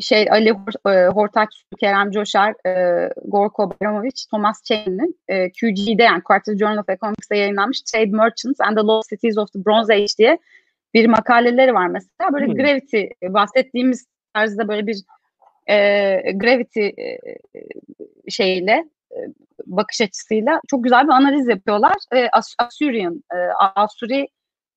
şey 0.01 0.27
Ali 0.31 0.49
e, 0.89 1.07
Hortaç, 1.07 1.49
Kerem 1.81 2.11
Coşar, 2.11 2.55
e, 2.66 3.11
Gorko 3.24 3.70
Baramovic, 3.70 4.24
Thomas 4.31 4.64
Chain'in 4.64 5.20
e, 5.29 5.53
QG'de 5.53 6.03
yani 6.03 6.22
Quarterly 6.22 6.59
Journal 6.59 6.79
of 6.79 6.89
Economics'te 6.89 7.37
yayınlanmış 7.37 7.83
Trade 7.83 8.11
Merchants 8.11 8.61
and 8.61 8.77
the 8.77 8.83
Lost 8.83 9.09
Cities 9.09 9.39
of 9.39 9.53
the 9.53 9.64
Bronze 9.64 9.95
Age 9.95 10.07
diye 10.18 10.39
bir 10.95 11.07
makaleleri 11.07 11.74
var 11.74 11.87
mesela. 11.87 12.33
Böyle 12.33 12.47
hmm. 12.47 12.55
gravity 12.55 13.03
bahsettiğimiz 13.22 14.07
tarzda 14.35 14.68
böyle 14.68 14.87
bir 14.87 14.97
e, 15.67 15.77
gravity 16.35 16.87
e, 16.87 17.19
şeyle 18.29 18.85
e, 19.12 19.19
bakış 19.67 20.01
açısıyla 20.01 20.61
çok 20.69 20.85
güzel 20.85 21.05
bir 21.05 21.12
analiz 21.12 21.49
yapıyorlar. 21.49 21.95
E, 22.14 22.29
As 22.33 22.55
Assyrian, 22.59 23.23
e, 23.35 23.37
Asuri 23.77 24.29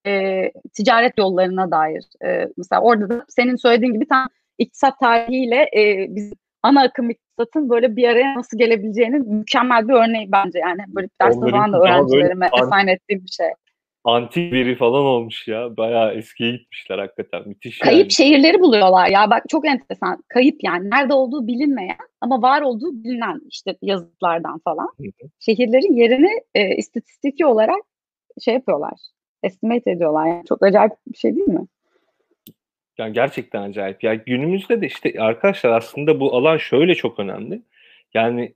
e, 0.07 0.43
ticaret 0.73 1.17
yollarına 1.17 1.71
dair. 1.71 2.05
E, 2.25 2.47
mesela 2.57 2.81
orada 2.81 3.09
da 3.09 3.25
senin 3.29 3.55
söylediğin 3.55 3.93
gibi 3.93 4.07
tam 4.07 4.27
iktisat 4.57 4.99
tarihiyle 4.99 5.69
e, 5.77 6.07
biz 6.09 6.33
ana 6.63 6.81
akım 6.83 7.09
iktisatın 7.09 7.69
böyle 7.69 7.95
bir 7.95 8.07
araya 8.07 8.35
nasıl 8.35 8.57
gelebileceğinin 8.57 9.33
mükemmel 9.33 9.87
bir 9.87 9.93
örneği 9.93 10.31
bence 10.31 10.59
yani. 10.59 10.81
Böyle 10.87 11.07
derste 11.21 11.49
falan 11.51 11.73
da 11.73 11.79
öğrencilerime 11.79 12.49
assign 12.51 12.87
ettiğim 12.87 13.23
bir 13.23 13.31
şey. 13.31 13.47
Antik 14.03 14.53
biri 14.53 14.75
falan 14.75 15.03
olmuş 15.03 15.47
ya. 15.47 15.77
Bayağı 15.77 16.13
eskiye 16.13 16.51
gitmişler 16.51 16.99
hakikaten. 16.99 17.43
Müthiş 17.45 17.79
Kayıp 17.79 17.99
yani. 17.99 18.11
şehirleri 18.11 18.59
buluyorlar 18.59 19.07
ya. 19.07 19.29
Bak 19.29 19.43
çok 19.49 19.67
enteresan. 19.67 20.23
Kayıp 20.27 20.63
yani. 20.63 20.89
Nerede 20.89 21.13
olduğu 21.13 21.47
bilinmeyen 21.47 21.97
ama 22.21 22.41
var 22.41 22.61
olduğu 22.61 23.03
bilinen 23.03 23.41
işte 23.49 23.75
yazıtlardan 23.81 24.59
falan. 24.59 24.89
Şehirlerin 25.39 25.95
yerini 25.95 26.41
e, 26.55 26.75
istatistiki 26.75 27.45
olarak 27.45 27.81
şey 28.41 28.53
yapıyorlar. 28.53 28.93
Estimate 29.43 29.91
ediyorlar. 29.91 30.27
Yani 30.27 30.43
çok 30.49 30.63
acayip 30.63 30.91
bir 31.07 31.17
şey 31.17 31.35
değil 31.35 31.47
mi? 31.47 31.67
Yani 32.97 33.13
gerçekten 33.13 33.61
acayip. 33.61 34.03
Ya 34.03 34.13
günümüzde 34.13 34.81
de 34.81 34.87
işte 34.87 35.13
arkadaşlar 35.19 35.69
aslında 35.69 36.19
bu 36.19 36.35
alan 36.35 36.57
şöyle 36.57 36.95
çok 36.95 37.19
önemli. 37.19 37.61
Yani 38.13 38.53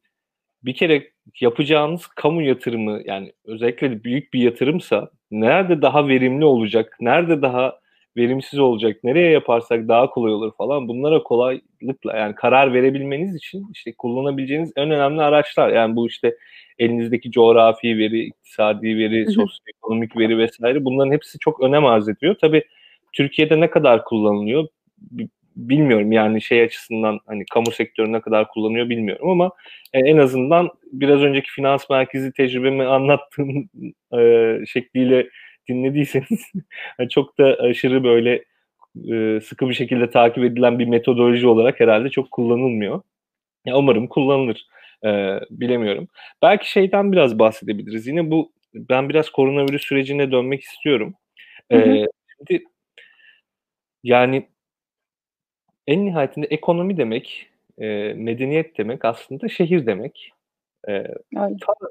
bir 0.63 0.73
kere 0.73 1.09
yapacağınız 1.41 2.07
kamu 2.07 2.41
yatırımı 2.41 3.01
yani 3.05 3.33
özellikle 3.45 4.03
büyük 4.03 4.33
bir 4.33 4.39
yatırımsa 4.39 5.09
nerede 5.33 5.81
daha 5.81 6.07
verimli 6.07 6.45
olacak, 6.45 6.97
nerede 6.99 7.41
daha 7.41 7.79
verimsiz 8.17 8.59
olacak, 8.59 9.03
nereye 9.03 9.31
yaparsak 9.31 9.87
daha 9.87 10.09
kolay 10.09 10.33
olur 10.33 10.51
falan. 10.57 10.87
Bunlara 10.87 11.23
kolaylıkla 11.23 12.17
yani 12.17 12.35
karar 12.35 12.73
verebilmeniz 12.73 13.35
için 13.35 13.67
işte 13.73 13.93
kullanabileceğiniz 13.97 14.73
en 14.75 14.91
önemli 14.91 15.21
araçlar. 15.21 15.69
Yani 15.69 15.95
bu 15.95 16.07
işte 16.07 16.35
elinizdeki 16.79 17.31
coğrafi 17.31 17.97
veri, 17.97 18.23
iktisadi 18.25 18.97
veri, 18.97 19.25
sosyoekonomik 19.25 20.17
veri 20.17 20.37
vesaire 20.37 20.85
bunların 20.85 21.11
hepsi 21.11 21.39
çok 21.39 21.63
önem 21.63 21.85
arz 21.85 22.09
ediyor. 22.09 22.35
Tabii 22.41 22.63
Türkiye'de 23.13 23.59
ne 23.59 23.69
kadar 23.69 24.03
kullanılıyor 24.03 24.67
bilmiyorum 25.55 26.11
yani 26.11 26.41
şey 26.41 26.61
açısından 26.61 27.19
hani 27.25 27.45
kamu 27.53 27.71
sektörü 27.71 28.11
ne 28.11 28.21
kadar 28.21 28.47
kullanıyor 28.47 28.89
bilmiyorum 28.89 29.29
ama 29.29 29.51
e, 29.93 29.99
en 29.99 30.17
azından 30.17 30.69
biraz 30.91 31.21
önceki 31.21 31.51
finans 31.51 31.89
merkezi 31.89 32.31
tecrübemi 32.33 32.83
anlattığım 32.83 33.69
e, 34.17 34.57
şekliyle 34.65 35.29
dinlediyseniz 35.69 36.51
çok 37.09 37.37
da 37.37 37.45
aşırı 37.59 38.03
böyle 38.03 38.43
e, 39.11 39.41
sıkı 39.41 39.69
bir 39.69 39.73
şekilde 39.73 40.09
takip 40.09 40.43
edilen 40.43 40.79
bir 40.79 40.85
metodoloji 40.85 41.47
olarak 41.47 41.79
herhalde 41.79 42.09
çok 42.09 42.31
kullanılmıyor. 42.31 43.01
Ya 43.65 43.77
umarım 43.77 44.07
kullanılır. 44.07 44.67
E, 45.05 45.39
bilemiyorum. 45.49 46.07
Belki 46.41 46.71
şeyden 46.71 47.11
biraz 47.11 47.39
bahsedebiliriz. 47.39 48.07
Yine 48.07 48.31
bu 48.31 48.51
ben 48.73 49.09
biraz 49.09 49.29
koronavirüs 49.29 49.83
sürecine 49.83 50.31
dönmek 50.31 50.61
istiyorum. 50.61 51.13
E, 51.69 51.77
hı 51.77 51.81
hı. 51.81 52.05
Şimdi 52.37 52.63
yani 54.03 54.47
en 55.87 56.05
nihayetinde 56.05 56.47
ekonomi 56.47 56.97
demek, 56.97 57.49
e, 57.77 58.13
medeniyet 58.13 58.77
demek 58.77 59.05
aslında 59.05 59.49
şehir 59.49 59.85
demek. 59.85 60.31
E, 60.89 61.07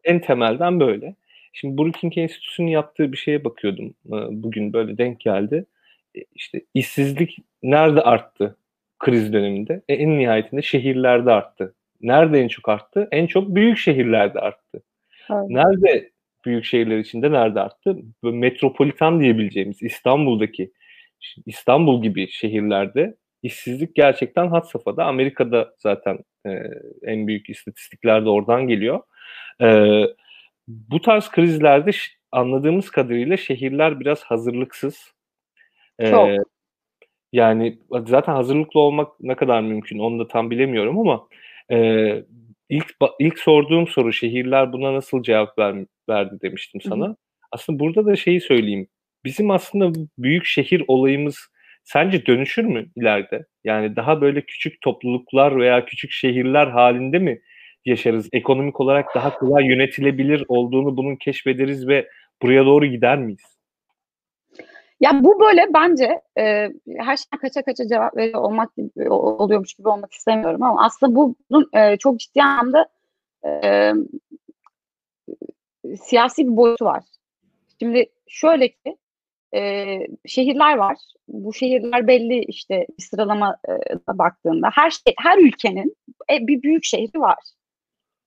en 0.04 0.20
temelden 0.20 0.80
böyle. 0.80 1.14
Şimdi 1.52 1.78
Brookings 1.78 2.18
Enstitüsü'nün 2.18 2.68
yaptığı 2.68 3.12
bir 3.12 3.16
şeye 3.16 3.44
bakıyordum. 3.44 3.94
E, 4.06 4.16
bugün 4.30 4.72
böyle 4.72 4.98
denk 4.98 5.20
geldi. 5.20 5.64
E, 6.16 6.20
işte 6.34 6.60
işsizlik 6.74 7.36
nerede 7.62 8.00
arttı 8.00 8.56
kriz 8.98 9.32
döneminde? 9.32 9.82
E, 9.88 9.94
en 9.94 10.18
nihayetinde 10.18 10.62
şehirlerde 10.62 11.30
arttı. 11.30 11.74
Nerede 12.00 12.40
en 12.40 12.48
çok 12.48 12.68
arttı? 12.68 13.08
En 13.12 13.26
çok 13.26 13.54
büyük 13.54 13.78
şehirlerde 13.78 14.38
arttı. 14.40 14.82
Evet. 15.30 15.48
Nerede 15.48 16.10
büyük 16.44 16.64
şehirler 16.64 16.98
içinde 16.98 17.32
nerede 17.32 17.60
arttı? 17.60 17.98
Metropolitan 18.22 19.20
diyebileceğimiz 19.20 19.82
İstanbul'daki 19.82 20.72
İstanbul 21.46 22.02
gibi 22.02 22.28
şehirlerde 22.28 23.14
işsizlik 23.42 23.94
gerçekten 23.94 24.48
had 24.48 24.64
safhada. 24.64 25.04
Amerika'da 25.04 25.74
zaten 25.78 26.18
e, 26.46 26.50
en 27.02 27.26
büyük 27.26 27.50
istatistikler 27.50 28.24
de 28.24 28.28
oradan 28.28 28.68
geliyor. 28.68 29.00
E, 29.62 30.02
bu 30.68 31.00
tarz 31.00 31.28
krizlerde 31.30 31.90
anladığımız 32.32 32.90
kadarıyla 32.90 33.36
şehirler 33.36 34.00
biraz 34.00 34.22
hazırlıksız. 34.22 35.12
E, 35.98 36.10
Çok. 36.10 36.30
Yani 37.32 37.78
zaten 38.06 38.32
hazırlıklı 38.32 38.80
olmak 38.80 39.20
ne 39.20 39.34
kadar 39.34 39.60
mümkün 39.60 39.98
onu 39.98 40.18
da 40.18 40.28
tam 40.28 40.50
bilemiyorum 40.50 40.98
ama 40.98 41.28
e, 41.70 42.24
ilk 42.68 42.96
ilk 43.18 43.38
sorduğum 43.38 43.88
soru 43.88 44.12
şehirler 44.12 44.72
buna 44.72 44.94
nasıl 44.94 45.22
cevap 45.22 45.58
ver, 45.58 45.74
verdi 46.08 46.38
demiştim 46.42 46.80
sana. 46.80 47.06
Hı 47.06 47.10
hı. 47.10 47.16
Aslında 47.52 47.78
burada 47.78 48.06
da 48.06 48.16
şeyi 48.16 48.40
söyleyeyim. 48.40 48.88
Bizim 49.24 49.50
aslında 49.50 50.08
büyük 50.18 50.44
şehir 50.44 50.84
olayımız 50.88 51.48
sence 51.84 52.26
dönüşür 52.26 52.64
mü 52.64 52.86
ileride? 52.96 53.46
Yani 53.64 53.96
daha 53.96 54.20
böyle 54.20 54.40
küçük 54.40 54.80
topluluklar 54.80 55.56
veya 55.56 55.84
küçük 55.84 56.10
şehirler 56.12 56.66
halinde 56.66 57.18
mi 57.18 57.40
yaşarız? 57.84 58.28
Ekonomik 58.32 58.80
olarak 58.80 59.14
daha 59.14 59.34
kolay 59.38 59.66
yönetilebilir 59.66 60.44
olduğunu 60.48 60.96
bunun 60.96 61.16
keşfederiz 61.16 61.88
ve 61.88 62.08
buraya 62.42 62.66
doğru 62.66 62.86
gider 62.86 63.18
miyiz? 63.18 63.58
Ya 65.00 65.24
bu 65.24 65.40
böyle 65.40 65.66
bence 65.74 66.20
e, 66.38 66.70
her 66.98 67.16
şey 67.16 67.38
kaça 67.40 67.62
kaça 67.62 67.88
cevap 67.88 68.16
veriyor 68.16 68.40
olmak 68.40 68.76
gibi, 68.76 69.10
oluyormuş 69.10 69.74
gibi 69.74 69.88
olmak 69.88 70.12
istemiyorum 70.12 70.62
ama 70.62 70.84
aslında 70.84 71.14
bu 71.14 71.34
bunun 71.50 71.70
e, 71.74 71.96
çok 71.96 72.20
ciddi 72.20 72.42
anlamda 72.42 72.88
e, 73.46 73.92
siyasi 76.02 76.48
bir 76.48 76.56
boyutu 76.56 76.84
var. 76.84 77.04
Şimdi 77.80 78.06
şöyle 78.28 78.68
ki 78.68 78.96
e, 79.54 79.98
şehirler 80.26 80.76
var. 80.76 80.96
Bu 81.28 81.54
şehirler 81.54 82.06
belli 82.06 82.44
işte 82.44 82.86
bir 82.98 83.02
sıralama 83.02 83.56
e, 83.68 83.72
baktığında 84.18 84.68
her 84.72 84.90
şey 84.90 85.14
her 85.18 85.38
ülkenin 85.38 85.96
e, 86.30 86.46
bir 86.46 86.62
büyük 86.62 86.84
şehri 86.84 87.20
var. 87.20 87.38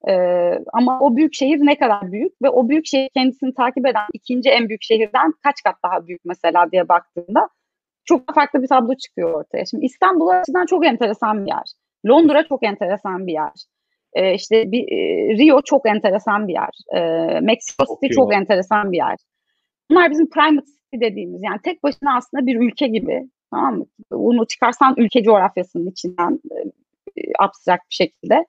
Ee, 0.07 0.59
ama 0.73 0.99
o 0.99 1.15
büyük 1.15 1.34
şehir 1.34 1.59
ne 1.59 1.78
kadar 1.78 2.11
büyük 2.11 2.41
ve 2.41 2.49
o 2.49 2.69
büyük 2.69 2.86
şehir 2.86 3.09
kendisini 3.13 3.53
takip 3.53 3.88
eden 3.88 4.07
ikinci 4.13 4.49
en 4.49 4.69
büyük 4.69 4.84
şehirden 4.84 5.34
kaç 5.43 5.55
kat 5.63 5.76
daha 5.86 6.07
büyük 6.07 6.26
mesela 6.26 6.71
diye 6.71 6.89
baktığında 6.89 7.49
çok 8.05 8.36
farklı 8.36 8.63
bir 8.63 8.67
tablo 8.67 8.95
çıkıyor 8.95 9.34
ortaya. 9.34 9.65
Şimdi 9.65 9.86
İstanbul 9.86 10.28
açıdan 10.28 10.65
çok 10.65 10.86
enteresan 10.86 11.45
bir 11.45 11.51
yer. 11.51 11.63
Londra 12.07 12.47
çok 12.47 12.63
enteresan 12.63 13.28
bir 13.28 13.34
yer. 13.34 13.65
Ee, 14.13 14.34
işte 14.34 14.71
bir, 14.71 14.84
e, 14.84 15.38
Rio 15.38 15.61
çok 15.65 15.88
enteresan 15.88 16.47
bir 16.47 16.53
yer. 16.53 16.69
Ee, 16.95 17.39
Mexico 17.39 17.86
City 17.86 18.13
çok 18.13 18.34
enteresan 18.34 18.91
bir 18.91 18.97
yer. 18.97 19.17
Bunlar 19.89 20.11
bizim 20.11 20.30
primate 20.30 20.65
city 20.65 20.84
dediğimiz 21.02 21.43
yani 21.43 21.60
tek 21.64 21.84
başına 21.84 22.18
aslında 22.18 22.46
bir 22.46 22.60
ülke 22.60 22.88
gibi. 22.88 23.30
Tamam 23.52 23.78
mı? 23.78 23.86
Bunu 24.12 24.48
çıkarsan 24.48 24.96
ülke 24.98 25.24
coğrafyasının 25.24 25.91
içinden 25.91 26.39
e, 26.52 27.22
abstrakt 27.39 27.89
bir 27.89 27.96
şekilde 27.96 28.46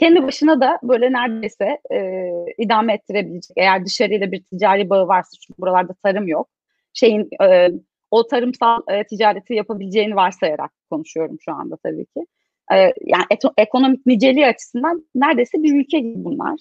kendi 0.00 0.22
başına 0.22 0.60
da 0.60 0.78
böyle 0.82 1.12
neredeyse 1.12 1.78
e, 1.92 2.30
idame 2.58 2.94
ettirebilecek. 2.94 3.52
Eğer 3.56 3.84
dışarıyla 3.84 4.32
bir 4.32 4.42
ticari 4.42 4.90
bağı 4.90 5.08
varsa 5.08 5.30
çünkü 5.46 5.60
buralarda 5.60 5.94
tarım 6.02 6.28
yok. 6.28 6.48
Şeyin 6.92 7.28
e, 7.42 7.70
o 8.10 8.26
tarımsal 8.26 8.80
e, 8.88 9.04
ticareti 9.04 9.54
yapabileceğini 9.54 10.16
varsayarak 10.16 10.70
konuşuyorum 10.90 11.36
şu 11.40 11.52
anda 11.52 11.76
tabii 11.76 12.06
ki. 12.06 12.26
E, 12.72 12.76
yani 13.06 13.24
et, 13.30 13.42
ekonomik 13.58 14.06
niceliği 14.06 14.46
açısından 14.46 15.06
neredeyse 15.14 15.62
bir 15.62 15.80
ülke 15.80 15.98
gibi 15.98 16.24
bunlar. 16.24 16.60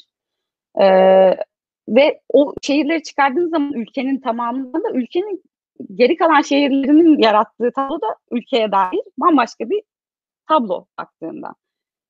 E, 0.81 0.85
ve 1.95 2.21
o 2.33 2.53
şehirleri 2.61 3.03
çıkardığınız 3.03 3.49
zaman 3.49 3.73
ülkenin 3.73 4.19
tamamında 4.19 4.83
da 4.83 4.91
ülkenin 4.93 5.43
geri 5.95 6.15
kalan 6.15 6.41
şehirlerinin 6.41 7.19
yarattığı 7.19 7.71
tablo 7.71 8.01
da 8.01 8.15
ülkeye 8.31 8.71
dair 8.71 9.01
bambaşka 9.17 9.69
bir 9.69 9.83
tablo 10.47 10.85
baktığında. 10.99 11.55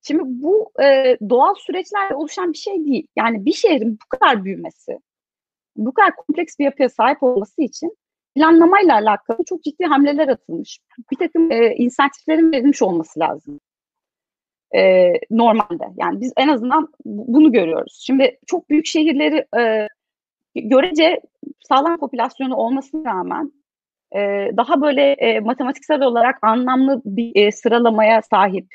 Şimdi 0.02 0.22
bu 0.24 0.70
e, 0.82 1.16
doğal 1.28 1.54
süreçlerle 1.54 2.14
oluşan 2.14 2.52
bir 2.52 2.58
şey 2.58 2.84
değil. 2.84 3.06
Yani 3.16 3.44
bir 3.44 3.52
şehrin 3.52 3.98
bu 4.04 4.18
kadar 4.18 4.44
büyümesi, 4.44 4.98
bu 5.76 5.94
kadar 5.94 6.16
kompleks 6.16 6.58
bir 6.58 6.64
yapıya 6.64 6.88
sahip 6.88 7.22
olması 7.22 7.62
için 7.62 7.96
planlamayla 8.36 8.94
alakalı 8.94 9.44
çok 9.44 9.62
ciddi 9.62 9.84
hamleler 9.84 10.28
atılmış. 10.28 10.80
Bir 11.12 11.16
takım 11.16 11.52
e, 11.52 11.74
insentiflerin 11.74 12.52
verilmiş 12.52 12.82
olması 12.82 13.20
lazım. 13.20 13.60
E, 14.76 15.12
normalde. 15.30 15.84
Yani 15.96 16.20
biz 16.20 16.32
en 16.36 16.48
azından 16.48 16.88
bunu 17.04 17.52
görüyoruz. 17.52 18.02
Şimdi 18.06 18.38
çok 18.46 18.70
büyük 18.70 18.86
şehirleri 18.86 19.46
e, 19.60 19.88
görece 20.54 21.20
sağlam 21.68 21.98
popülasyonu 21.98 22.56
olmasına 22.56 23.10
rağmen 23.10 23.52
e, 24.14 24.50
daha 24.56 24.82
böyle 24.82 25.12
e, 25.12 25.40
matematiksel 25.40 26.02
olarak 26.02 26.38
anlamlı 26.42 27.02
bir 27.04 27.32
e, 27.34 27.52
sıralamaya 27.52 28.22
sahip 28.22 28.66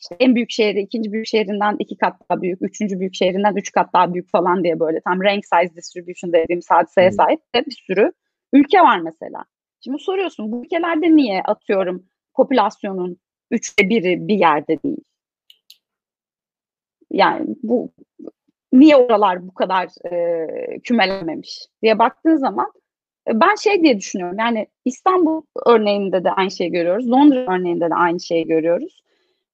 işte 0.00 0.16
en 0.20 0.34
büyük 0.34 0.50
şehri 0.50 0.80
ikinci 0.80 1.12
büyük 1.12 1.26
şehrinden 1.26 1.76
iki 1.78 1.96
kat 1.96 2.14
daha 2.30 2.42
büyük, 2.42 2.62
üçüncü 2.62 3.00
büyük 3.00 3.14
şehrinden 3.14 3.56
üç 3.56 3.72
kat 3.72 3.92
daha 3.92 4.14
büyük 4.14 4.30
falan 4.30 4.64
diye 4.64 4.80
böyle 4.80 5.00
tam 5.00 5.22
rank 5.22 5.44
size 5.46 5.76
distribution 5.76 6.32
dediğimiz 6.32 6.70
hadiseye 6.70 7.08
hmm. 7.08 7.16
sahip 7.16 7.40
de 7.54 7.66
bir 7.66 7.84
sürü 7.86 8.12
ülke 8.52 8.80
var 8.80 8.98
mesela. 8.98 9.44
Şimdi 9.84 9.98
soruyorsun 9.98 10.52
bu 10.52 10.64
ülkelerde 10.64 11.16
niye 11.16 11.42
atıyorum 11.42 12.06
popülasyonun 12.34 13.16
üçte 13.50 13.88
biri 13.88 14.28
bir 14.28 14.38
yerde 14.38 14.82
değil? 14.82 15.04
Yani 17.12 17.46
bu 17.62 17.92
niye 18.72 18.96
oralar 18.96 19.48
bu 19.48 19.54
kadar 19.54 20.12
e, 20.12 20.46
kümelenmemiş 20.80 21.66
diye 21.82 21.98
baktığın 21.98 22.36
zaman 22.36 22.72
e, 23.28 23.40
ben 23.40 23.54
şey 23.54 23.82
diye 23.82 23.98
düşünüyorum 23.98 24.36
yani 24.38 24.66
İstanbul 24.84 25.42
örneğinde 25.66 26.24
de 26.24 26.30
aynı 26.30 26.50
şeyi 26.50 26.70
görüyoruz. 26.70 27.10
Londra 27.10 27.54
örneğinde 27.54 27.90
de 27.90 27.94
aynı 27.94 28.20
şeyi 28.20 28.46
görüyoruz. 28.46 29.02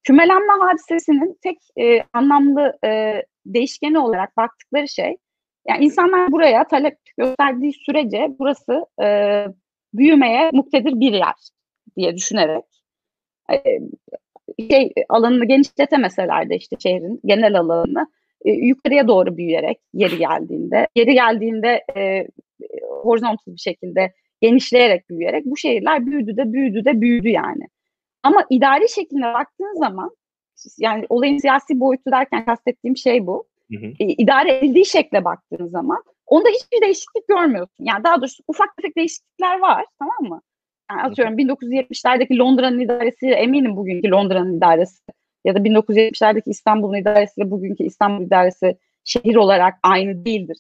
Kümelenme 0.03 0.53
hadisesinin 0.61 1.39
tek 1.43 1.59
e, 1.81 2.05
anlamlı 2.13 2.79
e, 2.85 3.23
değişkeni 3.47 3.99
olarak 3.99 4.37
baktıkları 4.37 4.89
şey, 4.89 5.17
yani 5.69 5.85
insanlar 5.85 6.33
buraya 6.33 6.67
talep 6.69 6.99
gösterdiği 7.17 7.73
sürece 7.73 8.29
burası 8.39 8.87
e, 9.03 9.47
büyümeye 9.95 10.51
muktedir 10.53 11.01
bir 11.01 11.13
yer 11.13 11.51
diye 11.97 12.17
düşünerek 12.17 12.65
e, 13.53 13.81
şey 14.71 14.93
alanını 15.09 15.45
genişletemeseler 15.45 16.51
de 16.51 16.57
işte 16.57 16.77
şehrin 16.79 17.21
genel 17.25 17.59
alanını 17.59 18.07
e, 18.45 18.51
yukarıya 18.51 19.09
doğru 19.09 19.37
büyüyerek 19.37 19.79
yeri 19.95 20.19
geldiğinde, 20.19 20.89
yeri 20.97 21.15
geldiğinde 21.15 21.85
e, 21.97 22.29
horizontal 23.03 23.53
bir 23.53 23.61
şekilde 23.61 24.13
genişleyerek 24.41 25.11
büyüyerek 25.11 25.45
bu 25.45 25.57
şehirler 25.57 26.07
büyüdü 26.07 26.37
de 26.37 26.53
büyüdü 26.53 26.85
de 26.85 27.01
büyüdü 27.01 27.29
yani. 27.29 27.69
Ama 28.23 28.45
idari 28.51 28.89
şekline 28.89 29.35
baktığın 29.35 29.79
zaman 29.79 30.11
yani 30.79 31.07
olayın 31.09 31.39
siyasi 31.39 31.81
boyutu 31.81 32.11
derken 32.11 32.45
kastettiğim 32.45 32.97
şey 32.97 33.27
bu. 33.27 33.45
Hı 33.73 33.79
hı. 33.79 33.87
E, 34.01 34.05
idare 34.05 34.59
edildiği 34.59 34.87
şekle 34.87 35.25
baktığın 35.25 35.67
zaman 35.67 36.03
onda 36.27 36.49
hiçbir 36.49 36.81
değişiklik 36.81 37.29
görmüyorsun. 37.29 37.85
Yani 37.85 38.05
daha 38.05 38.21
doğrusu 38.21 38.43
ufak 38.49 38.77
tefek 38.77 38.97
değişiklikler 38.97 39.59
var 39.59 39.85
tamam 39.99 40.33
mı? 40.35 40.41
Yani 40.91 41.03
atıyorum 41.03 41.39
1970'lerdeki 41.39 42.39
Londra'nın 42.39 42.80
idaresi 42.80 43.26
eminim 43.26 43.76
bugünkü 43.76 44.11
Londra'nın 44.11 44.57
idaresi 44.57 45.03
ya 45.45 45.55
da 45.55 45.59
1970'lerdeki 45.59 46.51
İstanbul'un 46.51 46.97
idaresi 46.97 47.41
ile 47.41 47.51
bugünkü 47.51 47.84
İstanbul 47.84 48.26
idaresi 48.26 48.78
şehir 49.05 49.36
olarak 49.36 49.74
aynı 49.82 50.24
değildir. 50.24 50.59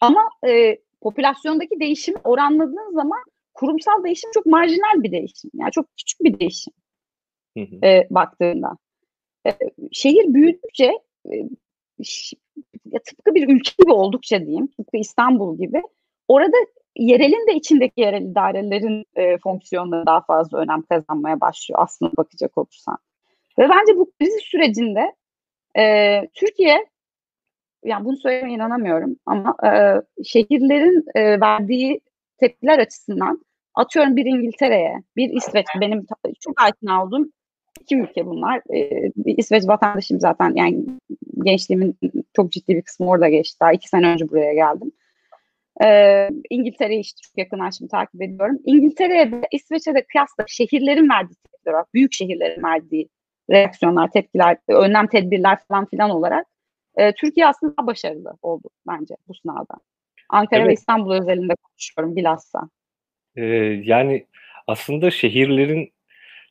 Ama 0.00 0.28
e, 0.48 0.78
popülasyondaki 1.00 1.80
değişimi 1.80 2.18
oranladığın 2.24 2.94
zaman 2.94 3.18
kurumsal 3.54 4.04
değişim 4.04 4.30
çok 4.34 4.46
marjinal 4.46 5.02
bir 5.02 5.12
değişim. 5.12 5.50
Yani 5.54 5.70
çok 5.72 5.96
küçük 5.96 6.20
bir 6.20 6.40
değişim 6.40 6.72
e, 7.82 8.06
baktığında. 8.10 8.76
E, 9.46 9.50
şehir 9.92 10.34
büyüdükçe 10.34 10.92
e, 11.32 11.34
ya 12.84 13.00
tıpkı 13.06 13.34
bir 13.34 13.48
ülke 13.48 13.72
gibi 13.78 13.92
oldukça 13.92 14.40
diyeyim, 14.40 14.66
tıpkı 14.66 14.96
İstanbul 14.96 15.58
gibi 15.58 15.82
orada 16.28 16.56
yerelin 16.96 17.46
de 17.46 17.54
içindeki 17.54 18.00
yerel 18.00 18.22
idarelerin 18.22 19.04
e, 19.16 19.38
fonksiyonları 19.38 20.06
daha 20.06 20.20
fazla 20.20 20.58
önem 20.58 20.82
kazanmaya 20.82 21.40
başlıyor 21.40 21.80
aslında 21.82 22.12
bakacak 22.16 22.58
olursan. 22.58 22.98
Ve 23.58 23.68
bence 23.68 23.96
bu 23.96 24.10
kriz 24.18 24.34
sürecinde 24.40 25.12
e, 25.78 26.22
Türkiye, 26.34 26.86
yani 27.84 28.04
bunu 28.04 28.16
söylemeye 28.16 28.54
inanamıyorum 28.54 29.16
ama 29.26 29.56
e, 29.64 29.70
şehirlerin 30.24 31.04
e, 31.14 31.40
verdiği 31.40 32.00
tepkiler 32.38 32.78
açısından 32.78 33.44
atıyorum 33.74 34.16
bir 34.16 34.26
İngiltere'ye, 34.26 35.02
bir 35.16 35.30
İsveç, 35.30 35.66
benim 35.80 36.06
çok 36.40 36.62
aykina 36.62 37.04
olduğum 37.04 37.26
iki 37.80 37.96
ülke 37.96 38.26
bunlar. 38.26 38.62
Ee, 38.74 39.12
İsveç 39.36 39.68
vatandaşıyım 39.68 40.20
zaten. 40.20 40.52
Yani 40.54 40.84
gençliğimin 41.44 41.96
çok 42.36 42.52
ciddi 42.52 42.76
bir 42.76 42.82
kısmı 42.82 43.08
orada 43.08 43.28
geçti. 43.28 43.56
Daha 43.60 43.72
iki 43.72 43.88
sene 43.88 44.06
önce 44.06 44.28
buraya 44.28 44.54
geldim. 44.54 44.92
Ee, 45.84 46.28
İngiltere'yi 46.50 47.00
işte 47.00 47.20
çok 47.22 47.38
yakınlaştım 47.38 47.88
takip 47.88 48.22
ediyorum. 48.22 48.58
İngiltere'ye 48.64 49.32
de 49.32 49.42
İsveç'e 49.52 49.94
de 49.94 50.04
kıyasla 50.06 50.44
şehirlerin 50.46 51.08
verdiği 51.08 51.34
tepkiler 51.34 51.72
olarak, 51.72 51.94
büyük 51.94 52.12
şehirlerin 52.12 52.62
verdiği 52.62 53.08
reaksiyonlar, 53.50 54.10
tepkiler, 54.10 54.56
önlem 54.68 55.06
tedbirler 55.06 55.58
falan 55.68 55.86
filan 55.86 56.10
olarak 56.10 56.46
e, 56.96 57.12
Türkiye 57.12 57.46
aslında 57.46 57.76
daha 57.76 57.86
başarılı 57.86 58.32
oldu 58.42 58.68
bence 58.88 59.14
bu 59.28 59.34
sınavda. 59.34 59.74
Ankara 60.28 60.60
evet. 60.60 60.68
ve 60.68 60.74
İstanbul 60.74 61.12
özelinde 61.12 61.54
konuşuyorum 61.54 62.16
bilhassa. 62.16 62.68
Ee, 63.36 63.44
yani 63.84 64.26
aslında 64.66 65.10
şehirlerin 65.10 65.92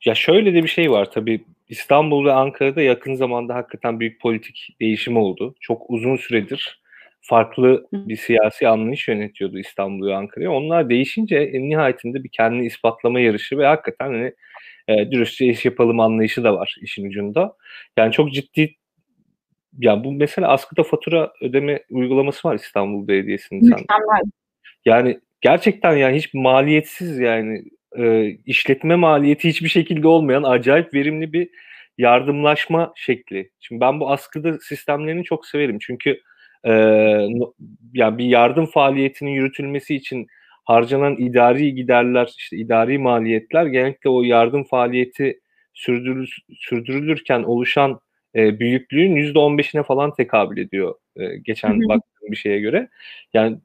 ya 0.06 0.16
şöyle 0.16 0.54
de 0.54 0.64
bir 0.64 0.68
şey 0.68 0.92
var 0.92 1.12
tabii 1.12 1.46
İstanbul 1.70 2.26
ve 2.26 2.34
Ankara'da 2.34 2.82
yakın 2.82 3.14
zamanda 3.14 3.56
hakikaten 3.56 4.00
büyük 4.00 4.22
politik 4.22 4.76
değişim 4.82 5.18
oldu. 5.18 5.56
Çok 5.60 5.90
uzun 5.90 6.16
süredir 6.16 6.82
farklı 7.26 7.86
bir 7.94 8.16
siyasi 8.16 8.68
anlayış 8.68 9.08
yönetiyordu 9.08 9.60
İstanbul 9.60 10.08
ve 10.08 10.16
Ankara'yı. 10.16 10.52
Onlar 10.52 10.90
değişince 10.90 11.38
en 11.38 11.70
nihayetinde 11.70 12.24
bir 12.24 12.30
kendini 12.30 12.66
ispatlama 12.66 13.20
yarışı 13.20 13.58
ve 13.58 13.66
hakikaten 13.66 14.06
hani 14.06 14.34
e, 14.88 15.12
dürüstçe 15.12 15.46
iş 15.46 15.66
yapalım 15.66 16.00
anlayışı 16.00 16.44
da 16.44 16.54
var 16.54 16.76
işin 16.82 17.08
ucunda. 17.10 17.56
Yani 17.98 18.12
çok 18.12 18.34
ciddi 18.34 18.76
ya 19.80 20.04
bu 20.04 20.12
mesela 20.12 20.48
askıda 20.48 20.84
fatura 20.84 21.34
ödeme 21.42 21.84
uygulaması 21.90 22.48
var 22.48 22.56
İstanbul 22.56 23.08
Belediyesi'nin. 23.08 23.64
Mükemmel. 23.64 24.22
Yani 24.86 25.20
gerçekten 25.42 25.98
yani 25.98 26.18
hiç 26.18 26.34
maliyetsiz 26.34 27.20
yani 27.20 27.64
e, 27.98 28.26
işletme 28.46 28.96
maliyeti 28.96 29.50
hiçbir 29.50 29.70
şekilde 29.70 30.08
olmayan 30.08 30.44
acayip 30.44 30.94
verimli 30.94 31.34
bir 31.34 31.50
yardımlaşma 31.98 32.94
şekli. 32.96 33.52
Şimdi 33.60 33.82
ben 33.82 34.00
bu 34.00 34.12
askıda 34.12 34.60
sistemlerini 34.60 35.24
çok 35.24 35.46
severim. 35.46 35.78
Çünkü 35.82 36.22
e, 36.66 36.72
yani 37.94 38.18
bir 38.18 38.26
yardım 38.26 38.66
faaliyetinin 38.66 39.32
yürütülmesi 39.32 39.96
için 39.96 40.28
harcanan 40.64 41.16
idari 41.16 41.76
giderler, 41.76 42.34
işte 42.38 42.58
idari 42.58 42.98
maliyetler 42.98 43.66
genellikle 43.66 44.10
o 44.10 44.24
yardım 44.24 44.64
faaliyeti 44.64 45.40
sürdürül, 45.74 46.28
sürdürülürken 46.56 47.44
oluşan 47.44 48.00
e, 48.36 48.60
büyüklüğün 48.60 49.16
%15'ine 49.16 49.84
falan 49.84 50.14
tekabül 50.14 50.58
ediyor 50.58 50.96
e, 51.16 51.38
geçen 51.38 51.80
baktığım 51.82 52.32
bir 52.32 52.36
şeye 52.36 52.60
göre. 52.60 52.90
Yani 53.34 53.58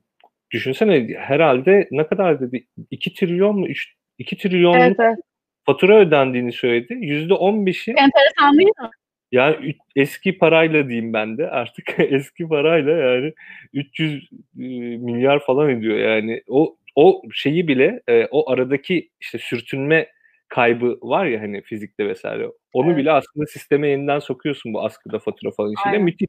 düşünsene 0.50 1.08
herhalde 1.18 1.88
ne 1.90 2.06
kadar 2.06 2.40
dedi 2.40 2.66
2 2.90 3.14
trilyon 3.14 3.58
mu 3.58 3.68
3 3.68 3.94
2 4.18 4.38
trilyonluk 4.38 4.80
evet, 4.80 4.96
evet. 5.00 5.18
fatura 5.66 5.98
ödendiğini 5.98 6.52
söyledi. 6.52 6.92
%15'i 6.92 7.90
enteresan 7.90 8.58
değil 8.58 8.68
mi? 8.68 8.88
Yani 9.32 9.74
eski 9.96 10.38
parayla 10.38 10.88
diyeyim 10.88 11.12
ben 11.12 11.38
de 11.38 11.50
artık 11.50 11.94
eski 11.98 12.48
parayla 12.48 12.92
yani 12.92 13.32
300 13.72 14.30
milyar 14.54 15.38
falan 15.38 15.70
ediyor 15.70 15.98
yani 15.98 16.42
o 16.48 16.76
o 16.94 17.22
şeyi 17.32 17.68
bile 17.68 18.02
e, 18.08 18.26
o 18.30 18.50
aradaki 18.50 19.08
işte 19.20 19.38
sürtünme 19.38 20.06
kaybı 20.48 20.98
var 21.02 21.26
ya 21.26 21.40
hani 21.40 21.62
fizikte 21.62 22.08
vesaire. 22.08 22.46
Onu 22.72 22.88
evet. 22.88 22.98
bile 22.98 23.12
aslında 23.12 23.46
sisteme 23.46 23.88
yeniden 23.88 24.18
sokuyorsun 24.18 24.74
bu 24.74 24.84
askıda 24.84 25.18
fatura 25.18 25.50
falan 25.50 25.72
işiyle. 25.72 25.90
Aynen. 25.90 26.02
Müthiş. 26.02 26.26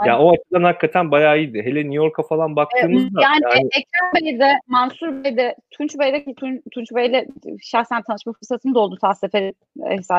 Aynen. 0.00 0.12
Ya 0.12 0.18
o 0.18 0.32
açıdan 0.32 0.62
hakikaten 0.62 1.10
bayağı 1.10 1.38
iyiydi. 1.38 1.62
Hele 1.64 1.80
New 1.80 1.94
York'a 1.94 2.22
falan 2.22 2.56
baktığımızda. 2.56 3.22
Yani, 3.22 3.40
yani... 3.42 3.66
Ekrem 3.66 4.26
Bey'de, 4.26 4.52
Mansur 4.66 5.24
Bey'de, 5.24 5.56
Tunç 5.70 5.98
Bey'de 5.98 6.24
ki 6.24 6.34
Tun, 6.34 6.62
Tunç 6.70 6.92
Bey'le 6.94 7.26
şahsen 7.62 8.02
tanışma 8.02 8.32
fırsatım 8.32 8.74
da 8.74 8.78
oldu 8.78 8.96
Tassefer 9.00 9.52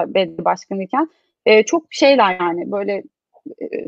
Belediye 0.07 0.45
Başkanıyken. 0.45 1.09
Ee, 1.45 1.63
çok 1.63 1.85
şeyler 1.91 2.39
yani 2.39 2.71
böyle 2.71 3.03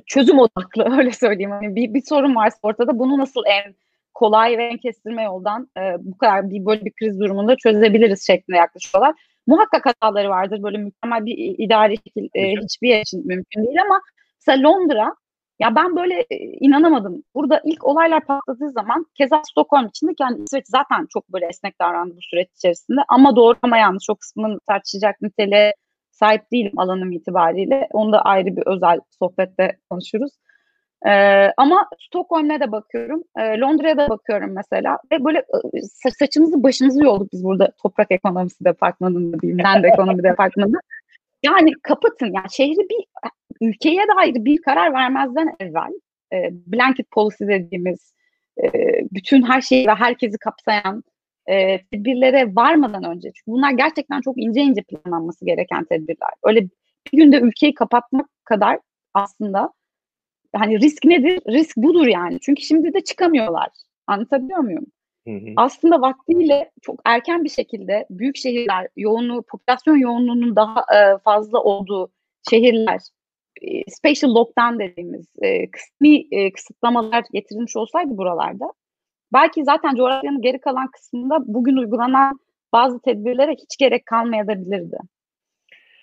çözüm 0.06 0.40
odaklı 0.40 0.86
öyle 0.98 1.12
söyleyeyim. 1.12 1.52
Hani 1.52 1.76
bir, 1.76 1.94
bir 1.94 2.02
sorun 2.02 2.36
varsa 2.36 2.58
ortada 2.62 3.00
bunu 3.00 3.18
nasıl 3.18 3.44
en 3.48 3.76
kolay 4.14 4.58
ve 4.58 4.66
en 4.66 4.78
kestirme 4.78 5.24
yoldan 5.24 5.70
e, 5.78 5.82
bu 6.00 6.18
kadar 6.18 6.50
bir 6.50 6.66
böyle 6.66 6.86
bir 6.86 6.92
kriz 6.92 7.20
durumunda 7.20 7.56
çözebiliriz 7.56 8.28
şeklinde 8.28 8.58
yaklaşıyorlar. 8.58 9.16
Muhakkak 9.48 9.86
hataları 9.86 10.30
vardır. 10.30 10.64
Böyle 10.64 10.78
mükemmel 10.78 11.26
bir 11.26 11.56
idari 11.58 11.98
şekil 11.98 12.30
e, 12.34 12.52
hiçbir 12.52 12.90
yer 12.90 13.02
için 13.02 13.28
mümkün 13.28 13.66
değil 13.66 13.82
ama 13.82 14.02
mesela 14.40 14.70
Londra 14.70 15.16
ya 15.60 15.76
ben 15.76 15.96
böyle 15.96 16.26
e, 16.30 16.38
inanamadım. 16.38 17.24
Burada 17.36 17.62
ilk 17.66 17.86
olaylar 17.86 18.26
patladığı 18.26 18.70
zaman 18.70 19.06
keza 19.16 19.42
Stockholm 19.52 19.88
içinde 19.88 20.12
yani 20.20 20.44
İsveç 20.44 20.68
zaten 20.68 21.08
çok 21.10 21.34
böyle 21.34 21.46
esnek 21.46 21.82
davrandı 21.82 22.16
bu 22.18 22.22
süreç 22.22 22.48
içerisinde 22.56 23.02
ama 23.08 23.36
doğru 23.36 23.56
ama 23.62 23.78
yanlış 23.78 24.10
o 24.10 24.16
kısmını 24.16 24.60
tartışacak 24.68 25.22
niteliğe 25.22 25.74
sahip 26.20 26.52
değilim 26.52 26.80
alanım 26.80 27.12
itibariyle. 27.12 27.88
Onu 27.92 28.12
da 28.12 28.22
ayrı 28.22 28.58
bir 28.58 28.64
özel 28.66 29.00
sohbette 29.20 29.78
konuşuruz. 29.90 30.32
Ee, 31.06 31.52
ama 31.58 31.90
Stockholm'e 32.00 32.60
de 32.60 32.72
bakıyorum, 32.72 33.24
e, 33.38 33.60
Londra'ya 33.60 33.98
da 33.98 34.10
bakıyorum 34.10 34.52
mesela 34.56 35.00
ve 35.12 35.26
böyle 35.26 35.38
e, 35.38 35.82
saçımızı 36.20 36.64
başımızı 36.64 37.04
yolduk 37.04 37.34
biz 37.34 37.44
burada 37.44 37.72
toprak 37.82 38.12
ekonomisi 38.12 38.66
departmanında 38.66 39.40
diyeyim, 39.40 39.64
ben 39.64 39.84
de 39.84 39.88
ekonomi 39.88 40.24
departmanında. 40.24 40.78
Yani 41.44 41.72
kapatın 41.84 42.26
yani 42.26 42.48
şehri 42.52 42.90
bir 42.90 43.06
ülkeye 43.62 44.06
dair 44.18 44.46
bir 44.46 44.62
karar 44.62 44.94
vermezden 44.94 45.56
evvel 45.60 45.92
e, 46.34 46.50
blanket 46.52 47.12
policy 47.12 47.44
dediğimiz 47.44 48.14
e, 48.64 48.70
bütün 49.12 49.44
her 49.44 49.62
şeyi 49.62 49.88
ve 49.88 49.94
herkesi 49.94 50.38
kapsayan 50.38 51.04
e, 51.48 51.82
tedbirlere 51.92 52.56
varmadan 52.56 53.04
önce 53.04 53.32
çünkü 53.36 53.52
bunlar 53.52 53.72
gerçekten 53.72 54.22
çok 54.22 54.36
ince 54.38 54.62
ince 54.62 54.82
planlanması 54.82 55.46
gereken 55.46 55.86
tedbirler. 55.86 56.30
Öyle 56.44 56.62
bir 56.62 57.18
günde 57.18 57.40
ülkeyi 57.40 57.74
kapatmak 57.74 58.30
kadar 58.44 58.80
aslında 59.14 59.74
hani 60.56 60.80
risk 60.80 61.06
nedir? 61.06 61.42
Risk 61.48 61.78
budur 61.78 62.08
yani. 62.08 62.40
Çünkü 62.42 62.62
şimdi 62.62 62.94
de 62.94 63.04
çıkamıyorlar. 63.04 63.70
Anlatabiliyor 64.08 64.60
muyum? 64.60 64.86
Hı 65.28 65.34
hı. 65.34 65.54
Aslında 65.56 66.02
vaktiyle 66.02 66.72
çok 66.82 67.00
erken 67.06 67.44
bir 67.44 67.50
şekilde 67.50 68.06
büyük 68.10 68.38
şehirler 68.38 68.88
yoğunluğu, 68.96 69.44
popülasyon 69.48 69.98
yoğunluğunun 69.98 70.56
daha 70.56 70.80
e, 70.80 71.18
fazla 71.18 71.64
olduğu 71.64 72.12
şehirler, 72.50 73.02
e, 73.62 73.92
special 73.92 74.36
lockdown 74.36 74.80
dediğimiz 74.80 75.26
e, 75.42 75.72
kısmi 75.72 76.28
e, 76.32 76.52
kısıtlamalar 76.52 77.24
getirilmiş 77.34 77.76
olsaydı 77.76 78.18
buralarda 78.18 78.74
belki 79.34 79.64
zaten 79.64 79.96
coğrafyanın 79.96 80.42
geri 80.42 80.60
kalan 80.60 80.88
kısmında 80.88 81.38
bugün 81.48 81.78
uygulanan 81.78 82.40
bazı 82.74 83.02
tedbirlere 83.02 83.52
hiç 83.52 83.78
gerek 83.78 84.06
kalmayabilirdi. 84.06 84.98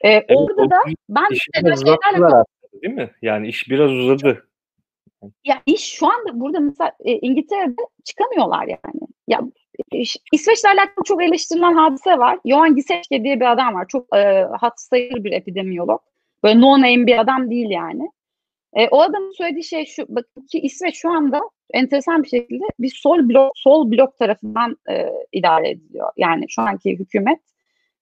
Ee, 0.00 0.08
evet, 0.08 0.24
orada 0.34 0.70
da 0.70 0.76
ben 1.08 1.26
şeylerle 1.54 2.44
değil 2.82 2.94
mi? 2.94 3.10
Yani 3.22 3.48
iş 3.48 3.70
biraz 3.70 3.90
uzadı. 3.90 4.48
Ya 5.44 5.62
iş 5.66 5.94
şu 5.94 6.06
anda 6.06 6.40
burada 6.40 6.60
mesela 6.60 6.92
e, 7.04 7.12
İngiltere'de 7.12 7.82
çıkamıyorlar 8.04 8.66
yani. 8.66 9.00
Ya 9.28 9.40
e, 9.92 10.02
İsveç'le 10.32 10.64
alakalı 10.64 11.04
çok 11.04 11.22
eleştirilen 11.22 11.74
hadise 11.74 12.18
var. 12.18 12.38
Johan 12.46 12.76
Giseçke 12.76 13.24
diye 13.24 13.40
bir 13.40 13.52
adam 13.52 13.74
var. 13.74 13.86
Çok 13.88 14.16
e, 14.16 14.48
hat 14.60 14.80
sayılır 14.80 15.24
bir 15.24 15.32
epidemiyolog. 15.32 16.00
Böyle 16.42 16.60
no 16.60 16.72
name 16.72 17.06
bir 17.06 17.18
adam 17.18 17.50
değil 17.50 17.70
yani. 17.70 18.10
E, 18.74 18.88
o 18.88 19.00
adamın 19.00 19.32
söylediği 19.32 19.64
şey 19.64 19.86
şu, 19.86 20.04
bakın 20.08 20.46
ki 20.46 20.58
İsveç 20.60 20.96
şu 20.96 21.10
anda 21.10 21.40
enteresan 21.72 22.22
bir 22.22 22.28
şekilde 22.28 22.64
bir 22.78 22.98
sol 23.02 23.28
blok 23.28 23.52
sol 23.54 23.90
blok 23.90 24.18
tarafından 24.18 24.76
e, 24.90 25.08
idare 25.32 25.70
ediliyor. 25.70 26.12
Yani 26.16 26.44
şu 26.48 26.62
anki 26.62 26.98
hükümet 26.98 27.40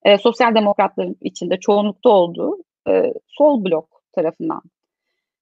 e, 0.03 0.17
sosyal 0.17 0.55
demokratların 0.55 1.17
içinde 1.21 1.59
çoğunlukta 1.59 2.09
olduğu 2.09 2.57
e, 2.89 3.13
sol 3.27 3.65
blok 3.65 4.01
tarafından. 4.15 4.61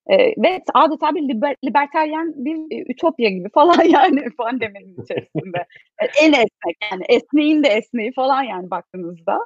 E, 0.07 0.17
ve 0.17 0.61
adeta 0.73 1.15
bir 1.15 1.21
liber, 1.21 1.55
liberteryen 1.65 2.33
bir 2.35 2.77
e, 2.77 2.91
ütopya 2.91 3.29
gibi 3.29 3.49
falan 3.53 3.83
yani 3.83 4.29
pandeminin 4.37 5.03
içerisinde. 5.03 5.65
E, 6.01 6.05
en 6.25 6.33
esnek 6.33 6.77
yani 6.91 7.03
esneğin 7.09 7.63
de 7.63 7.67
esneği 7.67 8.11
falan 8.13 8.43
yani 8.43 8.71
baktığınızda. 8.71 9.39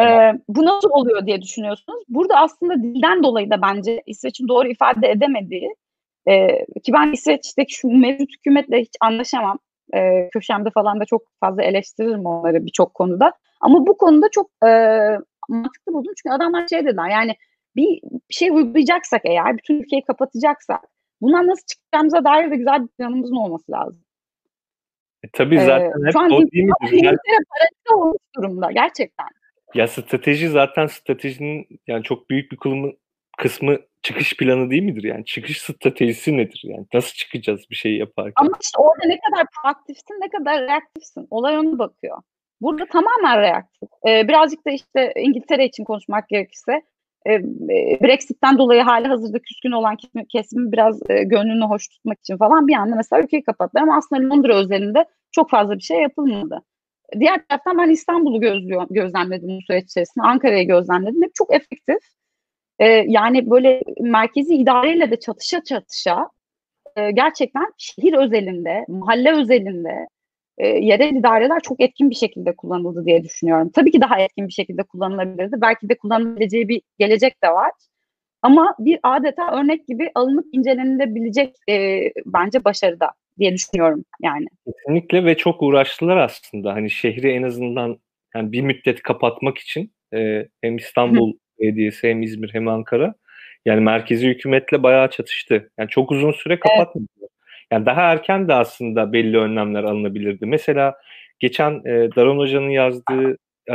Ee, 0.00 0.32
bu 0.48 0.64
nasıl 0.64 0.90
oluyor 0.90 1.26
diye 1.26 1.42
düşünüyorsunuz. 1.42 2.04
Burada 2.08 2.36
aslında 2.36 2.82
dilden 2.82 3.22
dolayı 3.22 3.50
da 3.50 3.62
bence 3.62 4.02
İsveç'in 4.06 4.48
doğru 4.48 4.68
ifade 4.68 5.10
edemediği 5.10 5.74
e, 6.28 6.46
ki 6.82 6.92
ben 6.92 7.12
İsveç'teki 7.12 7.74
şu 7.74 7.88
mevcut 7.88 8.32
hükümetle 8.32 8.80
hiç 8.80 8.96
anlaşamam. 9.00 9.58
E, 9.94 10.28
köşemde 10.28 10.70
falan 10.70 11.00
da 11.00 11.04
çok 11.04 11.22
fazla 11.40 11.62
eleştiririm 11.62 12.26
onları 12.26 12.66
birçok 12.66 12.94
konuda. 12.94 13.32
Ama 13.60 13.86
bu 13.86 13.96
konuda 13.96 14.26
çok 14.32 14.50
e, 14.66 14.70
mantıklı 15.48 15.92
buldum. 15.92 16.12
Çünkü 16.16 16.34
adamlar 16.34 16.68
şey 16.68 16.84
dediler 16.84 17.08
yani 17.10 17.36
bir 17.76 18.00
şey 18.30 18.50
uygulayacaksak 18.50 19.22
eğer, 19.24 19.58
bütün 19.58 19.80
ülkeyi 19.80 20.02
kapatacaksak 20.04 20.80
bundan 21.20 21.46
nasıl 21.46 21.66
çıkacağımıza 21.66 22.24
dair 22.24 22.50
de 22.50 22.56
güzel 22.56 22.82
bir 22.82 22.88
planımızın 22.88 23.36
olması 23.36 23.72
lazım. 23.72 24.02
E, 25.22 25.28
tabii 25.32 25.58
zaten 25.58 26.02
ee, 26.02 26.06
hep 26.06 26.12
şu 26.12 26.20
an 26.20 26.30
o 26.30 26.38
değil? 26.38 26.68
İngiltere 26.92 27.38
parası 27.50 28.00
olmuş 28.00 28.18
durumda 28.36 28.70
gerçekten. 28.72 29.26
Ya 29.74 29.88
strateji 29.88 30.48
zaten 30.48 30.86
stratejinin 30.86 31.66
yani 31.86 32.02
çok 32.02 32.30
büyük 32.30 32.52
bir 32.52 32.56
kılımı, 32.56 32.92
kısmı 33.38 33.76
çıkış 34.02 34.36
planı 34.36 34.70
değil 34.70 34.82
midir? 34.82 35.04
Yani 35.04 35.24
çıkış 35.24 35.62
stratejisi 35.62 36.36
nedir? 36.36 36.60
Yani 36.64 36.86
nasıl 36.94 37.14
çıkacağız 37.14 37.60
bir 37.70 37.76
şey 37.76 37.96
yaparken? 37.96 38.32
Ama 38.36 38.56
işte 38.62 38.78
orada 38.78 39.06
ne 39.06 39.18
kadar 39.20 39.46
proaktifsin, 39.62 40.14
ne 40.14 40.28
kadar 40.28 40.62
reaktifsin. 40.62 41.26
Olay 41.30 41.58
onu 41.58 41.78
bakıyor. 41.78 42.18
Burada 42.60 42.86
tamamen 42.86 43.40
reaktif. 43.40 43.88
Ee, 44.06 44.28
birazcık 44.28 44.66
da 44.66 44.70
işte 44.70 45.12
İngiltere 45.16 45.64
için 45.64 45.84
konuşmak 45.84 46.28
gerekirse 46.28 46.82
e, 47.26 47.32
e, 47.34 47.98
Brexit'ten 48.02 48.58
dolayı 48.58 48.82
hali 48.82 49.08
hazırda 49.08 49.38
küskün 49.38 49.72
olan 49.72 49.96
kesimi 50.28 50.72
biraz 50.72 51.10
e, 51.10 51.22
gönlünü 51.22 51.64
hoş 51.64 51.88
tutmak 51.88 52.20
için 52.20 52.36
falan 52.36 52.66
bir 52.66 52.74
anda 52.74 52.96
mesela 52.96 53.22
ülkeyi 53.22 53.42
kapattılar 53.42 53.82
ama 53.82 53.96
aslında 53.96 54.34
Londra 54.34 54.54
özelinde 54.54 55.04
çok 55.30 55.50
fazla 55.50 55.76
bir 55.76 55.82
şey 55.82 56.02
yapılmadı. 56.02 56.62
Diğer 57.20 57.46
taraftan 57.48 57.78
ben 57.78 57.90
İstanbul'u 57.90 58.40
gözlemledim 58.90 59.48
bu 59.48 59.62
süreç 59.66 59.84
içerisinde. 59.84 60.24
Ankara'yı 60.26 60.68
gözlemledim. 60.68 61.22
Hep 61.22 61.34
çok 61.34 61.54
efektif. 61.54 61.98
Ee, 62.78 62.86
yani 62.86 63.50
böyle 63.50 63.82
merkezi 64.00 64.54
idareyle 64.54 65.10
de 65.10 65.20
çatışa 65.20 65.64
çatışa 65.64 66.30
e, 66.96 67.10
gerçekten 67.10 67.72
şehir 67.78 68.12
özelinde, 68.12 68.84
mahalle 68.88 69.32
özelinde 69.32 70.08
e, 70.58 70.68
yerel 70.68 71.16
idareler 71.16 71.60
çok 71.60 71.80
etkin 71.80 72.10
bir 72.10 72.14
şekilde 72.14 72.56
kullanıldı 72.56 73.04
diye 73.06 73.24
düşünüyorum. 73.24 73.70
Tabii 73.74 73.90
ki 73.90 74.00
daha 74.00 74.20
etkin 74.20 74.48
bir 74.48 74.52
şekilde 74.52 74.82
kullanılabilirdi. 74.82 75.60
Belki 75.60 75.88
de 75.88 75.98
kullanılabileceği 75.98 76.68
bir 76.68 76.82
gelecek 76.98 77.42
de 77.44 77.48
var. 77.48 77.70
Ama 78.42 78.74
bir 78.78 79.00
adeta 79.02 79.60
örnek 79.60 79.86
gibi 79.86 80.10
alınıp 80.14 80.46
incelenilebilecek 80.52 81.56
e, 81.70 82.00
bence 82.26 82.64
başarıda 82.64 83.12
diye 83.38 83.54
düşünüyorum 83.54 84.04
yani. 84.22 84.46
Kesinlikle 84.64 85.24
ve 85.24 85.36
çok 85.36 85.62
uğraştılar 85.62 86.16
aslında. 86.16 86.74
Hani 86.74 86.90
şehri 86.90 87.30
en 87.30 87.42
azından 87.42 87.98
yani 88.34 88.52
bir 88.52 88.60
müddet 88.60 89.02
kapatmak 89.02 89.58
için 89.58 89.92
e, 90.14 90.48
hem 90.60 90.76
İstanbul 90.76 91.32
Belediyesi 91.60 92.08
hem 92.08 92.22
İzmir 92.22 92.54
hem 92.54 92.68
Ankara 92.68 93.14
yani 93.64 93.80
merkezi 93.80 94.28
hükümetle 94.28 94.82
bayağı 94.82 95.10
çatıştı. 95.10 95.70
Yani 95.78 95.88
çok 95.88 96.12
uzun 96.12 96.32
süre 96.32 96.60
kapatmadı. 96.60 97.06
Evet. 97.20 97.30
Yani 97.72 97.86
daha 97.86 98.00
erken 98.00 98.48
de 98.48 98.54
aslında 98.54 99.12
belli 99.12 99.38
önlemler 99.38 99.84
alınabilirdi. 99.84 100.46
Mesela 100.46 100.94
geçen 101.38 101.70
e, 101.70 102.08
Daron 102.16 102.38
Hoca'nın 102.38 102.70
yazdığı 102.70 103.38
e, 103.70 103.74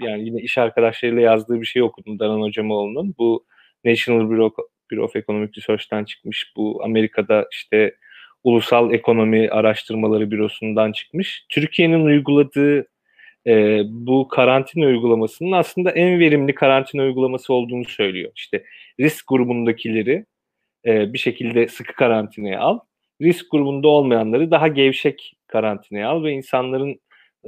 yani 0.00 0.24
yine 0.24 0.40
iş 0.40 0.58
arkadaşlarıyla 0.58 1.22
yazdığı 1.22 1.60
bir 1.60 1.66
şey 1.66 1.82
okudum 1.82 2.18
Daron 2.18 2.40
Hocamoğlu'nun. 2.40 3.14
Bu 3.18 3.46
National 3.84 4.28
Bureau, 4.28 4.52
Bureau 4.90 5.04
of 5.04 5.16
Economic 5.16 5.50
Research'ten 5.56 6.04
çıkmış. 6.04 6.52
Bu 6.56 6.84
Amerika'da 6.84 7.46
işte 7.52 7.94
Ulusal 8.44 8.92
Ekonomi 8.92 9.50
Araştırmaları 9.50 10.30
Bürosu'ndan 10.30 10.92
çıkmış. 10.92 11.46
Türkiye'nin 11.48 12.04
uyguladığı 12.04 12.86
e, 13.46 13.82
bu 13.84 14.28
karantina 14.28 14.86
uygulamasının 14.86 15.52
aslında 15.52 15.90
en 15.90 16.18
verimli 16.18 16.54
karantina 16.54 17.02
uygulaması 17.02 17.54
olduğunu 17.54 17.84
söylüyor. 17.84 18.32
İşte 18.36 18.64
risk 19.00 19.28
grubundakileri 19.28 20.24
e, 20.86 21.12
bir 21.12 21.18
şekilde 21.18 21.68
sıkı 21.68 21.94
karantinaya 21.94 22.60
al 22.60 22.78
risk 23.22 23.50
grubunda 23.50 23.88
olmayanları 23.88 24.50
daha 24.50 24.68
gevşek 24.68 25.36
karantinaya 25.46 26.08
al 26.08 26.24
ve 26.24 26.32
insanların 26.32 27.00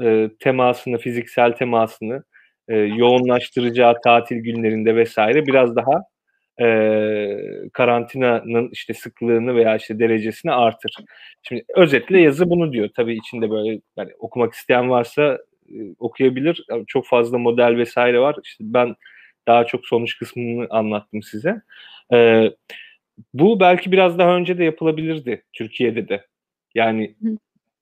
e, 0.03 0.31
temasını, 0.41 0.99
fiziksel 0.99 1.53
temasını 1.53 2.25
e, 2.69 2.77
yoğunlaştıracağı 2.77 3.95
tatil 4.05 4.37
günlerinde 4.37 4.97
vesaire 4.97 5.47
biraz 5.47 5.77
daha 5.77 6.05
e, 6.61 7.37
karantinanın 7.73 8.69
işte 8.73 8.95
sıklığını 8.95 9.55
veya 9.55 9.77
işte 9.77 9.99
derecesini 9.99 10.53
artır. 10.53 10.97
Şimdi 11.43 11.65
özetle 11.77 12.21
yazı 12.21 12.51
bunu 12.51 12.73
diyor. 12.73 12.89
Tabii 12.97 13.17
içinde 13.17 13.51
böyle 13.51 13.81
yani 13.97 14.11
okumak 14.19 14.55
isteyen 14.55 14.91
varsa 14.91 15.39
e, 15.69 15.77
okuyabilir. 15.99 16.67
Çok 16.87 17.07
fazla 17.07 17.39
model 17.39 17.77
vesaire 17.77 18.21
var. 18.21 18.37
İşte 18.45 18.65
ben 18.67 18.95
daha 19.47 19.67
çok 19.67 19.87
sonuç 19.87 20.19
kısmını 20.19 20.67
anlattım 20.71 21.23
size. 21.23 21.63
E, 22.13 22.51
bu 23.35 23.61
belki 23.61 23.93
biraz 23.93 24.19
daha 24.19 24.37
önce 24.37 24.59
de 24.59 24.65
yapılabilirdi 24.65 25.45
Türkiye'de 25.53 26.09
de. 26.09 26.27
Yani 26.75 27.15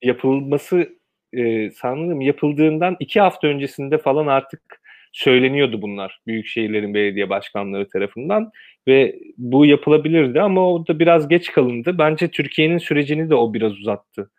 yapılması 0.03 0.89
e, 1.33 1.71
sanırım 1.71 2.21
yapıldığından 2.21 2.97
iki 3.01 3.21
hafta 3.21 3.47
öncesinde 3.49 3.99
falan 3.99 4.27
artık 4.27 4.80
söyleniyordu 5.13 5.83
bunlar 5.83 6.21
büyük 6.27 6.47
şehirlerin 6.47 6.95
belediye 6.95 7.31
başkanları 7.31 7.89
tarafından 7.89 8.51
ve 8.89 9.19
bu 9.39 9.67
yapılabilirdi 9.67 10.41
ama 10.41 10.73
o 10.73 10.87
da 10.87 10.99
biraz 10.99 11.29
geç 11.29 11.53
kalındı. 11.53 11.99
Bence 11.99 12.29
Türkiye'nin 12.29 12.79
sürecini 12.79 13.31
de 13.31 13.35
o 13.35 13.55
biraz 13.55 13.73
uzattı. 13.73 14.31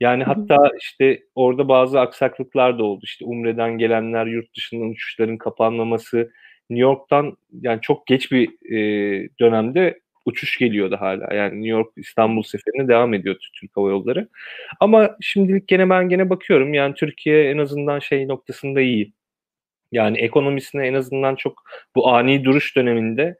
Yani 0.00 0.24
hatta 0.24 0.70
işte 0.80 1.22
orada 1.34 1.68
bazı 1.68 2.00
aksaklıklar 2.00 2.78
da 2.78 2.84
oldu. 2.84 3.00
İşte 3.04 3.24
Umre'den 3.24 3.78
gelenler, 3.78 4.26
yurt 4.26 4.56
dışından 4.56 4.88
uçuşların 4.88 5.38
kapanmaması, 5.38 6.32
New 6.70 6.82
York'tan 6.82 7.36
yani 7.52 7.80
çok 7.80 8.06
geç 8.06 8.32
bir 8.32 8.72
e, 8.72 9.28
dönemde 9.40 10.00
uçuş 10.24 10.58
geliyordu 10.58 10.96
hala. 11.00 11.34
Yani 11.34 11.54
New 11.54 11.68
York 11.68 11.92
İstanbul 11.96 12.42
seferine 12.42 12.88
devam 12.88 13.14
ediyordu 13.14 13.40
Türk 13.60 13.76
Hava 13.76 13.90
Yolları. 13.90 14.28
Ama 14.80 15.16
şimdilik 15.20 15.68
gene 15.68 15.90
ben 15.90 16.08
gene 16.08 16.30
bakıyorum. 16.30 16.74
Yani 16.74 16.94
Türkiye 16.94 17.50
en 17.50 17.58
azından 17.58 17.98
şey 17.98 18.28
noktasında 18.28 18.80
iyi. 18.80 19.12
Yani 19.92 20.18
ekonomisine 20.18 20.86
en 20.86 20.94
azından 20.94 21.34
çok 21.34 21.62
bu 21.96 22.08
ani 22.08 22.44
duruş 22.44 22.76
döneminde 22.76 23.38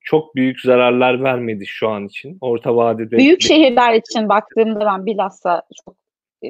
çok 0.00 0.36
büyük 0.36 0.60
zararlar 0.60 1.22
vermedi 1.22 1.66
şu 1.66 1.88
an 1.88 2.06
için. 2.06 2.38
Orta 2.40 2.76
vadede. 2.76 3.16
Büyük 3.16 3.42
şehirler 3.42 3.94
için 3.94 4.28
baktığımda 4.28 4.80
ben 4.80 5.06
bilhassa 5.06 5.62
çok 5.84 5.96
e, 6.44 6.48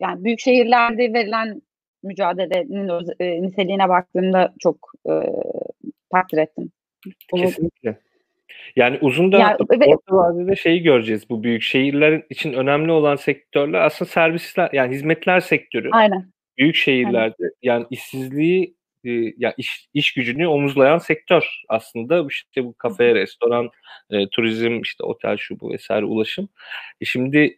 yani 0.00 0.24
büyük 0.24 0.40
şehirlerde 0.40 1.12
verilen 1.12 1.62
mücadelenin 2.02 2.88
öz, 2.88 3.08
e, 3.20 3.42
niteliğine 3.42 3.88
baktığımda 3.88 4.54
çok 4.58 4.76
e, 5.08 5.12
takdir 6.12 6.38
ettim. 6.38 6.70
Kesinlikle. 7.36 7.98
Yani 8.76 8.98
uzun 9.00 9.32
da 9.32 9.38
yani, 9.38 9.56
orta 9.86 10.16
vadede 10.16 10.56
şeyi 10.56 10.82
göreceğiz. 10.82 11.30
Bu 11.30 11.42
büyük 11.42 11.62
şehirlerin 11.62 12.24
için 12.30 12.52
önemli 12.52 12.92
olan 12.92 13.16
sektörler 13.16 13.80
aslında 13.80 14.10
servisler 14.10 14.70
yani 14.72 14.94
hizmetler 14.94 15.40
sektörü. 15.40 15.88
Aynen. 15.92 16.35
Büyük 16.58 16.76
şehirlerde 16.76 17.36
Aynen. 17.40 17.52
yani 17.62 17.86
işsizliği 17.90 18.76
e, 19.04 19.10
ya 19.38 19.54
iş, 19.56 19.88
iş 19.94 20.12
gücünü 20.14 20.46
omuzlayan 20.46 20.98
sektör 20.98 21.62
aslında 21.68 22.26
işte 22.30 22.64
bu 22.64 22.74
kafe, 22.74 23.14
restoran, 23.14 23.70
e, 24.10 24.28
turizm, 24.28 24.80
işte 24.80 25.04
otel 25.04 25.36
şu 25.36 25.60
bu 25.60 25.70
vesaire 25.72 26.04
ulaşım. 26.04 26.48
E 27.00 27.04
şimdi 27.04 27.56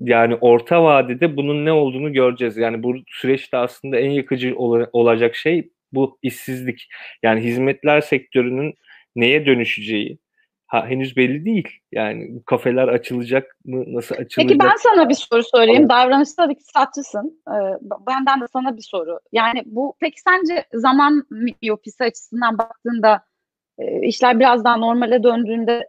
yani 0.00 0.34
orta 0.34 0.84
vadede 0.84 1.36
bunun 1.36 1.64
ne 1.64 1.72
olduğunu 1.72 2.12
göreceğiz. 2.12 2.56
Yani 2.56 2.82
bu 2.82 2.94
süreçte 3.08 3.56
aslında 3.56 3.98
en 3.98 4.10
yakıcı 4.10 4.56
ol, 4.56 4.86
olacak 4.92 5.36
şey 5.36 5.70
bu 5.92 6.18
işsizlik. 6.22 6.88
Yani 7.22 7.40
hizmetler 7.40 8.00
sektörünün 8.00 8.74
neye 9.16 9.46
dönüşeceği 9.46 10.18
ha, 10.66 10.86
henüz 10.86 11.16
belli 11.16 11.44
değil. 11.44 11.68
Yani 11.92 12.28
bu 12.30 12.44
kafeler 12.44 12.88
açılacak 12.88 13.56
mı, 13.64 13.84
nasıl 13.86 14.14
açılacak? 14.14 14.48
Peki 14.48 14.58
ben 14.58 14.76
sana 14.78 15.08
bir 15.08 15.14
soru 15.14 15.42
sorayım. 15.42 15.88
Tamam. 15.88 16.06
Davranışta 16.06 16.46
iktisatçısın. 16.46 17.42
Ee, 17.48 17.58
benden 18.06 18.40
de 18.40 18.46
sana 18.52 18.76
bir 18.76 18.82
soru. 18.82 19.20
Yani 19.32 19.62
bu 19.66 19.96
peki 20.00 20.20
sence 20.20 20.64
zaman 20.72 21.26
miyopisi 21.62 22.04
açısından 22.04 22.58
baktığında 22.58 23.22
e, 23.78 24.06
işler 24.06 24.40
biraz 24.40 24.64
daha 24.64 24.76
normale 24.76 25.22
döndüğünde 25.22 25.88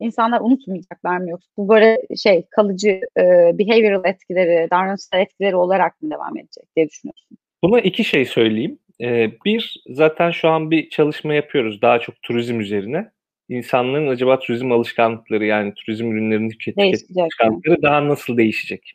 insanlar 0.00 0.40
unutmayacaklar 0.40 1.18
mı 1.18 1.30
yoksa 1.30 1.48
bu 1.56 1.68
böyle 1.68 1.98
şey 2.16 2.46
kalıcı 2.50 3.00
e, 3.18 3.22
behavioral 3.58 4.04
etkileri, 4.04 4.70
davranışsal 4.70 5.20
etkileri 5.20 5.56
olarak 5.56 6.02
mı 6.02 6.10
devam 6.10 6.38
edecek 6.38 6.64
diye 6.76 6.88
düşünüyorsun? 6.88 7.38
Buna 7.62 7.80
iki 7.80 8.04
şey 8.04 8.24
söyleyeyim. 8.24 8.78
Ee, 9.00 9.30
bir, 9.44 9.82
zaten 9.86 10.30
şu 10.30 10.48
an 10.48 10.70
bir 10.70 10.90
çalışma 10.90 11.34
yapıyoruz 11.34 11.82
daha 11.82 11.98
çok 11.98 12.22
turizm 12.22 12.60
üzerine. 12.60 13.10
İnsanların 13.50 14.08
acaba 14.08 14.38
turizm 14.38 14.72
alışkanlıkları 14.72 15.44
yani 15.46 15.74
turizm 15.74 16.12
ürünlerinin 16.12 16.50
tüketim 16.50 16.84
alışkanlıkları 16.84 17.82
daha 17.82 18.08
nasıl 18.08 18.36
değişecek? 18.36 18.92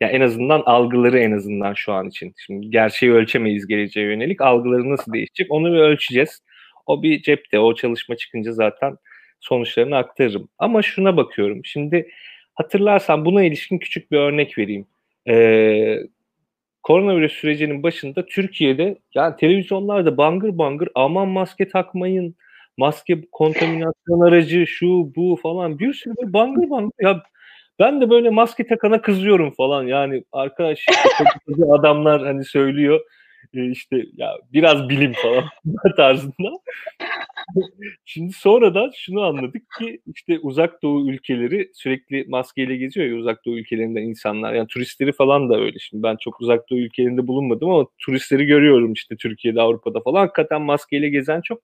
Ya 0.00 0.08
yani 0.08 0.16
en 0.16 0.20
azından 0.20 0.62
algıları 0.66 1.18
en 1.18 1.32
azından 1.32 1.74
şu 1.74 1.92
an 1.92 2.08
için. 2.08 2.34
Şimdi 2.46 2.70
gerçeği 2.70 3.12
ölçemeyiz 3.12 3.66
geleceğe 3.66 4.06
yönelik. 4.06 4.40
Algıları 4.40 4.90
nasıl 4.90 5.12
değişecek 5.12 5.46
onu 5.50 5.72
bir 5.72 5.78
ölçeceğiz. 5.78 6.42
O 6.86 7.02
bir 7.02 7.22
cepte. 7.22 7.58
O 7.58 7.74
çalışma 7.74 8.16
çıkınca 8.16 8.52
zaten 8.52 8.96
sonuçlarını 9.40 9.96
aktarırım. 9.96 10.48
Ama 10.58 10.82
şuna 10.82 11.16
bakıyorum. 11.16 11.64
Şimdi 11.64 12.08
hatırlarsan 12.54 13.24
buna 13.24 13.44
ilişkin 13.44 13.78
küçük 13.78 14.12
bir 14.12 14.16
örnek 14.16 14.58
vereyim. 14.58 14.86
Ee, 15.28 15.98
koronavirüs 16.82 17.32
sürecinin 17.32 17.82
başında 17.82 18.26
Türkiye'de 18.26 18.98
yani 19.14 19.36
televizyonlarda 19.36 20.16
bangır 20.16 20.58
bangır 20.58 20.88
aman 20.94 21.28
maske 21.28 21.68
takmayın, 21.68 22.36
maske 22.76 23.20
kontaminasyon 23.32 24.20
aracı 24.20 24.66
şu 24.66 25.12
bu 25.16 25.38
falan 25.42 25.78
bir 25.78 25.94
sürü 25.94 26.14
böyle 26.16 26.32
bangır 26.32 26.70
bangır 26.70 26.92
ya 27.00 27.22
ben 27.78 28.00
de 28.00 28.10
böyle 28.10 28.30
maske 28.30 28.66
takana 28.66 29.02
kızıyorum 29.02 29.50
falan 29.50 29.86
yani 29.86 30.24
arkadaş 30.32 30.78
işte, 30.78 31.62
adamlar 31.72 32.26
hani 32.26 32.44
söylüyor 32.44 33.00
e, 33.54 33.70
işte 33.70 34.04
ya 34.16 34.30
biraz 34.52 34.88
bilim 34.88 35.12
falan 35.12 35.44
tarzında. 35.96 36.50
Şimdi 38.04 38.32
sonradan 38.32 38.90
şunu 38.94 39.22
anladık 39.22 39.62
ki 39.78 40.00
işte 40.14 40.38
uzak 40.38 40.82
doğu 40.82 41.10
ülkeleri 41.10 41.70
sürekli 41.74 42.24
maskeyle 42.28 42.76
geziyor 42.76 43.06
ya 43.06 43.16
uzak 43.16 43.44
doğu 43.44 43.58
ülkelerinden 43.58 44.02
insanlar. 44.02 44.54
Yani 44.54 44.66
turistleri 44.66 45.12
falan 45.12 45.50
da 45.50 45.60
öyle. 45.60 45.78
Şimdi 45.78 46.02
ben 46.02 46.16
çok 46.16 46.40
uzak 46.40 46.70
doğu 46.70 46.78
ülkelerinde 46.78 47.26
bulunmadım 47.26 47.70
ama 47.70 47.86
turistleri 47.98 48.46
görüyorum 48.46 48.92
işte 48.92 49.16
Türkiye'de, 49.16 49.60
Avrupa'da 49.60 50.00
falan. 50.00 50.20
Hakikaten 50.20 50.62
maskeyle 50.62 51.08
gezen 51.08 51.40
çok. 51.40 51.60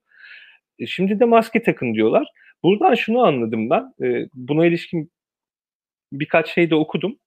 E, 0.78 0.86
şimdi 0.86 1.20
de 1.20 1.24
maske 1.24 1.62
takın 1.62 1.94
diyorlar. 1.94 2.26
Buradan 2.62 2.94
şunu 2.94 3.22
anladım 3.22 3.70
ben. 3.70 3.94
E, 4.02 4.28
buna 4.34 4.66
ilişkin 4.66 5.10
birkaç 6.12 6.54
şey 6.54 6.70
de 6.70 6.74
okudum 6.74 7.18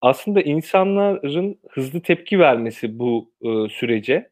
aslında 0.00 0.42
insanların 0.42 1.58
hızlı 1.70 2.00
tepki 2.00 2.38
vermesi 2.38 2.98
bu 2.98 3.32
e, 3.42 3.68
sürece 3.68 4.30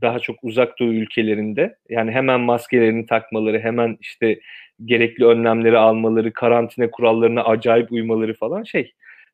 daha 0.00 0.18
çok 0.18 0.36
uzak 0.44 0.78
doğu 0.78 0.92
ülkelerinde 0.92 1.76
yani 1.88 2.10
hemen 2.10 2.40
maskelerini 2.40 3.06
takmaları, 3.06 3.60
hemen 3.60 3.96
işte 4.00 4.40
gerekli 4.84 5.24
önlemleri 5.26 5.78
almaları, 5.78 6.32
karantina 6.32 6.90
kurallarına 6.90 7.44
acayip 7.44 7.92
uymaları 7.92 8.34
falan 8.34 8.62
şey. 8.62 8.92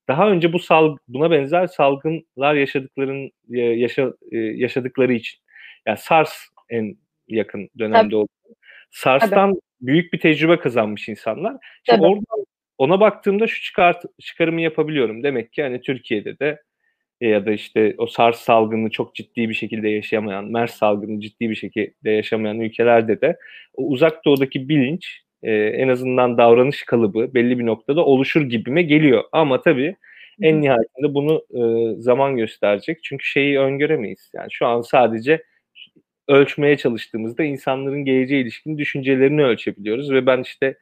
Daha 0.09 0.31
önce 0.31 0.53
bu 0.53 0.59
sal 0.59 0.97
buna 1.09 1.31
benzer 1.31 1.67
salgınlar 1.67 2.55
yaşadıkların 2.55 3.31
yaşa, 3.49 4.13
yaşadıkları 4.33 5.13
için. 5.13 5.41
Yani 5.87 5.99
SARS 5.99 6.33
en 6.71 6.97
yakın 7.29 7.69
dönemde 7.79 8.03
Tabii. 8.03 8.17
oldu. 8.17 8.29
SARS'tan 8.91 9.51
Tabii. 9.51 9.61
büyük 9.81 10.13
bir 10.13 10.21
tecrübe 10.21 10.59
kazanmış 10.59 11.09
insanlar. 11.09 11.57
Şimdi 11.91 12.07
oradan 12.07 12.45
ona 12.79 13.01
baktığımda 13.01 13.47
şu 13.47 13.63
çıkart, 13.63 14.05
çıkarımı 14.21 14.61
yapabiliyorum. 14.61 15.23
Demek 15.23 15.53
ki 15.53 15.63
hani 15.63 15.81
Türkiye'de 15.81 16.39
de 16.39 16.63
ya 17.21 17.47
da 17.47 17.53
işte 17.53 17.95
o 17.99 18.07
SARS 18.07 18.41
salgını 18.41 18.91
çok 18.91 19.15
ciddi 19.15 19.49
bir 19.49 19.55
şekilde 19.55 19.89
yaşamayan, 19.89 20.45
MERS 20.45 20.75
salgını 20.75 21.21
ciddi 21.21 21.51
bir 21.51 21.55
şekilde 21.55 22.11
yaşamayan 22.11 22.61
ülkelerde 22.61 23.21
de 23.21 23.37
o 23.75 23.83
uzak 23.83 24.25
doğudaki 24.25 24.69
bilinç 24.69 25.23
e, 25.43 25.53
en 25.53 25.89
azından 25.89 26.39
davranış 26.39 26.85
kalıbı 26.85 27.35
belli 27.35 27.59
bir 27.59 27.67
noktada 27.67 28.05
oluşur 28.05 28.43
gibime 28.43 28.83
geliyor. 28.83 29.25
Ama 29.33 29.61
tabii 29.61 29.97
en 30.43 30.61
nihayetinde 30.61 31.15
bunu 31.15 31.43
e, 31.51 31.63
zaman 32.01 32.37
gösterecek. 32.37 32.99
Çünkü 33.03 33.25
şeyi 33.27 33.59
öngöremeyiz. 33.59 34.31
Yani 34.35 34.49
şu 34.51 34.67
an 34.67 34.81
sadece 34.81 35.43
ölçmeye 36.29 36.77
çalıştığımızda 36.77 37.45
insanların 37.45 38.05
geleceğe 38.05 38.41
ilişkin 38.41 38.79
düşüncelerini 38.79 39.45
ölçebiliyoruz 39.45 40.11
ve 40.11 40.27
ben 40.27 40.43
işte 40.43 40.79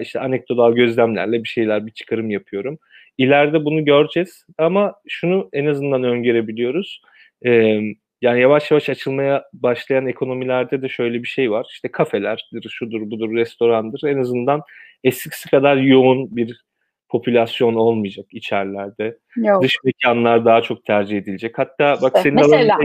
işte 0.00 0.20
anekdotal 0.20 0.72
gözlemlerle 0.72 1.42
bir 1.42 1.48
şeyler, 1.48 1.86
bir 1.86 1.92
çıkarım 1.92 2.30
yapıyorum. 2.30 2.78
İleride 3.18 3.64
bunu 3.64 3.84
göreceğiz 3.84 4.46
ama 4.58 4.94
şunu 5.08 5.48
en 5.52 5.66
azından 5.66 6.04
öngörebiliyoruz. 6.04 7.02
Ee, 7.46 7.80
yani 8.22 8.40
yavaş 8.40 8.70
yavaş 8.70 8.88
açılmaya 8.88 9.44
başlayan 9.52 10.06
ekonomilerde 10.06 10.82
de 10.82 10.88
şöyle 10.88 11.22
bir 11.22 11.28
şey 11.28 11.50
var. 11.50 11.66
İşte 11.70 11.88
kafelerdir, 11.88 12.68
şudur 12.70 13.00
budur, 13.00 13.34
restorandır. 13.34 14.00
En 14.04 14.18
azından 14.18 14.62
eskisi 15.04 15.50
kadar 15.50 15.76
yoğun 15.76 16.36
bir 16.36 16.64
popülasyon 17.08 17.74
olmayacak 17.74 18.26
içerilerde. 18.30 19.18
Yok. 19.36 19.62
Dış 19.62 19.76
mekanlar 19.84 20.44
daha 20.44 20.62
çok 20.62 20.84
tercih 20.84 21.18
edilecek. 21.18 21.58
Hatta 21.58 21.92
işte, 21.92 22.02
bak 22.02 22.18
senin 22.18 22.34
mesela, 22.34 22.78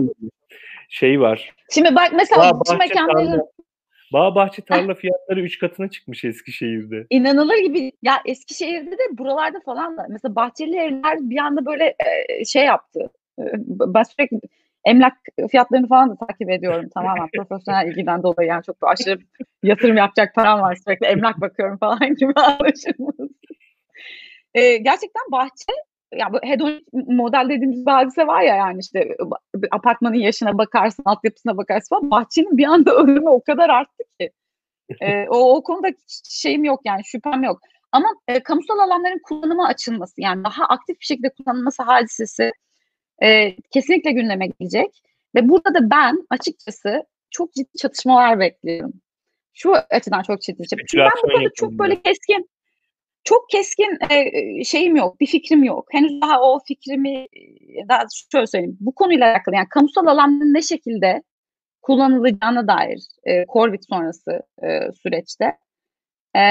şey 0.92 1.22
var. 1.22 1.56
Şimdi 1.74 1.96
bak 1.96 2.10
mesela 2.14 2.60
dış 2.66 2.78
mekanların 2.80 3.42
Bağ 4.14 4.36
bahçe 4.36 4.62
tarla 4.62 4.94
fiyatları 4.94 5.42
3 5.42 5.60
katına 5.60 5.89
çıkmış 5.89 6.24
Eskişehir'de. 6.24 7.06
İnanılır 7.10 7.58
gibi. 7.58 7.92
Ya 8.02 8.22
Eskişehir'de 8.26 8.92
de 8.92 9.18
buralarda 9.18 9.60
falan 9.60 9.98
da 9.98 10.06
mesela 10.10 10.36
bahçeli 10.36 10.78
evler 10.78 11.18
bir 11.20 11.38
anda 11.38 11.66
böyle 11.66 11.96
e, 12.30 12.46
şey 12.46 12.66
yaptı. 12.66 13.10
E, 13.39 13.44
ben 13.68 14.04
sürekli 14.04 14.39
emlak 14.86 15.14
fiyatlarını 15.52 15.88
falan 15.88 16.10
da 16.10 16.26
takip 16.28 16.50
ediyorum 16.50 16.89
tamamen 16.94 17.30
profesyonel 17.36 17.88
ilgiden 17.88 18.24
dolayı 18.24 18.50
yani 18.50 18.64
çok 18.64 18.82
da 18.82 18.88
aşırı 18.88 19.20
yatırım 19.64 19.98
yapacak 19.98 20.36
param 20.36 20.62
var 20.62 20.76
sürekli 20.76 21.06
emlak 21.06 21.42
bakıyorum 21.42 21.78
falan 21.78 22.16
gibi 22.20 22.34
anlaşılmaz. 22.36 23.30
Ee, 24.54 24.78
gerçekten 24.78 25.24
bahçe 25.32 25.74
ya 26.16 26.34
bu 26.34 26.38
hedonik 26.43 26.93
model 26.93 27.49
dediğimiz 27.49 27.86
bir 27.86 27.91
hadise 27.91 28.28
var 28.28 28.41
ya 28.41 28.55
yani 28.55 28.80
işte 28.80 29.18
apartmanın 29.72 30.16
yaşına 30.16 30.57
bakarsın, 30.57 31.03
altyapısına 31.05 31.57
bakarsın 31.57 31.95
falan. 31.95 32.12
Bahçenin 32.12 32.57
bir 32.57 32.66
anda 32.66 32.95
önemi 33.03 33.30
o 33.30 33.43
kadar 33.43 33.70
arttı 33.70 34.03
ki. 34.20 34.32
Ee, 35.01 35.26
o, 35.30 35.55
o 35.55 35.64
konuda 35.64 35.88
şeyim 36.30 36.64
yok 36.64 36.82
yani 36.86 37.01
şüphem 37.05 37.43
yok. 37.43 37.59
Ama 37.91 38.07
e, 38.28 38.43
kamusal 38.43 38.80
alanların 38.80 39.20
kullanıma 39.24 39.68
açılması 39.68 40.22
yani 40.22 40.43
daha 40.43 40.66
aktif 40.66 40.99
bir 40.99 41.05
şekilde 41.05 41.30
kullanılması 41.30 41.84
hadisesi 41.84 42.51
e, 43.24 43.55
kesinlikle 43.74 44.12
gündeme 44.12 44.47
gelecek. 44.47 45.01
Ve 45.36 45.49
burada 45.49 45.74
da 45.74 45.89
ben 45.89 46.26
açıkçası 46.30 47.03
çok 47.30 47.53
ciddi 47.53 47.78
çatışmalar 47.78 48.39
bekliyorum. 48.39 48.93
Şu 49.53 49.74
açıdan 49.89 50.22
çok 50.22 50.41
ciddi. 50.41 50.64
Çünkü 50.70 50.97
ben 50.97 51.09
bu 51.24 51.34
konuda 51.34 51.49
çok 51.55 51.72
böyle 51.72 52.01
keskin 52.01 52.49
çok 53.24 53.49
keskin 53.49 53.97
e, 54.09 54.63
şeyim 54.63 54.95
yok, 54.95 55.19
bir 55.19 55.28
fikrim 55.28 55.63
yok. 55.63 55.88
Henüz 55.91 56.22
daha 56.22 56.41
o 56.41 56.59
fikrimi 56.67 57.28
daha 57.89 58.03
şöyle 58.32 58.47
söyleyeyim. 58.47 58.78
Bu 58.80 58.95
konuyla 58.95 59.32
alakalı 59.32 59.55
yani 59.55 59.69
kamusal 59.69 60.05
alanın 60.07 60.53
ne 60.53 60.61
şekilde 60.61 61.24
kullanılacağına 61.82 62.67
dair 62.67 63.07
e, 63.24 63.45
Corvit 63.53 63.86
sonrası 63.89 64.41
e, 64.63 64.91
süreçte 65.03 65.57
e, 66.36 66.43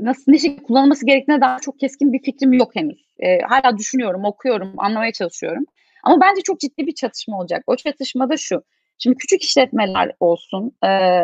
nasıl 0.00 0.32
ne 0.32 0.38
şekilde 0.38 0.62
kullanılması 0.62 1.06
gerektiğine 1.06 1.40
dair 1.40 1.58
çok 1.58 1.80
keskin 1.80 2.12
bir 2.12 2.22
fikrim 2.22 2.52
yok 2.52 2.76
henüz. 2.76 3.06
E, 3.18 3.38
hala 3.40 3.78
düşünüyorum, 3.78 4.24
okuyorum, 4.24 4.74
anlamaya 4.78 5.12
çalışıyorum. 5.12 5.64
Ama 6.04 6.20
bence 6.20 6.42
çok 6.42 6.60
ciddi 6.60 6.86
bir 6.86 6.94
çatışma 6.94 7.38
olacak. 7.38 7.62
O 7.66 7.76
çatışma 7.76 8.30
da 8.30 8.36
şu. 8.36 8.62
Şimdi 8.98 9.16
küçük 9.16 9.42
işletmeler 9.42 10.12
olsun, 10.20 10.72
e, 10.84 11.22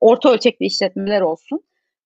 orta 0.00 0.32
ölçekli 0.32 0.66
işletmeler 0.66 1.20
olsun 1.20 1.62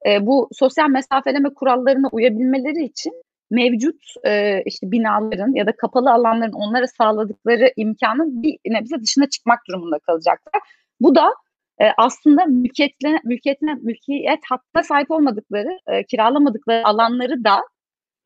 e, 0.07 0.27
bu 0.27 0.49
sosyal 0.53 0.89
mesafeleme 0.89 1.55
kurallarına 1.55 2.09
uyabilmeleri 2.13 2.85
için 2.85 3.13
mevcut 3.51 4.03
e, 4.27 4.63
işte 4.67 4.91
binaların 4.91 5.53
ya 5.55 5.67
da 5.67 5.77
kapalı 5.77 6.13
alanların 6.13 6.53
onlara 6.53 6.87
sağladıkları 6.87 7.73
imkanın 7.77 8.43
bir 8.43 8.59
nebze 8.67 9.01
dışına 9.01 9.29
çıkmak 9.29 9.59
durumunda 9.69 9.99
kalacaklar. 9.99 10.63
Bu 11.01 11.15
da 11.15 11.35
e, 11.81 11.85
aslında 11.97 12.45
mülkiyetine, 12.45 13.21
mülkiyetine, 13.25 13.75
mülkiyet 13.75 14.41
hakkına 14.49 14.83
sahip 14.83 15.11
olmadıkları, 15.11 15.79
e, 15.87 16.05
kiralamadıkları 16.05 16.87
alanları 16.87 17.45
da 17.45 17.63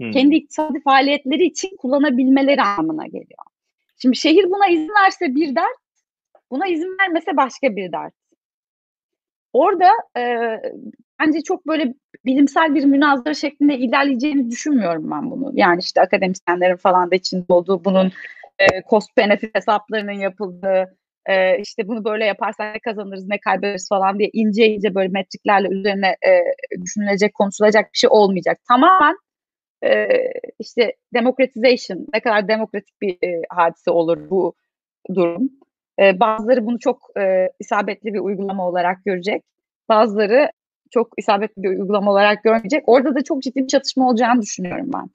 hmm. 0.00 0.10
kendi 0.10 0.34
iktisadi 0.34 0.80
faaliyetleri 0.80 1.44
için 1.44 1.76
kullanabilmeleri 1.76 2.62
anlamına 2.62 3.06
geliyor. 3.06 3.44
Şimdi 4.02 4.16
şehir 4.16 4.44
buna 4.44 4.68
izin 4.68 4.92
verse 5.04 5.34
bir 5.34 5.56
dert, 5.56 5.78
buna 6.50 6.66
izin 6.66 6.96
vermese 7.00 7.36
başka 7.36 7.76
bir 7.76 7.92
dert. 7.92 8.14
Orada 9.52 9.90
e, 10.16 10.22
bence 11.20 11.42
çok 11.42 11.66
böyle 11.66 11.94
bilimsel 12.26 12.74
bir 12.74 12.84
münazara 12.84 13.34
şeklinde 13.34 13.78
ilerleyeceğini 13.78 14.50
düşünmüyorum 14.50 15.10
ben 15.10 15.30
bunu. 15.30 15.50
Yani 15.54 15.80
işte 15.80 16.00
akademisyenlerin 16.00 16.76
falan 16.76 17.10
da 17.10 17.14
içinde 17.14 17.52
olduğu 17.52 17.84
bunun 17.84 18.12
e, 18.58 18.66
cost 18.90 19.16
benefit 19.16 19.54
hesaplarının 19.54 20.12
yapıldığı 20.12 20.98
e, 21.26 21.58
işte 21.58 21.88
bunu 21.88 22.04
böyle 22.04 22.24
yaparsak 22.24 22.74
ne 22.74 22.80
kazanırız 22.80 23.28
ne 23.28 23.40
kaybederiz 23.40 23.88
falan 23.88 24.18
diye 24.18 24.30
ince 24.32 24.66
ince 24.68 24.94
böyle 24.94 25.08
metriklerle 25.08 25.68
üzerine 25.68 26.08
e, 26.08 26.32
düşünülecek 26.82 27.34
konuşulacak 27.34 27.92
bir 27.92 27.98
şey 27.98 28.10
olmayacak. 28.12 28.58
Tamamen 28.68 29.16
e, 29.84 30.08
işte 30.58 30.92
democratization 31.14 32.06
ne 32.14 32.20
kadar 32.20 32.48
demokratik 32.48 33.02
bir 33.02 33.12
e, 33.12 33.42
hadise 33.50 33.90
olur 33.90 34.30
bu 34.30 34.54
durum. 35.14 35.50
E, 36.00 36.20
bazıları 36.20 36.66
bunu 36.66 36.78
çok 36.78 37.02
e, 37.18 37.48
isabetli 37.60 38.14
bir 38.14 38.20
uygulama 38.20 38.68
olarak 38.68 39.04
görecek. 39.04 39.42
Bazıları 39.88 40.50
çok 40.90 41.12
isabetli 41.16 41.62
bir 41.62 41.68
uygulama 41.68 42.10
olarak 42.10 42.44
görmeyecek. 42.44 42.82
Orada 42.86 43.14
da 43.14 43.24
çok 43.24 43.42
ciddi 43.42 43.60
bir 43.60 43.66
çatışma 43.66 44.08
olacağını 44.08 44.42
düşünüyorum 44.42 44.90
ben. 44.94 45.10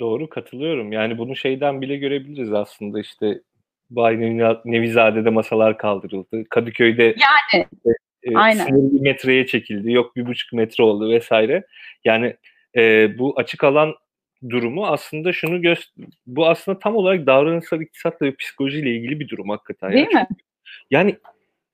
Doğru 0.00 0.28
katılıyorum. 0.28 0.92
Yani 0.92 1.18
bunu 1.18 1.36
şeyden 1.36 1.80
bile 1.80 1.96
görebiliriz 1.96 2.52
aslında 2.52 3.00
işte 3.00 3.40
Bay 3.90 4.20
Nevizade'de 4.64 5.30
masalar 5.30 5.78
kaldırıldı. 5.78 6.44
Kadıköy'de 6.50 7.02
yani, 7.02 7.66
e, 8.22 8.36
aynen. 8.36 8.92
metreye 9.00 9.46
çekildi. 9.46 9.92
Yok 9.92 10.16
bir 10.16 10.26
buçuk 10.26 10.52
metre 10.52 10.84
oldu 10.84 11.10
vesaire. 11.10 11.66
Yani 12.04 12.36
e, 12.76 13.08
bu 13.18 13.34
açık 13.38 13.64
alan 13.64 13.94
durumu 14.48 14.86
aslında 14.86 15.32
şunu 15.32 15.62
göster 15.62 16.06
bu 16.26 16.46
aslında 16.48 16.78
tam 16.78 16.96
olarak 16.96 17.26
davranışsal 17.26 17.80
iktisatla 17.80 18.26
ve 18.26 18.36
psikolojiyle 18.36 18.90
ilgili 18.90 19.20
bir 19.20 19.28
durum 19.28 19.48
hakikaten. 19.48 19.92
Değil 19.92 20.06
yani. 20.12 20.26
mi? 20.30 20.36
Yani 20.90 21.16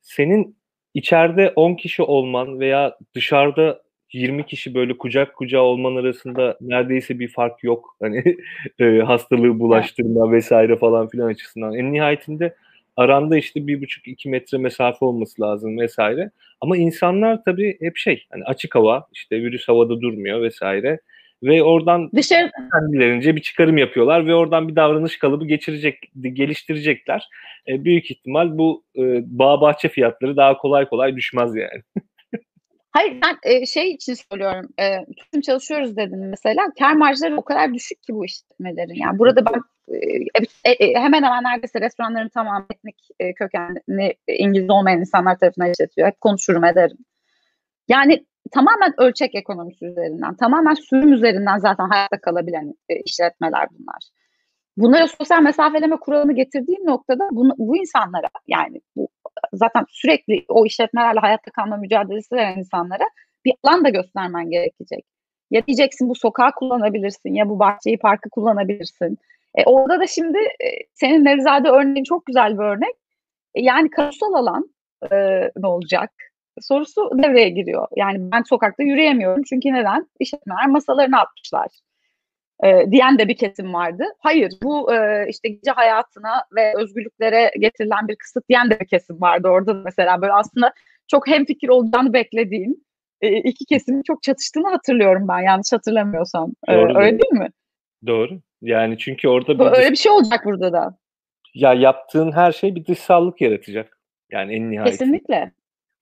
senin 0.01 0.57
içeride 0.95 1.53
10 1.57 1.74
kişi 1.74 2.03
olman 2.03 2.61
veya 2.61 2.99
dışarıda 3.14 3.82
20 4.12 4.47
kişi 4.47 4.74
böyle 4.74 4.99
kucak 4.99 5.36
kucağa 5.36 5.62
olman 5.62 5.97
arasında 5.97 6.57
neredeyse 6.61 7.18
bir 7.18 7.28
fark 7.28 7.64
yok. 7.64 7.97
Hani 8.03 8.36
e, 8.78 8.99
hastalığı 8.99 9.59
bulaştırma 9.59 10.32
vesaire 10.32 10.76
falan 10.76 11.09
filan 11.09 11.28
açısından. 11.28 11.74
En 11.74 11.93
nihayetinde 11.93 12.55
aranda 12.97 13.36
işte 13.36 13.66
bir 13.66 13.82
buçuk 13.82 14.09
iki 14.09 14.28
metre 14.28 14.59
mesafe 14.59 15.05
olması 15.05 15.43
lazım 15.43 15.78
vesaire. 15.78 16.30
Ama 16.61 16.76
insanlar 16.76 17.45
tabii 17.45 17.76
hep 17.80 17.97
şey 17.97 18.24
hani 18.30 18.45
açık 18.45 18.74
hava 18.74 19.07
işte 19.12 19.43
virüs 19.43 19.68
havada 19.68 20.01
durmuyor 20.01 20.43
vesaire 20.43 21.01
ve 21.43 21.62
oradan 21.62 22.11
Dışarı... 22.14 22.51
kendilerince 22.72 23.36
bir 23.36 23.43
çıkarım 23.43 23.78
yapıyorlar 23.78 24.26
ve 24.26 24.34
oradan 24.34 24.68
bir 24.68 24.76
davranış 24.76 25.18
kalıbı 25.18 25.47
geçirecek, 25.47 26.12
geliştirecekler. 26.22 27.28
E, 27.68 27.84
büyük 27.84 28.11
ihtimal 28.11 28.59
bu 28.59 28.84
e, 28.97 29.03
bağ 29.38 29.61
bahçe 29.61 29.88
fiyatları 29.88 30.36
daha 30.36 30.57
kolay 30.57 30.88
kolay 30.88 31.16
düşmez 31.16 31.57
yani. 31.57 31.82
Hayır 32.90 33.16
ben 33.22 33.38
e, 33.43 33.66
şey 33.66 33.90
için 33.90 34.14
söylüyorum. 34.14 34.68
E, 34.80 35.14
tutum 35.16 35.40
çalışıyoruz 35.40 35.97
dedim 35.97 36.28
mesela. 36.30 36.66
Kar 36.78 36.93
marjları 36.93 37.36
o 37.36 37.43
kadar 37.43 37.74
düşük 37.74 38.03
ki 38.03 38.14
bu 38.14 38.24
işletmelerin. 38.24 38.95
Yani 38.95 39.18
burada 39.18 39.47
ben 39.47 39.61
e, 39.88 39.99
e, 40.64 40.72
e, 40.72 40.95
hemen 40.95 41.22
hemen 41.22 41.45
neredeyse 41.45 41.80
restoranların 41.80 42.28
tamamı 42.28 42.66
etnik 42.74 42.97
e, 43.20 43.34
kökenli 43.34 44.14
e, 44.28 44.34
İngiliz 44.34 44.70
olmayan 44.70 45.01
insanlar 45.01 45.38
tarafından 45.38 45.70
işletiyor. 45.70 46.09
Hep 46.09 46.20
konuşurum 46.20 46.64
ederim. 46.64 46.99
Yani 47.88 48.24
tamamen 48.51 48.95
ölçek 48.99 49.34
ekonomisi 49.34 49.84
üzerinden, 49.84 50.36
tamamen 50.36 50.74
sürüm 50.74 51.12
üzerinden 51.12 51.59
zaten 51.59 51.88
hayatta 51.88 52.20
kalabilen 52.20 52.74
e, 52.88 53.01
işletmeler 53.01 53.68
bunlar. 53.70 54.03
Bunlara 54.76 55.09
sosyal 55.09 55.43
mesafeleme 55.43 55.97
kuralını 55.97 56.32
getirdiğim 56.32 56.86
noktada 56.86 57.28
bunu, 57.32 57.55
bu 57.59 57.76
insanlara 57.76 58.28
yani 58.47 58.80
bu 58.97 59.09
zaten 59.53 59.84
sürekli 59.88 60.45
o 60.49 60.66
işletmelerle 60.66 61.20
hayatta 61.20 61.51
kalma 61.51 61.76
mücadelesi 61.76 62.34
veren 62.34 62.59
insanlara 62.59 63.05
bir 63.45 63.55
alan 63.62 63.84
da 63.84 63.88
göstermen 63.88 64.51
gerekecek. 64.51 65.05
Ya 65.51 65.66
diyeceksin 65.66 66.09
bu 66.09 66.14
sokağı 66.14 66.53
kullanabilirsin 66.53 67.34
ya 67.34 67.49
bu 67.49 67.59
bahçeyi 67.59 67.99
parkı 67.99 68.30
kullanabilirsin. 68.30 69.18
E, 69.55 69.64
orada 69.64 70.01
da 70.01 70.07
şimdi 70.07 70.38
e, 70.38 70.68
senin 70.95 71.24
Nevzade 71.24 71.68
örneğin 71.68 72.05
çok 72.05 72.26
güzel 72.26 72.59
bir 72.59 72.64
örnek. 72.64 72.95
E, 73.55 73.62
yani 73.62 73.90
kamusal 73.90 74.32
alan 74.32 74.70
e, 75.12 75.16
ne 75.57 75.66
olacak? 75.66 76.11
Sorusu 76.61 77.11
devreye 77.22 77.48
giriyor. 77.48 77.88
Yani 77.96 78.18
ben 78.32 78.42
sokakta 78.42 78.82
yürüyemiyorum 78.82 79.42
çünkü 79.42 79.72
neden? 79.72 80.07
İşletmeler 80.20 80.66
masalarını 80.66 81.20
atmışlar. 81.20 81.68
E, 82.64 82.90
diyen 82.90 83.18
de 83.18 83.28
bir 83.28 83.36
kesim 83.36 83.74
vardı. 83.74 84.05
Hayır 84.18 84.53
bu 84.62 84.94
e, 84.94 85.26
işte 85.28 85.48
gece 85.48 85.70
hayatına 85.70 86.44
ve 86.57 86.72
özgürlüklere 86.76 87.50
getirilen 87.59 88.09
bir 88.09 88.16
kısıt 88.16 88.48
diyen 88.48 88.70
de 88.70 88.80
bir 88.80 88.86
kesim 88.86 89.20
vardı 89.20 89.48
orada 89.48 89.74
mesela 89.74 90.22
böyle 90.22 90.32
aslında 90.32 90.72
çok 91.09 91.28
hemfikir 91.28 91.68
olacağını 91.68 92.12
beklediğim 92.12 92.76
e, 93.20 93.36
iki 93.36 93.64
kesimin 93.64 94.03
çok 94.03 94.22
çatıştığını 94.22 94.68
hatırlıyorum 94.68 95.28
ben 95.28 95.40
yanlış 95.40 95.72
hatırlamıyorsam. 95.72 96.53
E, 96.68 96.74
Doğru, 96.74 96.98
öyle 96.98 97.18
değil 97.18 97.32
mi? 97.32 97.48
Doğru. 98.07 98.40
Yani 98.62 98.98
çünkü 98.98 99.28
orada 99.28 99.59
bir 99.59 99.78
öyle 99.78 99.90
bir 99.90 99.96
şey 99.96 100.12
olacak 100.12 100.40
burada 100.44 100.72
da. 100.72 100.98
Ya 101.55 101.74
yaptığın 101.74 102.32
her 102.32 102.53
şey 102.53 102.74
bir 102.74 102.86
dışsallık 102.86 103.40
yaratacak. 103.40 103.98
Yani 104.30 104.55
en 104.55 104.70
nihayetinde. 104.70 104.98
Kesinlikle 104.98 105.53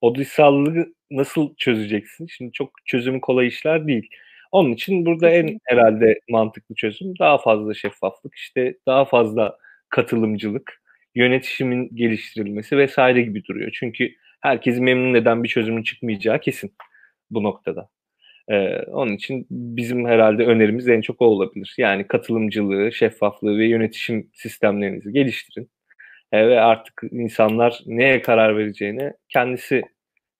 o 0.00 0.14
dışsallığı 0.14 0.94
nasıl 1.10 1.54
çözeceksin? 1.56 2.26
Şimdi 2.26 2.52
çok 2.52 2.70
çözümü 2.86 3.20
kolay 3.20 3.46
işler 3.46 3.86
değil. 3.86 4.08
Onun 4.52 4.72
için 4.72 5.06
burada 5.06 5.30
en 5.30 5.58
herhalde 5.64 6.20
mantıklı 6.30 6.74
çözüm 6.74 7.18
daha 7.18 7.38
fazla 7.38 7.74
şeffaflık, 7.74 8.34
işte 8.34 8.76
daha 8.86 9.04
fazla 9.04 9.58
katılımcılık, 9.88 10.82
yönetişimin 11.14 11.90
geliştirilmesi 11.96 12.78
vesaire 12.78 13.22
gibi 13.22 13.44
duruyor. 13.44 13.70
Çünkü 13.74 14.14
herkesi 14.40 14.80
memnun 14.80 15.14
eden 15.14 15.44
bir 15.44 15.48
çözümün 15.48 15.82
çıkmayacağı 15.82 16.40
kesin 16.40 16.74
bu 17.30 17.42
noktada. 17.42 17.88
Ee, 18.48 18.82
onun 18.82 19.12
için 19.12 19.46
bizim 19.50 20.06
herhalde 20.06 20.46
önerimiz 20.46 20.88
en 20.88 21.00
çok 21.00 21.22
o 21.22 21.24
olabilir. 21.26 21.74
Yani 21.78 22.08
katılımcılığı, 22.08 22.92
şeffaflığı 22.92 23.58
ve 23.58 23.66
yönetişim 23.66 24.30
sistemlerinizi 24.34 25.12
geliştirin. 25.12 25.70
E, 26.32 26.48
ve 26.48 26.60
artık 26.60 27.02
insanlar 27.10 27.80
neye 27.86 28.22
karar 28.22 28.56
vereceğini 28.56 29.12
kendisi 29.28 29.82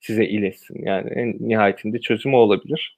size 0.01 0.25
iletsin. 0.25 0.87
Yani 0.87 1.11
en 1.11 1.37
nihayetinde 1.49 1.99
çözümü 1.99 2.37
olabilir. 2.37 2.97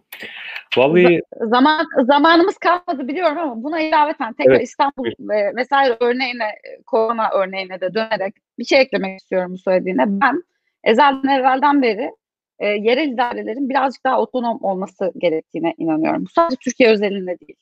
Vallahi 0.77 1.21
zaman 1.41 1.87
zamanımız 2.07 2.59
kalmadı 2.59 3.09
biliyorum 3.09 3.39
ama 3.39 3.63
buna 3.63 3.81
ilaveten 3.81 4.33
tekrar 4.33 4.53
Evet. 4.53 4.63
İstanbul 4.63 5.05
ve 5.21 5.53
vesaire 5.57 5.97
örneğine, 6.01 6.51
korona 6.87 7.31
örneğine 7.31 7.81
de 7.81 7.95
dönerek 7.95 8.35
bir 8.59 8.65
şey 8.65 8.81
eklemek 8.81 9.21
istiyorum 9.21 9.53
bu 9.53 9.59
söylediğine. 9.59 10.05
Ben 10.07 10.43
ezelden 10.85 11.29
evvelden 11.29 11.83
beri 11.83 12.11
e, 12.59 12.67
yerel 12.67 13.09
idarelerin 13.09 13.69
birazcık 13.69 14.05
daha 14.05 14.21
otonom 14.21 14.59
olması 14.63 15.13
gerektiğine 15.19 15.75
inanıyorum. 15.79 16.25
Bu 16.25 16.29
sadece 16.29 16.57
Türkiye 16.57 16.91
özelinde 16.91 17.41
değil. 17.41 17.57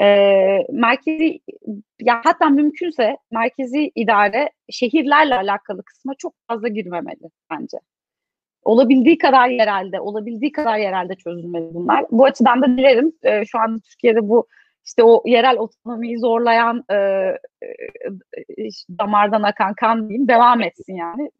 E, 0.00 0.06
merkezi 0.70 1.40
ya 2.00 2.20
hatta 2.24 2.48
mümkünse 2.48 3.16
merkezi 3.30 3.92
idare 3.94 4.50
şehirlerle 4.70 5.34
alakalı 5.34 5.82
kısma 5.82 6.14
çok 6.14 6.34
fazla 6.48 6.68
girmemeli 6.68 7.30
bence. 7.50 7.78
Olabildiği 8.64 9.18
kadar 9.18 9.48
yerelde, 9.48 10.00
olabildiği 10.00 10.52
kadar 10.52 10.78
yerelde 10.78 11.14
çözülmeli 11.14 11.74
bunlar. 11.74 12.04
Bu 12.10 12.24
açıdan 12.24 12.62
da 12.62 12.66
dilerim 12.66 13.12
e, 13.22 13.44
şu 13.44 13.58
an 13.58 13.80
Türkiye'de 13.80 14.28
bu 14.28 14.46
işte 14.84 15.02
o 15.04 15.22
yerel 15.26 15.58
otonomiyi 15.58 16.18
zorlayan 16.18 16.84
e, 16.90 16.94
e, 16.94 18.68
damardan 18.98 19.42
akan 19.42 19.74
kan 19.74 20.08
diyeyim 20.08 20.28
devam 20.28 20.62
etsin 20.62 20.96
yani. 20.96 21.30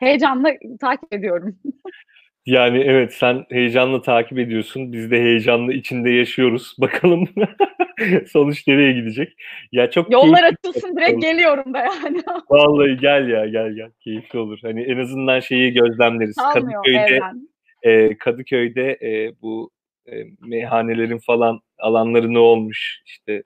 Heyecanla 0.00 0.52
takip 0.80 1.12
ediyorum. 1.12 1.58
Yani 2.46 2.78
evet 2.78 3.12
sen 3.14 3.44
heyecanla 3.50 4.02
takip 4.02 4.38
ediyorsun. 4.38 4.92
Biz 4.92 5.10
de 5.10 5.20
heyecanla 5.20 5.72
içinde 5.72 6.10
yaşıyoruz. 6.10 6.76
Bakalım 6.80 7.28
sonuç 8.26 8.66
nereye 8.66 8.92
gidecek. 8.92 9.36
Ya 9.72 9.90
çok 9.90 10.12
Yollar 10.12 10.40
keyifli 10.40 10.58
açılsın 10.68 10.96
direkt 10.96 11.12
olur. 11.12 11.22
geliyorum 11.22 11.74
da 11.74 11.78
yani. 11.78 12.22
Vallahi 12.50 12.96
gel 12.96 13.28
ya 13.28 13.46
gel 13.46 13.72
gel. 13.72 13.90
Keyifli 14.00 14.38
olur. 14.38 14.58
Hani 14.62 14.82
en 14.82 14.98
azından 14.98 15.40
şeyi 15.40 15.72
gözlemleriz. 15.72 16.36
Kalmıyor 16.36 16.84
Kadıköy'de 16.84 17.16
evren. 17.16 17.48
e, 17.82 18.18
Kadıköy'de 18.18 18.98
e, 19.02 19.32
bu 19.42 19.70
e, 20.12 20.14
meyhanelerin 20.40 21.18
falan 21.18 21.60
alanları 21.78 22.34
ne 22.34 22.38
olmuş? 22.38 23.02
İşte 23.06 23.42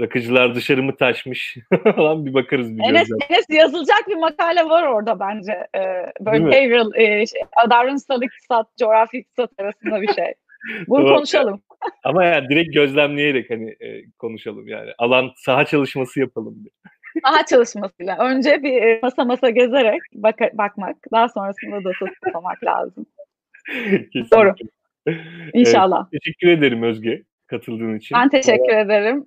rakıcılar 0.00 0.54
dışarı 0.54 0.82
mı 0.82 0.96
taşmış 0.96 1.56
falan 1.96 2.26
bir 2.26 2.34
bakarız 2.34 2.78
bir 2.78 2.84
Enes. 2.84 3.08
Enes 3.30 3.46
yazılacak 3.50 4.08
bir 4.08 4.16
makale 4.16 4.64
var 4.64 4.82
orada 4.82 5.20
bence. 5.20 5.52
Ee, 5.76 6.12
böyle 6.20 6.46
behavioral, 6.46 6.94
e, 6.94 7.26
şey, 7.26 7.40
davranışsal 7.70 8.22
iktisat, 8.22 8.66
coğrafi 8.78 9.18
iktisat 9.18 9.50
arasında 9.58 10.02
bir 10.02 10.12
şey. 10.12 10.34
Bunu 10.88 11.00
Tamam. 11.00 11.14
konuşalım. 11.16 11.62
Ama 12.04 12.24
yani 12.24 12.48
direkt 12.48 12.74
gözlemleyerek 12.74 13.50
hani 13.50 13.70
e, 13.70 14.10
konuşalım 14.18 14.68
yani. 14.68 14.90
Alan 14.98 15.30
saha 15.36 15.64
çalışması 15.64 16.20
yapalım. 16.20 16.54
Bir. 16.64 16.70
Daha 17.24 17.46
çalışmasıyla. 17.46 18.18
Önce 18.18 18.62
bir 18.62 18.82
e, 18.82 19.00
masa 19.02 19.24
masa 19.24 19.50
gezerek 19.50 20.00
baka- 20.14 20.58
bakmak. 20.58 20.96
Daha 21.12 21.28
sonrasında 21.28 21.84
da 21.84 21.92
toplamak 21.98 22.64
lazım. 22.64 23.06
Kesinlikle. 23.66 24.36
Doğru. 24.36 24.54
İnşallah. 25.52 26.08
Evet, 26.12 26.22
teşekkür 26.22 26.48
ederim 26.48 26.82
Özge 26.82 27.22
katıldığın 27.46 27.96
için. 27.96 28.18
Ben 28.18 28.28
teşekkür 28.28 28.76
ederim. 28.76 29.26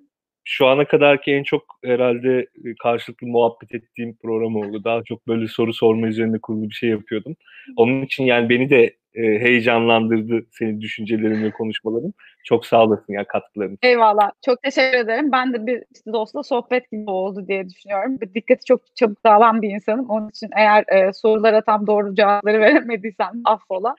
Şu 0.51 0.67
ana 0.67 0.85
kadarki 0.85 1.31
en 1.31 1.43
çok 1.43 1.79
herhalde 1.83 2.39
e, 2.39 2.75
karşılıklı 2.83 3.27
muhabbet 3.27 3.75
ettiğim 3.75 4.15
program 4.15 4.55
oldu. 4.55 4.83
Daha 4.83 5.03
çok 5.03 5.27
böyle 5.27 5.47
soru 5.47 5.73
sorma 5.73 6.07
üzerine 6.07 6.39
kurulu 6.39 6.69
bir 6.69 6.75
şey 6.75 6.89
yapıyordum. 6.89 7.35
Onun 7.75 8.01
için 8.01 8.23
yani 8.23 8.49
beni 8.49 8.69
de 8.69 8.95
e, 9.13 9.21
heyecanlandırdı 9.21 10.45
senin 10.51 10.81
düşüncelerin 10.81 11.43
ve 11.43 11.51
konuşmaların. 11.51 12.13
Çok 12.43 12.65
sağ 12.65 12.83
olasın 12.83 13.13
ya 13.13 13.27
katkıların. 13.27 13.77
Eyvallah. 13.81 14.31
Çok 14.45 14.63
teşekkür 14.63 14.97
ederim. 14.97 15.31
Ben 15.31 15.53
de 15.53 15.67
bir 15.67 15.83
işte 15.95 16.13
dostla 16.13 16.43
sohbet 16.43 16.91
gibi 16.91 17.09
oldu 17.09 17.47
diye 17.47 17.69
düşünüyorum. 17.69 18.21
Bir 18.21 18.33
dikkati 18.33 18.65
çok 18.65 18.95
çabuk 18.95 19.25
dağılan 19.25 19.61
bir 19.61 19.69
insanım. 19.69 20.09
Onun 20.09 20.29
için 20.29 20.49
eğer 20.57 20.83
e, 20.87 21.13
sorulara 21.13 21.61
tam 21.61 21.87
doğru 21.87 22.15
cevapları 22.15 22.59
veremediysem 22.61 23.31
affola. 23.45 23.95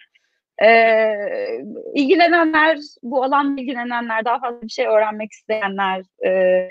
E, 0.62 0.70
ilgilenenler, 1.94 2.78
bu 3.02 3.24
alanla 3.24 3.60
ilgilenenler, 3.60 4.24
daha 4.24 4.40
fazla 4.40 4.62
bir 4.62 4.68
şey 4.68 4.86
öğrenmek 4.86 5.32
isteyenler, 5.32 6.02
e, 6.26 6.68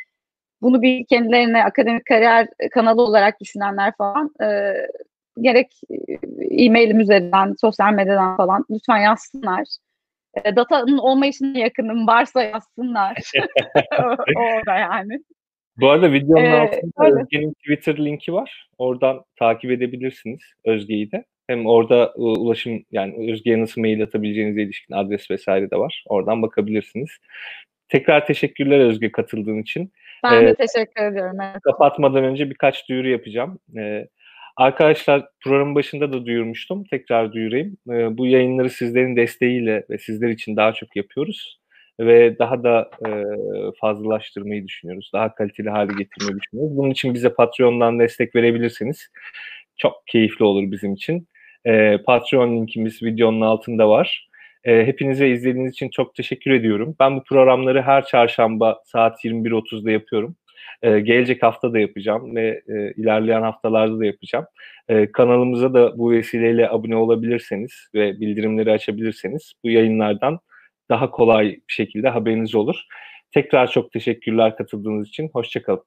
bunu 0.62 0.82
bir 0.82 1.06
kendilerine 1.06 1.64
akademik 1.64 2.06
kariyer 2.06 2.48
kanalı 2.72 3.02
olarak 3.02 3.40
düşünenler 3.42 3.94
falan 3.98 4.32
e, 4.44 4.74
gerek 5.42 5.82
e, 5.90 6.66
e-mailim 6.66 7.00
üzerinden, 7.00 7.56
sosyal 7.62 7.94
medyadan 7.94 8.38
falan 8.38 8.66
lütfen 8.72 8.98
yazsınlar. 8.98 9.68
E, 10.46 10.56
datanın 10.56 10.98
olmayışına 10.98 11.60
yakınım 11.60 12.08
varsa 12.08 12.44
yazsınlar. 12.44 13.18
o 14.36 14.66
da 14.66 14.76
yani. 14.76 15.20
Bu 15.78 15.90
arada 15.90 16.14
videonun 16.14 16.46
Ee, 16.46 16.60
altında 16.60 17.06
öyle. 17.06 17.22
Özge'nin 17.22 17.54
Twitter 17.54 17.98
linki 17.98 18.34
var. 18.34 18.70
Oradan 18.78 19.24
takip 19.40 19.72
edebilirsiniz 19.72 20.42
Özge'yi 20.66 21.12
de. 21.12 21.26
Hem 21.50 21.66
orada 21.66 22.14
e, 22.18 22.22
ulaşım 22.22 22.84
yani 22.91 23.32
Özge'ye 23.32 23.62
nasıl 23.62 23.82
mail 23.82 24.04
atabileceğinize 24.04 24.62
ilişkin 24.62 24.93
adres 24.93 25.32
vesaire 25.32 25.72
de 25.72 25.76
var. 25.76 26.04
Oradan 26.08 26.41
bakabilirsiniz. 26.41 27.10
Tekrar 27.88 28.26
teşekkürler 28.26 28.80
Özge 28.80 29.12
katıldığın 29.12 29.62
için. 29.62 29.91
Ben 30.24 30.32
de 30.41 30.45
Evet. 30.45 30.58
teşekkür 30.58 31.04
ediyorum. 31.04 31.38
Evet. 31.41 31.62
kapatmadan 31.64 32.24
önce 32.24 32.50
birkaç 32.50 32.89
duyuru 32.89 33.10
yapacağım. 33.10 33.60
Ee, 33.78 34.08
arkadaşlar 34.58 35.26
programın 35.43 35.76
başında 35.76 36.14
da 36.14 36.26
duyurmuştum. 36.26 36.84
Tekrar 36.84 37.34
duyurayım. 37.34 37.78
Ee, 37.89 38.18
bu 38.18 38.28
yayınları 38.28 38.70
sizlerin 38.70 39.16
desteğiyle 39.16 39.84
ve 39.89 39.97
sizler 39.97 40.30
için 40.30 40.56
daha 40.56 40.74
çok 40.74 40.95
yapıyoruz. 40.95 41.60
Ve 42.00 42.39
daha 42.39 42.64
da 42.64 42.89
e, 43.08 43.10
fazlalaştırmayı 43.82 44.68
düşünüyoruz. 44.68 45.12
Daha 45.14 45.36
kaliteli 45.36 45.70
hale 45.70 45.93
getirmeyi 45.97 46.39
düşünüyoruz. 46.41 46.78
Bunun 46.78 46.89
için 46.89 47.14
bize 47.14 47.34
Patreon'dan 47.34 48.00
destek 48.00 48.36
verebilirsiniz. 48.36 49.08
Çok 49.78 50.08
keyifli 50.08 50.45
olur 50.45 50.72
bizim 50.72 50.93
için. 50.93 51.28
Ee, 51.66 51.97
Patreon 52.05 52.55
linkimiz 52.55 53.03
videonun 53.03 53.41
altında 53.41 53.89
var. 53.89 54.30
Ee, 54.64 54.86
hepinize 54.86 55.30
izlediğiniz 55.30 55.72
için 55.72 55.89
çok 55.89 56.16
teşekkür 56.16 56.51
ediyorum. 56.51 56.95
Ben 56.99 57.18
bu 57.18 57.24
programları 57.24 57.82
her 57.82 58.05
çarşamba 58.05 58.82
saat 58.86 59.26
21.30'da 59.26 59.91
yapıyorum. 59.91 60.36
Ee, 60.82 60.99
gelecek 60.99 61.43
hafta 61.43 61.74
da 61.74 61.80
yapacağım 61.80 62.36
ve 62.36 62.62
e, 62.68 62.93
ilerleyen 63.01 63.41
haftalarda 63.41 63.99
da 63.99 64.05
yapacağım. 64.05 64.45
Ee, 64.89 65.12
kanalımıza 65.12 65.74
da 65.74 65.97
bu 65.97 66.12
vesileyle 66.12 66.70
abone 66.70 66.95
olabilirseniz 66.95 67.88
ve 67.93 68.20
bildirimleri 68.20 68.72
açabilirseniz 68.72 69.53
bu 69.64 69.70
yayınlardan 69.70 70.39
daha 70.89 71.12
kolay 71.12 71.45
bir 71.45 71.74
şekilde 71.74 72.10
haberiniz 72.10 72.55
olur. 72.55 72.76
Tekrar 73.32 73.72
çok 73.72 73.91
teşekkürler 73.91 74.57
katıldığınız 74.57 75.07
için. 75.07 75.30
Hoşçakalın. 75.34 75.84